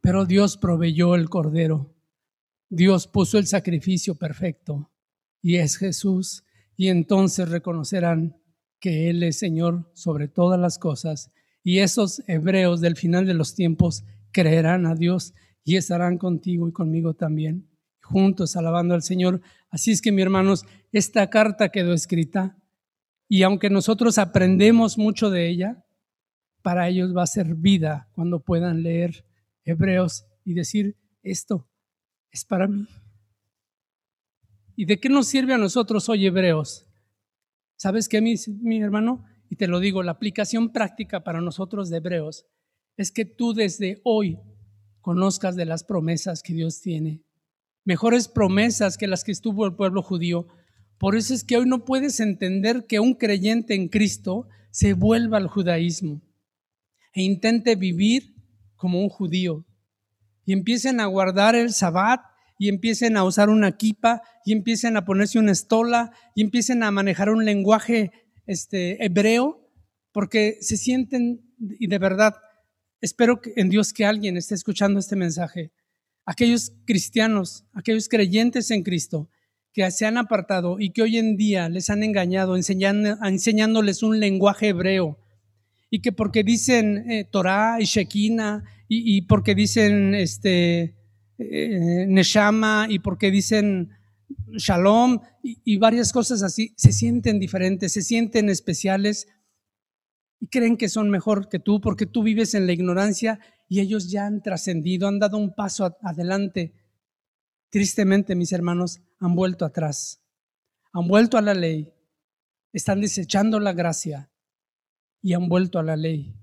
Pero 0.00 0.26
Dios 0.26 0.56
proveyó 0.56 1.14
el 1.14 1.28
cordero. 1.28 1.94
Dios 2.68 3.06
puso 3.06 3.38
el 3.38 3.46
sacrificio 3.46 4.14
perfecto 4.14 4.90
y 5.42 5.56
es 5.56 5.76
Jesús, 5.76 6.44
y 6.76 6.88
entonces 6.88 7.48
reconocerán 7.48 8.36
que 8.78 9.10
Él 9.10 9.22
es 9.22 9.38
Señor 9.38 9.90
sobre 9.94 10.28
todas 10.28 10.58
las 10.58 10.78
cosas, 10.78 11.32
y 11.62 11.78
esos 11.78 12.22
hebreos 12.26 12.80
del 12.80 12.96
final 12.96 13.26
de 13.26 13.34
los 13.34 13.54
tiempos 13.54 14.04
creerán 14.32 14.86
a 14.86 14.94
Dios 14.94 15.34
y 15.64 15.76
estarán 15.76 16.18
contigo 16.18 16.68
y 16.68 16.72
conmigo 16.72 17.14
también, 17.14 17.68
juntos 18.02 18.56
alabando 18.56 18.94
al 18.94 19.02
Señor. 19.02 19.40
Así 19.70 19.90
es 19.90 20.00
que, 20.00 20.12
mi 20.12 20.22
hermanos, 20.22 20.64
esta 20.92 21.28
carta 21.28 21.68
quedó 21.68 21.92
escrita, 21.92 22.56
y 23.28 23.44
aunque 23.44 23.70
nosotros 23.70 24.18
aprendemos 24.18 24.98
mucho 24.98 25.30
de 25.30 25.48
ella, 25.48 25.84
para 26.62 26.88
ellos 26.88 27.16
va 27.16 27.22
a 27.22 27.28
ser 27.28 27.54
vida 27.54 28.08
cuando 28.12 28.42
puedan 28.42 28.82
leer 28.82 29.24
Hebreos 29.64 30.26
y 30.44 30.54
decir 30.54 30.96
esto 31.22 31.68
es 32.30 32.44
para 32.44 32.66
mí. 32.66 32.86
¿Y 34.74 34.84
de 34.86 34.98
qué 34.98 35.08
nos 35.08 35.28
sirve 35.28 35.54
a 35.54 35.58
nosotros 35.58 36.08
hoy 36.08 36.26
hebreos? 36.26 36.86
¿Sabes 37.76 38.08
qué, 38.08 38.20
mi 38.20 38.82
hermano? 38.82 39.24
Y 39.50 39.56
te 39.56 39.66
lo 39.66 39.80
digo, 39.80 40.04
la 40.04 40.12
aplicación 40.12 40.72
práctica 40.72 41.24
para 41.24 41.40
nosotros 41.40 41.90
de 41.90 41.96
hebreos 41.96 42.46
es 42.96 43.10
que 43.10 43.24
tú 43.24 43.52
desde 43.52 44.00
hoy 44.04 44.38
conozcas 45.00 45.56
de 45.56 45.66
las 45.66 45.82
promesas 45.82 46.42
que 46.42 46.54
Dios 46.54 46.80
tiene. 46.80 47.24
Mejores 47.84 48.28
promesas 48.28 48.96
que 48.96 49.08
las 49.08 49.24
que 49.24 49.32
estuvo 49.32 49.66
el 49.66 49.74
pueblo 49.74 50.02
judío. 50.02 50.46
Por 50.98 51.16
eso 51.16 51.34
es 51.34 51.42
que 51.42 51.56
hoy 51.56 51.66
no 51.66 51.84
puedes 51.84 52.20
entender 52.20 52.86
que 52.86 53.00
un 53.00 53.14
creyente 53.14 53.74
en 53.74 53.88
Cristo 53.88 54.46
se 54.70 54.92
vuelva 54.92 55.38
al 55.38 55.48
judaísmo 55.48 56.22
e 57.12 57.22
intente 57.22 57.74
vivir 57.74 58.36
como 58.76 59.02
un 59.02 59.08
judío 59.08 59.66
y 60.44 60.52
empiecen 60.52 61.00
a 61.00 61.06
guardar 61.06 61.56
el 61.56 61.72
sabbat 61.72 62.20
y 62.56 62.68
empiecen 62.68 63.16
a 63.16 63.24
usar 63.24 63.48
una 63.48 63.76
kipa 63.76 64.22
y 64.44 64.52
empiecen 64.52 64.96
a 64.96 65.04
ponerse 65.04 65.40
una 65.40 65.50
estola 65.50 66.12
y 66.36 66.42
empiecen 66.42 66.84
a 66.84 66.90
manejar 66.92 67.30
un 67.30 67.44
lenguaje 67.44 68.12
este, 68.50 69.04
hebreo 69.04 69.68
porque 70.12 70.58
se 70.60 70.76
sienten, 70.76 71.40
y 71.58 71.86
de 71.86 71.98
verdad, 71.98 72.34
espero 73.00 73.40
en 73.56 73.68
Dios 73.70 73.92
que 73.92 74.04
alguien 74.04 74.36
esté 74.36 74.54
escuchando 74.54 74.98
este 74.98 75.14
mensaje, 75.14 75.72
aquellos 76.24 76.72
cristianos, 76.84 77.64
aquellos 77.72 78.08
creyentes 78.08 78.70
en 78.70 78.82
Cristo 78.82 79.28
que 79.72 79.88
se 79.92 80.04
han 80.04 80.18
apartado 80.18 80.80
y 80.80 80.90
que 80.90 81.02
hoy 81.02 81.16
en 81.18 81.36
día 81.36 81.68
les 81.68 81.90
han 81.90 82.02
engañado 82.02 82.56
enseñándoles 82.56 84.02
un 84.02 84.18
lenguaje 84.18 84.68
hebreo 84.68 85.16
y 85.90 86.00
que 86.00 86.10
porque 86.10 86.42
dicen 86.42 87.08
eh, 87.08 87.24
Torah 87.30 87.80
y 87.80 87.84
Shekinah 87.84 88.64
y, 88.88 89.22
porque 89.22 89.54
dicen 89.54 90.16
este, 90.16 90.96
eh, 91.38 92.06
Neshama 92.08 92.86
y 92.88 92.98
porque 92.98 93.30
dicen 93.30 93.90
Shalom 94.56 95.20
y, 95.42 95.78
varias 95.78 96.12
cosas 96.12 96.42
así, 96.42 96.74
se 96.76 96.92
sienten 96.92 97.38
diferentes, 97.38 97.92
se 97.92 98.02
sienten 98.02 98.48
especiales 98.48 99.28
y 100.38 100.48
creen 100.48 100.76
que 100.76 100.88
son 100.88 101.10
mejor 101.10 101.48
que 101.48 101.58
tú 101.58 101.80
porque 101.80 102.06
tú 102.06 102.22
vives 102.22 102.54
en 102.54 102.66
la 102.66 102.72
ignorancia 102.72 103.40
y 103.68 103.80
ellos 103.80 104.10
ya 104.10 104.26
han 104.26 104.42
trascendido, 104.42 105.08
han 105.08 105.18
dado 105.18 105.38
un 105.38 105.54
paso 105.54 105.96
adelante. 106.02 106.74
Tristemente, 107.70 108.34
mis 108.34 108.52
hermanos, 108.52 109.00
han 109.18 109.34
vuelto 109.34 109.64
atrás, 109.64 110.22
han 110.92 111.06
vuelto 111.06 111.38
a 111.38 111.42
la 111.42 111.54
ley, 111.54 111.92
están 112.72 113.00
desechando 113.00 113.60
la 113.60 113.72
gracia 113.72 114.30
y 115.22 115.34
han 115.34 115.48
vuelto 115.48 115.78
a 115.78 115.82
la 115.82 115.96
ley, 115.96 116.36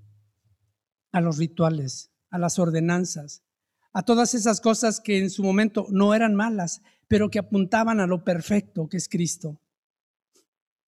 a 1.12 1.20
los 1.20 1.38
rituales, 1.38 2.12
a 2.30 2.38
las 2.38 2.58
ordenanzas, 2.58 3.44
a 3.92 4.02
todas 4.02 4.34
esas 4.34 4.60
cosas 4.60 5.00
que 5.00 5.18
en 5.18 5.30
su 5.30 5.42
momento 5.42 5.86
no 5.90 6.14
eran 6.14 6.34
malas, 6.34 6.82
pero 7.08 7.30
que 7.30 7.38
apuntaban 7.38 8.00
a 8.00 8.06
lo 8.06 8.22
perfecto 8.22 8.88
que 8.88 8.98
es 8.98 9.08
Cristo. 9.08 9.60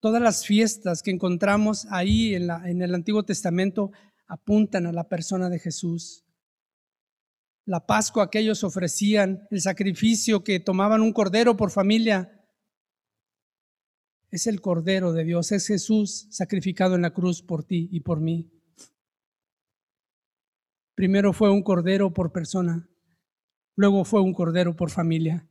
Todas 0.01 0.21
las 0.21 0.45
fiestas 0.45 1.01
que 1.01 1.11
encontramos 1.11 1.87
ahí 1.89 2.35
en, 2.35 2.81
el 2.81 2.95
Antiguo 2.95 3.23
Testamento 3.23 3.91
apuntan 4.27 4.85
a 4.85 4.93
la 4.93 5.09
persona 5.09 5.49
de 5.49 5.59
Jesús. 5.59 6.25
La 7.65 7.85
Pascua 7.85 8.29
que 8.29 8.39
ellos 8.39 8.63
ofrecían, 8.63 9.47
el 9.49 9.61
sacrificio 9.61 10.43
que 10.43 10.59
tomaban 10.59 11.01
un 11.01 11.13
cordero 11.13 11.57
por 11.57 11.71
familia, 11.71 12.35
es 14.31 14.47
el 14.47 14.61
cordero 14.61 15.11
de 15.11 15.23
Dios, 15.23 15.51
es 15.51 15.67
Jesús 15.67 16.27
sacrificado 16.29 16.95
en 16.95 17.01
la 17.01 17.13
cruz 17.13 17.41
por 17.41 17.63
ti 17.63 17.89
y 17.91 18.01
por 18.01 18.21
mí. 18.21 18.51
Primero 20.95 21.33
fue 21.33 21.49
un 21.49 21.63
cordero 21.63 22.13
por 22.13 22.31
persona, 22.31 22.89
luego 23.75 24.05
fue 24.05 24.21
un 24.21 24.33
cordero 24.33 24.75
por 24.75 24.91
familia. 24.91 25.49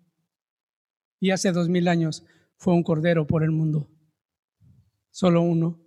Y 1.21 1.31
hace 1.31 1.53
dos 1.53 1.69
mil 1.69 1.89
años 1.89 2.25
fue 2.57 2.75
un 2.75 2.83
cordero 2.83 3.27
por 3.27 3.43
el 3.43 3.51
mundo. 3.51 3.91
Solo 5.11 5.43
uno. 5.43 5.81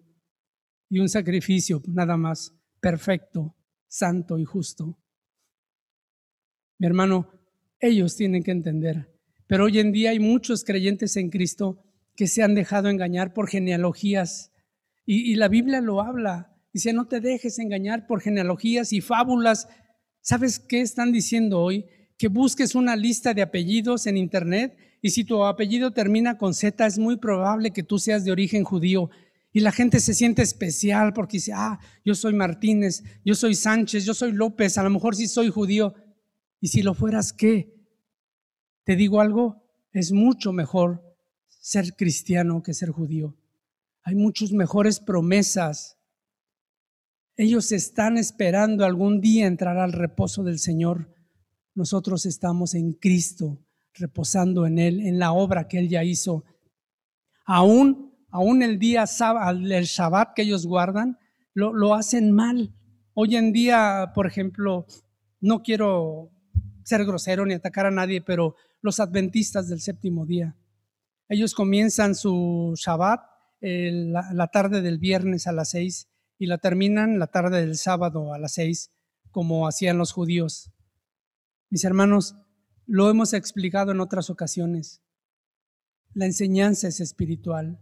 Y 0.89 0.99
un 0.99 1.09
sacrificio 1.09 1.81
nada 1.87 2.17
más, 2.17 2.53
perfecto, 2.79 3.55
santo 3.87 4.37
y 4.37 4.43
justo. 4.43 4.97
Mi 6.77 6.87
hermano, 6.87 7.29
ellos 7.79 8.15
tienen 8.15 8.43
que 8.43 8.51
entender. 8.51 9.11
Pero 9.47 9.65
hoy 9.65 9.79
en 9.79 9.91
día 9.91 10.11
hay 10.11 10.19
muchos 10.19 10.63
creyentes 10.63 11.17
en 11.17 11.29
Cristo 11.29 11.83
que 12.15 12.27
se 12.27 12.43
han 12.43 12.55
dejado 12.55 12.89
engañar 12.89 13.33
por 13.33 13.49
genealogías. 13.49 14.51
Y, 15.05 15.35
la 15.35 15.47
Biblia 15.47 15.81
lo 15.81 16.01
habla. 16.01 16.55
Dice, 16.73 16.93
no 16.93 17.07
te 17.07 17.19
dejes 17.19 17.59
engañar 17.59 18.07
por 18.07 18.21
genealogías 18.21 18.93
y 18.93 19.01
fábulas. 19.01 19.67
¿Sabes 20.21 20.59
qué 20.59 20.81
están 20.81 21.11
diciendo 21.11 21.59
hoy? 21.59 21.85
Que 22.21 22.27
busques 22.27 22.75
una 22.75 22.95
lista 22.95 23.33
de 23.33 23.41
apellidos 23.41 24.05
en 24.05 24.15
Internet 24.15 24.77
y 25.01 25.09
si 25.09 25.23
tu 25.23 25.43
apellido 25.43 25.89
termina 25.89 26.37
con 26.37 26.53
Z, 26.53 26.85
es 26.85 26.99
muy 26.99 27.17
probable 27.17 27.71
que 27.71 27.81
tú 27.81 27.97
seas 27.97 28.23
de 28.23 28.31
origen 28.31 28.63
judío. 28.63 29.09
Y 29.51 29.61
la 29.61 29.71
gente 29.71 29.99
se 29.99 30.13
siente 30.13 30.43
especial 30.43 31.13
porque 31.13 31.37
dice, 31.37 31.53
ah, 31.55 31.79
yo 32.05 32.13
soy 32.13 32.35
Martínez, 32.35 33.01
yo 33.25 33.33
soy 33.33 33.55
Sánchez, 33.55 34.05
yo 34.05 34.13
soy 34.13 34.33
López, 34.33 34.77
a 34.77 34.83
lo 34.83 34.91
mejor 34.91 35.15
sí 35.15 35.25
soy 35.25 35.49
judío. 35.49 35.95
Y 36.59 36.67
si 36.67 36.83
lo 36.83 36.93
fueras, 36.93 37.33
¿qué? 37.33 37.73
Te 38.83 38.95
digo 38.95 39.19
algo, 39.19 39.63
es 39.91 40.11
mucho 40.11 40.53
mejor 40.53 41.03
ser 41.47 41.95
cristiano 41.95 42.61
que 42.61 42.75
ser 42.75 42.91
judío. 42.91 43.35
Hay 44.03 44.13
muchas 44.13 44.51
mejores 44.51 44.99
promesas. 44.99 45.97
Ellos 47.35 47.71
están 47.71 48.19
esperando 48.19 48.85
algún 48.85 49.21
día 49.21 49.47
entrar 49.47 49.79
al 49.79 49.91
reposo 49.91 50.43
del 50.43 50.59
Señor. 50.59 51.15
Nosotros 51.73 52.25
estamos 52.25 52.73
en 52.73 52.93
Cristo 52.93 53.59
reposando 53.93 54.65
en 54.65 54.79
Él, 54.79 55.01
en 55.01 55.19
la 55.19 55.33
obra 55.33 55.67
que 55.67 55.79
Él 55.79 55.89
ya 55.89 56.03
hizo. 56.03 56.43
Aún, 57.45 58.13
aún 58.29 58.61
el 58.61 58.79
día, 58.79 59.03
el 59.03 59.83
Shabbat 59.85 60.33
que 60.33 60.43
ellos 60.43 60.65
guardan, 60.65 61.17
lo, 61.53 61.73
lo 61.73 61.93
hacen 61.93 62.31
mal. 62.31 62.73
Hoy 63.13 63.35
en 63.35 63.51
día, 63.51 64.11
por 64.15 64.27
ejemplo, 64.27 64.85
no 65.39 65.61
quiero 65.61 66.31
ser 66.83 67.05
grosero 67.05 67.45
ni 67.45 67.53
atacar 67.53 67.85
a 67.85 67.91
nadie, 67.91 68.21
pero 68.21 68.55
los 68.81 68.99
adventistas 68.99 69.67
del 69.67 69.81
séptimo 69.81 70.25
día, 70.25 70.55
ellos 71.29 71.53
comienzan 71.53 72.15
su 72.15 72.73
Shabbat 72.77 73.21
la, 73.61 74.33
la, 74.33 74.47
tarde 74.47 74.81
del 74.81 74.97
viernes 74.97 75.45
a 75.45 75.51
las 75.51 75.69
seis 75.69 76.09
y 76.39 76.47
la 76.47 76.57
terminan 76.57 77.19
la 77.19 77.27
tarde 77.27 77.61
del 77.61 77.77
sábado 77.77 78.33
a 78.33 78.39
las 78.39 78.53
seis, 78.53 78.91
como 79.29 79.67
hacían 79.67 79.97
los 79.97 80.11
judíos. 80.11 80.71
Mis 81.71 81.85
hermanos, 81.85 82.35
lo 82.85 83.09
hemos 83.09 83.31
explicado 83.31 83.93
en 83.93 84.01
otras 84.01 84.29
ocasiones. 84.29 85.01
La 86.13 86.25
enseñanza 86.25 86.89
es 86.89 86.99
espiritual. 86.99 87.79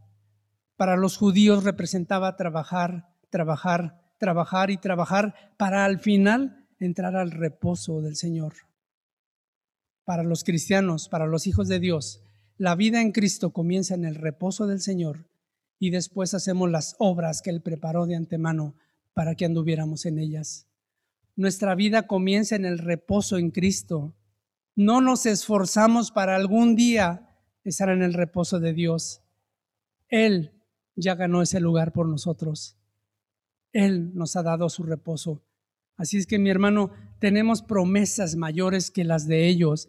Para 0.78 0.96
los 0.96 1.18
judíos 1.18 1.64
representaba 1.64 2.36
trabajar, 2.36 3.16
trabajar, 3.32 4.14
trabajar 4.20 4.70
y 4.70 4.78
trabajar 4.78 5.34
para 5.58 5.86
al 5.86 6.00
final 6.00 6.68
entrar 6.80 7.16
al 7.16 7.32
reposo 7.32 8.02
del 8.02 8.16
Señor. 8.16 8.54
Para 10.06 10.22
los 10.22 10.44
cristianos, 10.44 11.10
para 11.10 11.26
los 11.26 11.48
hijos 11.48 11.68
de 11.68 11.80
Dios, 11.80 12.22
la 12.58 12.76
vida 12.76 13.02
en 13.02 13.12
Cristo 13.12 13.54
comienza 13.54 13.96
en 13.96 14.06
el 14.06 14.14
reposo 14.14 14.68
del 14.68 14.82
Señor 14.82 15.32
y 15.80 15.90
después 15.90 16.36
hacemos 16.36 16.70
las 16.70 16.96
obras 17.00 17.42
que 17.42 17.50
Él 17.50 17.64
preparó 17.64 18.06
de 18.06 18.16
antemano 18.16 18.76
para 19.16 19.34
que 19.34 19.46
anduviéramos 19.46 20.06
en 20.06 20.20
ellas. 20.20 20.69
Nuestra 21.40 21.74
vida 21.74 22.06
comienza 22.06 22.58
en 22.58 22.66
el 22.66 22.80
reposo 22.80 23.38
en 23.38 23.52
Cristo 23.52 24.14
no 24.76 25.00
nos 25.00 25.26
esforzamos 25.26 26.12
para 26.12 26.36
algún 26.36 26.76
día 26.76 27.34
estar 27.64 27.88
en 27.88 28.02
el 28.02 28.14
reposo 28.14 28.60
de 28.60 28.74
Dios. 28.74 29.24
Él 30.10 30.52
ya 30.98 31.16
ganó 31.16 31.42
ese 31.42 31.62
lugar 31.62 31.94
por 31.94 32.10
nosotros. 32.10 32.78
Él 33.72 34.14
nos 34.16 34.36
ha 34.36 34.44
dado 34.44 34.68
su 34.68 34.84
reposo. 34.84 35.42
Así 35.96 36.18
es 36.18 36.28
que 36.28 36.40
mi 36.40 36.50
hermano, 36.50 36.92
tenemos 37.20 37.62
promesas 37.62 38.36
mayores 38.36 38.92
que 38.92 39.06
las 39.06 39.26
de 39.26 39.48
ellos. 39.48 39.88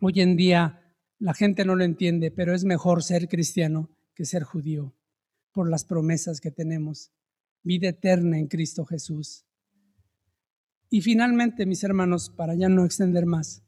Hoy 0.00 0.22
en 0.22 0.34
día 0.34 0.96
la 1.18 1.34
gente 1.34 1.66
no 1.66 1.76
lo 1.76 1.84
entiende, 1.84 2.30
pero 2.30 2.54
es 2.54 2.64
mejor 2.64 3.02
ser 3.02 3.28
cristiano 3.28 3.90
que 4.14 4.24
ser 4.24 4.44
judío 4.44 4.94
por 5.52 5.68
las 5.68 5.84
promesas 5.84 6.40
que 6.40 6.50
tenemos. 6.50 7.12
Vida 7.62 7.90
eterna 7.90 8.38
en 8.38 8.46
Cristo 8.46 8.86
Jesús. 8.86 9.44
Y 10.94 11.00
finalmente, 11.00 11.66
mis 11.66 11.82
hermanos, 11.82 12.30
para 12.30 12.54
ya 12.54 12.68
no 12.68 12.84
extender 12.84 13.26
más, 13.26 13.64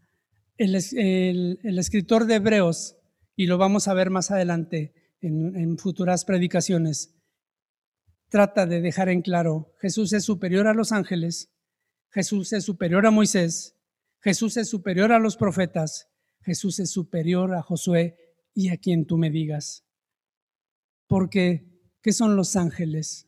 el, 0.58 0.76
escritor 0.76 2.24
de 2.24 2.36
Hebreos, 2.36 2.94
y 3.34 3.46
lo 3.46 3.58
vamos 3.58 3.88
a 3.88 3.94
ver 3.94 4.10
más 4.10 4.30
adelante 4.30 4.94
en, 5.20 5.76
futuras 5.76 6.24
predicaciones, 6.24 7.16
trata 8.28 8.64
de 8.64 8.80
dejar 8.80 9.08
en 9.08 9.22
claro, 9.22 9.74
Jesús 9.80 10.12
es 10.12 10.22
superior 10.22 10.68
a 10.68 10.72
los 10.72 10.92
ángeles, 10.92 11.50
Jesús 12.10 12.52
es 12.52 12.62
superior 12.62 13.04
a 13.06 13.10
Moisés, 13.10 13.74
Jesús 14.20 14.56
es 14.56 14.68
superior 14.68 15.10
a 15.10 15.18
los 15.18 15.36
profetas, 15.36 16.06
Jesús 16.42 16.78
es 16.78 16.92
superior 16.92 17.56
a 17.56 17.62
Josué 17.62 18.16
y 18.54 18.68
a 18.68 18.76
quien 18.76 19.04
tú 19.04 19.18
me 19.18 19.30
digas. 19.30 19.84
Porque, 21.08 21.90
¿qué 22.02 22.12
son 22.12 22.36
los 22.36 22.54
ángeles? 22.54 23.26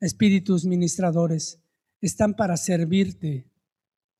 Espíritus 0.00 0.64
ministradores, 0.64 1.61
están 2.02 2.34
para 2.34 2.56
servirte, 2.56 3.48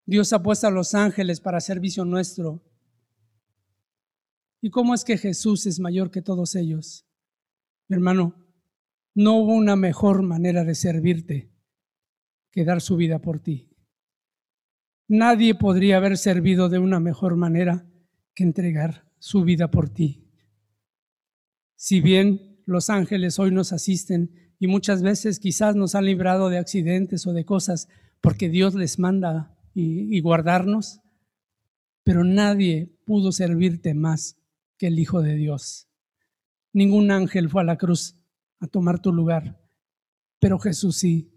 Dios 0.07 0.33
ha 0.33 0.43
puesto 0.43 0.67
a 0.67 0.71
los 0.71 0.95
ángeles 0.95 1.41
para 1.41 1.61
servicio 1.61 2.05
nuestro. 2.05 2.63
¿Y 4.61 4.71
cómo 4.71 4.95
es 4.95 5.05
que 5.05 5.19
Jesús 5.19 5.67
es 5.67 5.79
mayor 5.81 6.11
que 6.11 6.23
todos 6.23 6.55
ellos? 6.55 7.07
hermano, 7.89 8.35
no 9.15 9.37
hubo 9.37 9.53
una 9.53 9.77
mejor 9.77 10.23
manera 10.23 10.65
de 10.65 10.75
servirte 10.75 11.53
que 12.51 12.65
dar 12.65 12.81
su 12.81 12.97
vida 12.97 13.21
por 13.21 13.41
ti. 13.41 13.71
Nadie 15.09 15.55
podría 15.55 15.99
haber 15.99 16.17
servido 16.17 16.71
de 16.71 16.79
una 16.79 17.01
mejor 17.01 17.37
manera 17.37 17.87
que 18.35 18.45
entregar 18.45 19.11
su 19.19 19.45
vida 19.45 19.71
por 19.71 19.91
ti. 19.91 20.27
Si 21.77 22.01
bien 22.01 22.63
los 22.65 22.89
ángeles 22.89 23.39
hoy 23.39 23.51
nos 23.51 23.73
asisten 23.75 24.42
y 24.63 24.69
muchas 24.69 25.03
veces 25.03 25.41
quizás 25.41 25.75
nos 25.75 25.97
han 25.97 26.05
librado 26.05 26.49
de 26.49 26.57
accidentes 26.57 27.27
o 27.27 27.33
de 27.33 27.45
cosas 27.45 27.89
porque 28.21 28.49
Dios 28.49 28.77
les 28.77 29.01
manda 29.01 29.59
y, 29.75 30.21
guardarnos, 30.21 31.01
pero 32.05 32.23
nadie 32.23 32.97
pudo 33.05 33.33
servirte 33.33 33.93
más 33.93 34.37
que 34.79 34.87
el 34.87 35.01
Hijo 35.01 35.21
de 35.21 35.35
Dios. 35.35 35.89
Ningún 36.73 37.11
ángel 37.11 37.51
fue 37.51 37.63
a 37.63 37.65
la 37.65 37.77
cruz 37.77 38.15
a 38.61 38.69
tomar 38.69 39.03
tu 39.03 39.13
lugar, 39.13 39.61
pero 40.39 40.61
Jesús 40.61 40.97
sí. 40.97 41.33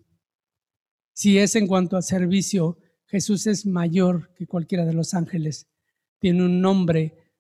Si 1.12 1.40
es 1.40 1.56
en 1.56 1.66
cuanto 1.66 1.98
a 1.98 2.04
servicio, 2.04 2.78
Jesús 3.08 3.48
es 3.48 3.66
mayor 3.66 4.36
que 4.36 4.46
cualquiera 4.46 4.86
de 4.86 4.94
los 4.94 5.16
ángeles. 5.16 5.68
Tiene 6.20 6.46
un 6.46 6.62
nombre 6.62 7.34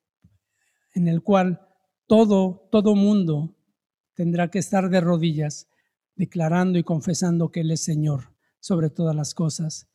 en 0.95 1.07
el 1.07 1.21
cual 1.21 1.61
todo, 2.07 2.67
todo 2.71 2.95
mundo 2.95 3.55
tendrá 4.15 4.49
que 4.49 4.57
estar 4.57 4.89
de 4.89 4.99
rodillas, 4.99 5.67
declarando 6.15 6.79
y 6.79 6.83
confesando 6.83 7.51
que 7.51 7.61
Él 7.61 7.71
es 7.71 7.83
Señor 7.83 8.33
sobre 8.59 8.89
todas 8.89 9.15
las 9.15 9.33
cosas 9.33 9.87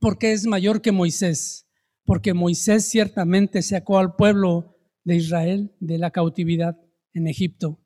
porque 0.00 0.32
es 0.32 0.46
mayor 0.46 0.80
que 0.80 0.92
Moisés, 0.92 1.66
porque 2.04 2.34
Moisés 2.34 2.88
ciertamente 2.88 3.62
sacó 3.62 3.98
al 3.98 4.14
pueblo 4.14 4.76
de 5.04 5.16
Israel 5.16 5.74
de 5.80 5.98
la 5.98 6.10
cautividad 6.10 6.78
en 7.12 7.26
Egipto. 7.26 7.80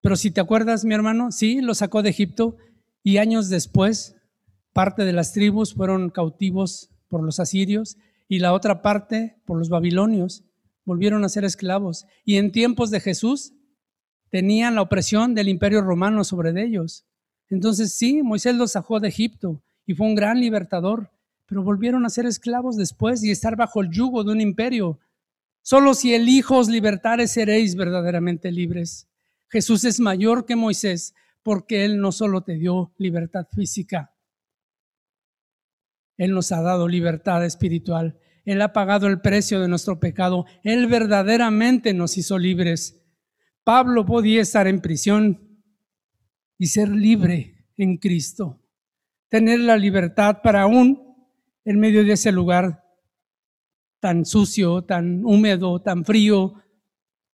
Pero 0.00 0.16
si 0.16 0.30
te 0.30 0.40
acuerdas, 0.40 0.84
mi 0.84 0.94
hermano, 0.94 1.32
sí, 1.32 1.60
lo 1.60 1.74
sacó 1.74 2.02
de 2.02 2.10
Egipto 2.10 2.56
y 3.02 3.18
años 3.18 3.48
después 3.48 4.16
parte 4.72 5.04
de 5.04 5.12
las 5.12 5.32
tribus 5.32 5.74
fueron 5.74 6.10
cautivos 6.10 6.90
por 7.08 7.22
los 7.22 7.40
asirios 7.40 7.96
y 8.28 8.38
la 8.38 8.52
otra 8.52 8.82
parte 8.82 9.40
por 9.46 9.58
los 9.58 9.68
babilonios. 9.68 10.44
Volvieron 10.84 11.24
a 11.24 11.28
ser 11.28 11.44
esclavos. 11.44 12.06
Y 12.24 12.36
en 12.36 12.52
tiempos 12.52 12.90
de 12.90 13.00
Jesús 13.00 13.54
tenían 14.34 14.74
la 14.74 14.82
opresión 14.82 15.32
del 15.32 15.46
imperio 15.46 15.80
romano 15.80 16.24
sobre 16.24 16.60
ellos. 16.60 17.04
Entonces 17.50 17.92
sí, 17.92 18.20
Moisés 18.20 18.56
los 18.56 18.72
sacó 18.72 18.98
de 18.98 19.06
Egipto 19.06 19.62
y 19.86 19.94
fue 19.94 20.08
un 20.08 20.16
gran 20.16 20.40
libertador, 20.40 21.12
pero 21.46 21.62
volvieron 21.62 22.04
a 22.04 22.10
ser 22.10 22.26
esclavos 22.26 22.76
después 22.76 23.22
y 23.22 23.30
estar 23.30 23.54
bajo 23.54 23.80
el 23.80 23.90
yugo 23.90 24.24
de 24.24 24.32
un 24.32 24.40
imperio. 24.40 24.98
Solo 25.62 25.94
si 25.94 26.14
el 26.14 26.28
Hijo 26.28 26.64
seréis 26.64 27.76
verdaderamente 27.76 28.50
libres. 28.50 29.06
Jesús 29.46 29.84
es 29.84 30.00
mayor 30.00 30.46
que 30.46 30.56
Moisés 30.56 31.14
porque 31.44 31.84
Él 31.84 32.00
no 32.00 32.10
solo 32.10 32.40
te 32.40 32.54
dio 32.54 32.92
libertad 32.98 33.46
física, 33.54 34.16
Él 36.16 36.32
nos 36.32 36.50
ha 36.50 36.60
dado 36.60 36.88
libertad 36.88 37.44
espiritual. 37.44 38.18
Él 38.44 38.60
ha 38.62 38.72
pagado 38.72 39.06
el 39.06 39.20
precio 39.20 39.60
de 39.60 39.68
nuestro 39.68 40.00
pecado. 40.00 40.44
Él 40.64 40.88
verdaderamente 40.88 41.94
nos 41.94 42.18
hizo 42.18 42.36
libres. 42.36 43.00
Pablo 43.64 44.06
podía 44.06 44.42
estar 44.42 44.66
en 44.66 44.80
prisión 44.80 45.62
y 46.58 46.66
ser 46.66 46.90
libre 46.90 47.66
en 47.76 47.96
Cristo 47.96 48.60
tener 49.34 49.58
la 49.58 49.76
libertad 49.76 50.42
para 50.44 50.62
aún 50.62 51.16
en 51.64 51.80
medio 51.80 52.04
de 52.04 52.12
ese 52.12 52.30
lugar 52.30 52.84
tan 53.98 54.24
sucio, 54.24 54.82
tan 54.82 55.24
húmedo, 55.24 55.82
tan 55.82 56.04
frío, 56.04 56.54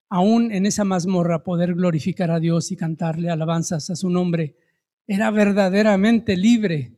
aún 0.09 0.51
en 0.51 0.65
esa 0.65 0.83
mazmorra 0.83 1.43
poder 1.43 1.75
glorificar 1.75 2.31
a 2.31 2.39
Dios 2.39 2.71
y 2.71 2.75
cantarle 2.75 3.29
alabanzas 3.29 3.91
a 3.91 3.95
su 3.95 4.09
nombre. 4.09 4.57
Era 5.05 5.29
verdaderamente 5.29 6.35
libre. 6.35 6.97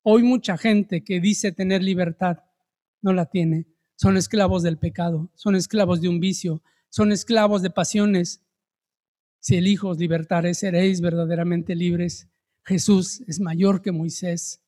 Hoy 0.00 0.22
mucha 0.22 0.56
gente 0.56 1.04
que 1.04 1.20
dice 1.20 1.52
tener 1.52 1.82
libertad 1.82 2.38
no 3.02 3.12
la 3.12 3.26
tiene. 3.26 3.66
Son 3.94 4.16
esclavos 4.16 4.62
del 4.62 4.78
pecado, 4.78 5.30
son 5.34 5.54
esclavos 5.54 6.00
de 6.00 6.08
un 6.08 6.18
vicio, 6.18 6.62
son 6.88 7.12
esclavos 7.12 7.60
de 7.60 7.68
pasiones. 7.68 8.40
Si 9.40 9.56
el 9.56 9.66
Hijo 9.66 9.88
os 9.88 9.98
libertare, 9.98 10.54
seréis 10.54 11.00
verdaderamente 11.00 11.74
libres. 11.74 12.28
Jesús 12.62 13.22
es 13.26 13.40
mayor 13.40 13.82
que 13.82 13.90
Moisés. 13.90 14.62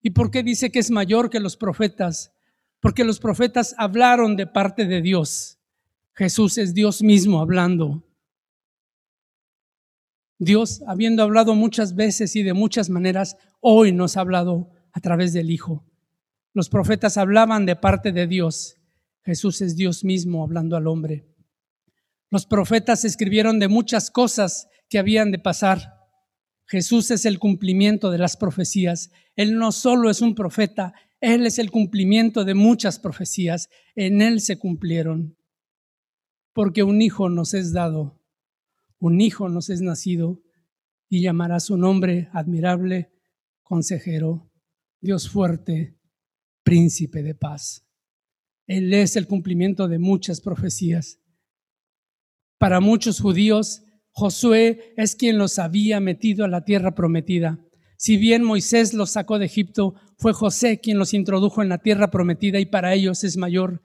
¿Y 0.00 0.10
por 0.10 0.30
qué 0.30 0.42
dice 0.42 0.70
que 0.70 0.78
es 0.78 0.90
mayor 0.90 1.30
que 1.30 1.40
los 1.40 1.56
profetas? 1.56 2.32
Porque 2.80 3.04
los 3.04 3.18
profetas 3.18 3.74
hablaron 3.76 4.36
de 4.36 4.46
parte 4.46 4.86
de 4.86 5.02
Dios. 5.02 5.58
Jesús 6.14 6.58
es 6.58 6.74
Dios 6.74 7.02
mismo 7.02 7.40
hablando. 7.40 8.04
Dios, 10.38 10.82
habiendo 10.86 11.24
hablado 11.24 11.56
muchas 11.56 11.96
veces 11.96 12.36
y 12.36 12.44
de 12.44 12.52
muchas 12.52 12.90
maneras, 12.90 13.36
hoy 13.60 13.90
nos 13.90 14.16
ha 14.16 14.20
hablado 14.20 14.70
a 14.92 15.00
través 15.00 15.32
del 15.32 15.50
Hijo. 15.50 15.84
Los 16.54 16.68
profetas 16.68 17.16
hablaban 17.16 17.66
de 17.66 17.74
parte 17.74 18.12
de 18.12 18.28
Dios. 18.28 18.76
Jesús 19.24 19.60
es 19.60 19.76
Dios 19.76 20.04
mismo 20.04 20.44
hablando 20.44 20.76
al 20.76 20.86
hombre. 20.86 21.26
Los 22.30 22.46
profetas 22.46 23.04
escribieron 23.04 23.58
de 23.58 23.68
muchas 23.68 24.10
cosas 24.10 24.68
que 24.88 24.98
habían 24.98 25.30
de 25.30 25.38
pasar. 25.38 25.94
Jesús 26.66 27.10
es 27.10 27.24
el 27.24 27.38
cumplimiento 27.38 28.10
de 28.10 28.18
las 28.18 28.36
profecías. 28.36 29.10
Él 29.36 29.56
no 29.56 29.72
solo 29.72 30.10
es 30.10 30.20
un 30.20 30.34
profeta, 30.34 30.92
Él 31.20 31.46
es 31.46 31.58
el 31.58 31.70
cumplimiento 31.70 32.44
de 32.44 32.54
muchas 32.54 32.98
profecías. 32.98 33.70
En 33.94 34.20
Él 34.20 34.40
se 34.40 34.58
cumplieron. 34.58 35.36
Porque 36.52 36.82
un 36.82 37.00
hijo 37.00 37.30
nos 37.30 37.54
es 37.54 37.72
dado, 37.72 38.20
un 38.98 39.20
hijo 39.20 39.48
nos 39.48 39.70
es 39.70 39.80
nacido, 39.80 40.42
y 41.08 41.22
llamará 41.22 41.60
su 41.60 41.78
nombre 41.78 42.28
admirable, 42.32 43.10
consejero, 43.62 44.50
Dios 45.00 45.30
fuerte, 45.30 45.96
príncipe 46.62 47.22
de 47.22 47.34
paz. 47.34 47.86
Él 48.66 48.92
es 48.92 49.16
el 49.16 49.26
cumplimiento 49.26 49.88
de 49.88 49.98
muchas 49.98 50.42
profecías. 50.42 51.20
Para 52.58 52.80
muchos 52.80 53.20
judíos, 53.20 53.82
Josué 54.10 54.92
es 54.96 55.14
quien 55.14 55.38
los 55.38 55.60
había 55.60 56.00
metido 56.00 56.44
a 56.44 56.48
la 56.48 56.64
tierra 56.64 56.96
prometida. 56.96 57.60
Si 57.96 58.16
bien 58.16 58.42
Moisés 58.42 58.94
los 58.94 59.10
sacó 59.10 59.38
de 59.38 59.46
Egipto, 59.46 59.94
fue 60.16 60.32
José 60.32 60.80
quien 60.80 60.98
los 60.98 61.14
introdujo 61.14 61.62
en 61.62 61.68
la 61.68 61.78
tierra 61.78 62.10
prometida 62.10 62.58
y 62.58 62.66
para 62.66 62.94
ellos 62.94 63.22
es 63.22 63.36
mayor. 63.36 63.82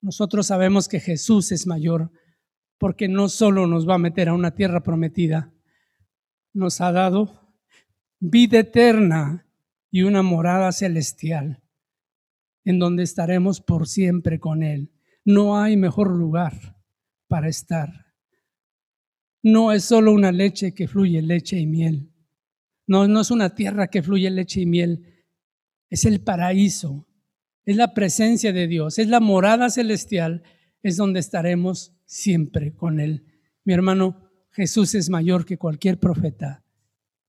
Nosotros 0.00 0.46
sabemos 0.46 0.88
que 0.88 1.00
Jesús 1.00 1.52
es 1.52 1.66
mayor 1.66 2.10
porque 2.78 3.08
no 3.08 3.28
solo 3.28 3.66
nos 3.66 3.86
va 3.86 3.96
a 3.96 3.98
meter 3.98 4.30
a 4.30 4.34
una 4.34 4.54
tierra 4.54 4.82
prometida, 4.82 5.52
nos 6.54 6.80
ha 6.80 6.92
dado 6.92 7.52
vida 8.18 8.60
eterna 8.60 9.46
y 9.90 10.02
una 10.02 10.22
morada 10.22 10.72
celestial 10.72 11.62
en 12.64 12.78
donde 12.78 13.02
estaremos 13.02 13.60
por 13.60 13.86
siempre 13.86 14.40
con 14.40 14.62
Él. 14.62 14.90
No 15.26 15.60
hay 15.60 15.76
mejor 15.76 16.10
lugar 16.10 16.79
para 17.30 17.48
estar. 17.48 18.06
No 19.40 19.72
es 19.72 19.84
solo 19.84 20.12
una 20.12 20.32
leche 20.32 20.74
que 20.74 20.88
fluye 20.88 21.22
leche 21.22 21.58
y 21.58 21.66
miel. 21.66 22.10
No, 22.88 23.06
no 23.06 23.20
es 23.20 23.30
una 23.30 23.54
tierra 23.54 23.86
que 23.86 24.02
fluye 24.02 24.28
leche 24.30 24.62
y 24.62 24.66
miel. 24.66 25.24
Es 25.88 26.04
el 26.04 26.20
paraíso. 26.20 27.06
Es 27.64 27.76
la 27.76 27.94
presencia 27.94 28.52
de 28.52 28.66
Dios. 28.66 28.98
Es 28.98 29.06
la 29.06 29.20
morada 29.20 29.70
celestial. 29.70 30.42
Es 30.82 30.96
donde 30.96 31.20
estaremos 31.20 31.94
siempre 32.04 32.74
con 32.74 32.98
Él. 32.98 33.24
Mi 33.64 33.74
hermano, 33.74 34.28
Jesús 34.50 34.96
es 34.96 35.08
mayor 35.08 35.44
que 35.46 35.56
cualquier 35.56 36.00
profeta. 36.00 36.64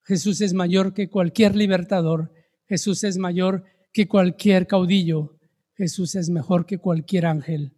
Jesús 0.03 0.41
es 0.41 0.53
mayor 0.53 0.95
que 0.95 1.09
cualquier 1.09 1.55
libertador. 1.55 2.33
Jesús 2.67 3.03
es 3.03 3.19
mayor 3.19 3.65
que 3.93 4.07
cualquier 4.07 4.65
caudillo. 4.65 5.37
Jesús 5.75 6.15
es 6.15 6.31
mejor 6.31 6.65
que 6.65 6.79
cualquier 6.79 7.27
ángel. 7.27 7.75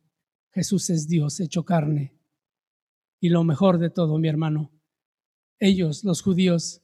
Jesús 0.53 0.89
es 0.91 1.07
Dios 1.07 1.39
hecho 1.39 1.65
carne. 1.65 2.15
Y 3.19 3.29
lo 3.29 3.43
mejor 3.43 3.79
de 3.79 3.89
todo, 3.89 4.19
mi 4.19 4.27
hermano, 4.27 4.71
ellos, 5.59 6.03
los 6.03 6.21
judíos, 6.21 6.81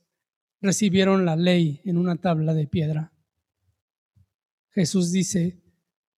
recibieron 0.59 1.25
la 1.25 1.35
ley 1.35 1.81
en 1.85 1.97
una 1.97 2.15
tabla 2.15 2.53
de 2.53 2.67
piedra. 2.67 3.13
Jesús 4.71 5.11
dice, 5.11 5.61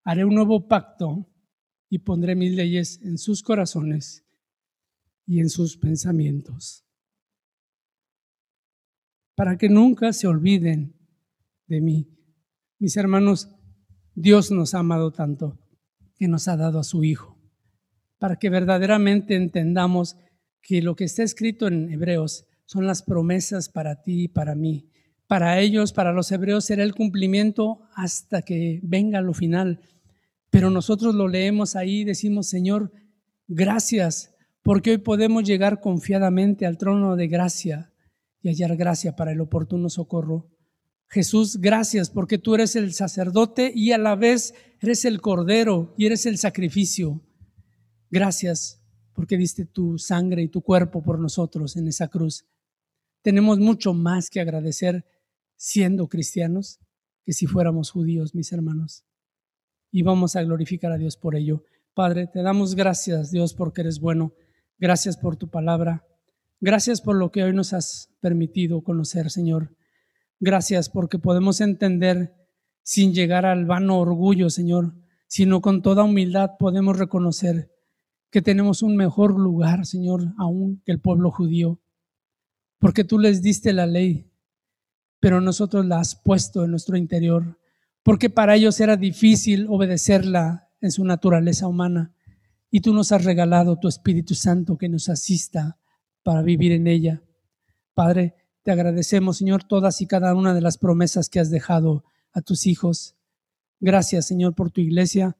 haré 0.04 0.24
un 0.24 0.36
nuevo 0.36 0.68
pacto 0.68 1.28
y 1.90 2.00
pondré 2.00 2.36
mis 2.36 2.54
leyes 2.54 3.02
en 3.02 3.18
sus 3.18 3.44
corazones 3.44 4.26
y 5.26 5.40
en 5.40 5.50
sus 5.50 5.78
pensamientos, 5.78 6.86
para 9.36 9.58
que 9.58 9.70
nunca 9.70 10.14
se 10.14 10.28
olviden 10.28 10.96
de 11.68 11.82
mí. 11.82 12.18
Mis 12.80 12.96
hermanos, 12.98 13.50
Dios 14.14 14.52
nos 14.52 14.74
ha 14.74 14.80
amado 14.80 15.12
tanto 15.12 15.60
que 16.16 16.28
nos 16.28 16.48
ha 16.48 16.56
dado 16.56 16.80
a 16.80 16.84
su 16.84 17.04
Hijo 17.04 17.41
para 18.22 18.36
que 18.36 18.52
verdaderamente 18.52 19.36
entendamos 19.36 20.16
que 20.62 20.84
lo 20.84 20.96
que 20.96 21.06
está 21.06 21.24
escrito 21.24 21.68
en 21.68 21.92
Hebreos 21.92 22.46
son 22.68 22.86
las 22.86 23.02
promesas 23.02 23.68
para 23.68 24.04
ti 24.04 24.26
y 24.26 24.28
para 24.28 24.54
mí. 24.54 24.92
Para 25.26 25.60
ellos, 25.60 25.92
para 25.92 26.14
los 26.14 26.32
hebreos, 26.32 26.66
será 26.66 26.84
el 26.84 26.94
cumplimiento 26.94 27.82
hasta 27.96 28.44
que 28.44 28.80
venga 28.84 29.22
lo 29.22 29.34
final. 29.34 29.82
Pero 30.52 30.70
nosotros 30.70 31.16
lo 31.16 31.28
leemos 31.28 31.76
ahí 31.76 32.02
y 32.02 32.04
decimos, 32.04 32.46
Señor, 32.46 32.92
gracias, 33.48 34.36
porque 34.62 34.92
hoy 34.92 34.98
podemos 35.00 35.44
llegar 35.44 35.82
confiadamente 35.82 36.68
al 36.68 36.78
trono 36.78 37.16
de 37.16 37.28
gracia 37.28 37.92
y 38.44 38.50
hallar 38.50 38.78
gracia 38.78 39.16
para 39.16 39.32
el 39.32 39.42
oportuno 39.42 39.90
socorro. 39.90 40.48
Jesús, 41.08 41.60
gracias, 41.60 42.12
porque 42.12 42.38
tú 42.38 42.54
eres 42.54 42.76
el 42.76 42.94
sacerdote 42.94 43.72
y 43.74 43.94
a 43.94 43.98
la 43.98 44.16
vez 44.16 44.54
eres 44.80 45.06
el 45.06 45.22
cordero 45.22 45.96
y 45.98 46.06
eres 46.06 46.28
el 46.28 46.38
sacrificio. 46.38 47.20
Gracias 48.12 48.84
porque 49.14 49.38
diste 49.38 49.66
tu 49.66 49.98
sangre 49.98 50.44
y 50.44 50.50
tu 50.50 50.62
cuerpo 50.62 51.02
por 51.02 51.18
nosotros 51.18 51.78
en 51.78 51.88
esa 51.88 52.10
cruz. 52.10 52.46
Tenemos 53.22 53.58
mucho 53.58 53.94
más 53.94 54.30
que 54.30 54.42
agradecer 54.42 55.06
siendo 55.56 56.08
cristianos 56.10 56.80
que 57.24 57.32
si 57.32 57.48
fuéramos 57.48 57.90
judíos, 57.90 58.36
mis 58.36 58.52
hermanos. 58.52 59.06
Y 59.92 60.04
vamos 60.04 60.36
a 60.36 60.44
glorificar 60.44 60.92
a 60.92 60.98
Dios 60.98 61.16
por 61.16 61.36
ello. 61.36 61.64
Padre, 61.94 62.28
te 62.28 62.42
damos 62.42 62.76
gracias, 62.76 63.32
Dios, 63.32 63.54
porque 63.54 63.82
eres 63.82 64.00
bueno. 64.00 64.34
Gracias 64.78 65.16
por 65.18 65.38
tu 65.38 65.50
palabra. 65.50 66.06
Gracias 66.60 67.00
por 67.02 67.16
lo 67.16 67.32
que 67.32 67.44
hoy 67.44 67.54
nos 67.54 67.74
has 67.74 68.10
permitido 68.20 68.84
conocer, 68.84 69.30
Señor. 69.30 69.76
Gracias 70.40 70.90
porque 70.90 71.18
podemos 71.18 71.62
entender 71.62 72.34
sin 72.84 73.14
llegar 73.14 73.46
al 73.46 73.66
vano 73.66 74.00
orgullo, 74.00 74.50
Señor, 74.50 74.96
sino 75.28 75.62
con 75.62 75.82
toda 75.82 76.04
humildad 76.04 76.52
podemos 76.60 76.98
reconocer 76.98 77.72
que 78.32 78.42
tenemos 78.42 78.82
un 78.82 78.96
mejor 78.96 79.38
lugar, 79.38 79.86
Señor, 79.86 80.34
aún 80.38 80.82
que 80.86 80.94
el 80.94 81.02
pueblo 81.02 81.32
judío, 81.32 81.82
porque 82.80 83.04
tú 83.04 83.20
les 83.20 83.42
diste 83.42 83.74
la 83.74 83.86
ley, 83.86 84.32
pero 85.20 85.42
nosotros 85.42 85.86
la 85.86 86.00
has 86.00 86.16
puesto 86.16 86.64
en 86.64 86.72
nuestro 86.72 86.98
interior, 86.98 87.60
porque 88.04 88.30
para 88.30 88.56
ellos 88.56 88.80
era 88.80 88.98
difícil 88.98 89.68
obedecerla 89.70 90.70
en 90.80 90.92
su 90.92 91.04
naturaleza 91.04 91.68
humana, 91.68 92.16
y 92.72 92.80
tú 92.80 92.94
nos 92.94 93.12
has 93.12 93.26
regalado 93.26 93.78
tu 93.78 93.90
Espíritu 93.90 94.34
Santo 94.34 94.78
que 94.78 94.88
nos 94.88 95.10
asista 95.10 95.78
para 96.24 96.42
vivir 96.42 96.72
en 96.72 96.88
ella. 96.88 97.22
Padre, 97.94 98.36
te 98.64 98.72
agradecemos, 98.72 99.38
Señor, 99.38 99.66
todas 99.66 100.02
y 100.02 100.08
cada 100.08 100.34
una 100.36 100.54
de 100.54 100.62
las 100.62 100.78
promesas 100.78 101.28
que 101.28 101.42
has 101.42 101.52
dejado 101.52 102.06
a 102.32 102.42
tus 102.42 102.66
hijos. 102.66 103.18
Gracias, 103.82 104.26
Señor, 104.26 104.56
por 104.56 104.72
tu 104.72 104.80
iglesia. 104.80 105.38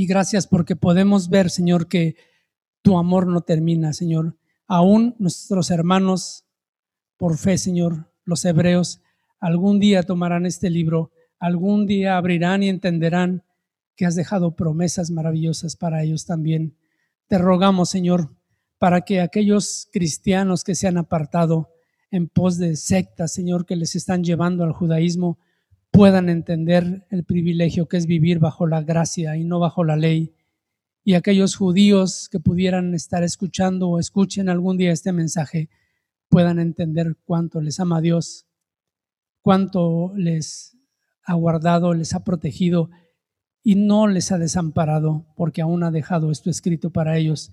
Y 0.00 0.06
gracias 0.06 0.46
porque 0.46 0.76
podemos 0.76 1.28
ver, 1.28 1.50
Señor, 1.50 1.88
que 1.88 2.14
tu 2.82 2.98
amor 2.98 3.26
no 3.26 3.40
termina, 3.40 3.92
Señor. 3.92 4.36
Aún 4.68 5.16
nuestros 5.18 5.72
hermanos, 5.72 6.44
por 7.16 7.36
fe, 7.36 7.58
Señor, 7.58 8.08
los 8.24 8.44
hebreos, 8.44 9.00
algún 9.40 9.80
día 9.80 10.04
tomarán 10.04 10.46
este 10.46 10.70
libro, 10.70 11.10
algún 11.40 11.88
día 11.88 12.16
abrirán 12.16 12.62
y 12.62 12.68
entenderán 12.68 13.42
que 13.96 14.06
has 14.06 14.14
dejado 14.14 14.54
promesas 14.54 15.10
maravillosas 15.10 15.74
para 15.74 16.04
ellos 16.04 16.26
también. 16.26 16.76
Te 17.26 17.36
rogamos, 17.36 17.90
Señor, 17.90 18.30
para 18.78 19.00
que 19.00 19.20
aquellos 19.20 19.88
cristianos 19.92 20.62
que 20.62 20.76
se 20.76 20.86
han 20.86 20.96
apartado 20.96 21.70
en 22.12 22.28
pos 22.28 22.56
de 22.56 22.76
sectas, 22.76 23.32
Señor, 23.32 23.66
que 23.66 23.74
les 23.74 23.96
están 23.96 24.22
llevando 24.22 24.62
al 24.62 24.70
judaísmo, 24.70 25.40
puedan 25.90 26.28
entender 26.28 27.06
el 27.10 27.24
privilegio 27.24 27.88
que 27.88 27.96
es 27.96 28.06
vivir 28.06 28.38
bajo 28.38 28.66
la 28.66 28.82
gracia 28.82 29.36
y 29.36 29.44
no 29.44 29.58
bajo 29.58 29.84
la 29.84 29.96
ley. 29.96 30.34
Y 31.04 31.14
aquellos 31.14 31.56
judíos 31.56 32.28
que 32.28 32.40
pudieran 32.40 32.94
estar 32.94 33.22
escuchando 33.22 33.88
o 33.88 33.98
escuchen 33.98 34.48
algún 34.48 34.76
día 34.76 34.92
este 34.92 35.12
mensaje 35.12 35.70
puedan 36.28 36.58
entender 36.58 37.16
cuánto 37.24 37.60
les 37.60 37.80
ama 37.80 38.00
Dios, 38.00 38.46
cuánto 39.40 40.12
les 40.14 40.76
ha 41.24 41.34
guardado, 41.34 41.94
les 41.94 42.14
ha 42.14 42.24
protegido 42.24 42.90
y 43.62 43.74
no 43.74 44.06
les 44.06 44.32
ha 44.32 44.38
desamparado, 44.38 45.26
porque 45.36 45.62
aún 45.62 45.82
ha 45.82 45.90
dejado 45.90 46.30
esto 46.30 46.48
escrito 46.50 46.90
para 46.90 47.18
ellos, 47.18 47.52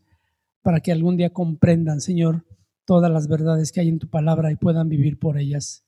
para 0.61 0.79
que 0.79 0.91
algún 0.91 1.17
día 1.17 1.31
comprendan, 1.31 1.99
Señor, 1.99 2.45
todas 2.85 3.11
las 3.11 3.27
verdades 3.27 3.71
que 3.71 3.81
hay 3.81 3.89
en 3.89 3.99
tu 3.99 4.09
palabra 4.09 4.51
y 4.51 4.55
puedan 4.55 4.87
vivir 4.87 5.19
por 5.19 5.37
ellas. 5.37 5.84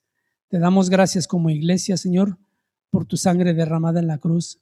Te 0.50 0.60
damos 0.60 0.90
gracias 0.90 1.28
como 1.28 1.50
iglesia, 1.50 1.98
Señor, 1.98 2.38
por 2.90 3.06
tu 3.06 3.18
sangre 3.18 3.54
derramada 3.54 4.00
en 4.00 4.08
la 4.08 4.18
cruz. 4.18 4.62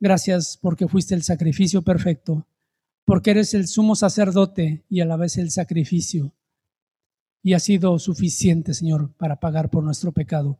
Gracias 0.00 0.58
porque 0.60 0.88
fuiste 0.88 1.14
el 1.14 1.22
sacrificio 1.22 1.82
perfecto, 1.82 2.48
porque 3.04 3.30
eres 3.30 3.54
el 3.54 3.68
sumo 3.68 3.94
sacerdote 3.94 4.84
y 4.88 5.00
a 5.00 5.04
la 5.04 5.16
vez 5.16 5.38
el 5.38 5.50
sacrificio. 5.50 6.32
Y 7.42 7.52
ha 7.52 7.60
sido 7.60 7.98
suficiente, 7.98 8.74
Señor, 8.74 9.12
para 9.16 9.40
pagar 9.40 9.70
por 9.70 9.84
nuestro 9.84 10.12
pecado. 10.12 10.58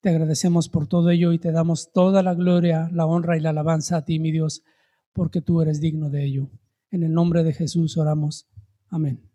Te 0.00 0.10
agradecemos 0.10 0.68
por 0.68 0.86
todo 0.86 1.10
ello 1.10 1.32
y 1.32 1.38
te 1.38 1.52
damos 1.52 1.92
toda 1.92 2.22
la 2.22 2.34
gloria, 2.34 2.88
la 2.92 3.06
honra 3.06 3.36
y 3.36 3.40
la 3.40 3.50
alabanza 3.50 3.98
a 3.98 4.04
ti, 4.04 4.18
mi 4.18 4.30
Dios, 4.32 4.62
porque 5.12 5.40
tú 5.40 5.60
eres 5.60 5.80
digno 5.80 6.10
de 6.10 6.24
ello. 6.24 6.50
En 6.90 7.02
el 7.02 7.12
nombre 7.12 7.44
de 7.44 7.52
Jesús 7.52 7.96
oramos. 7.96 8.48
Amén. 8.88 9.27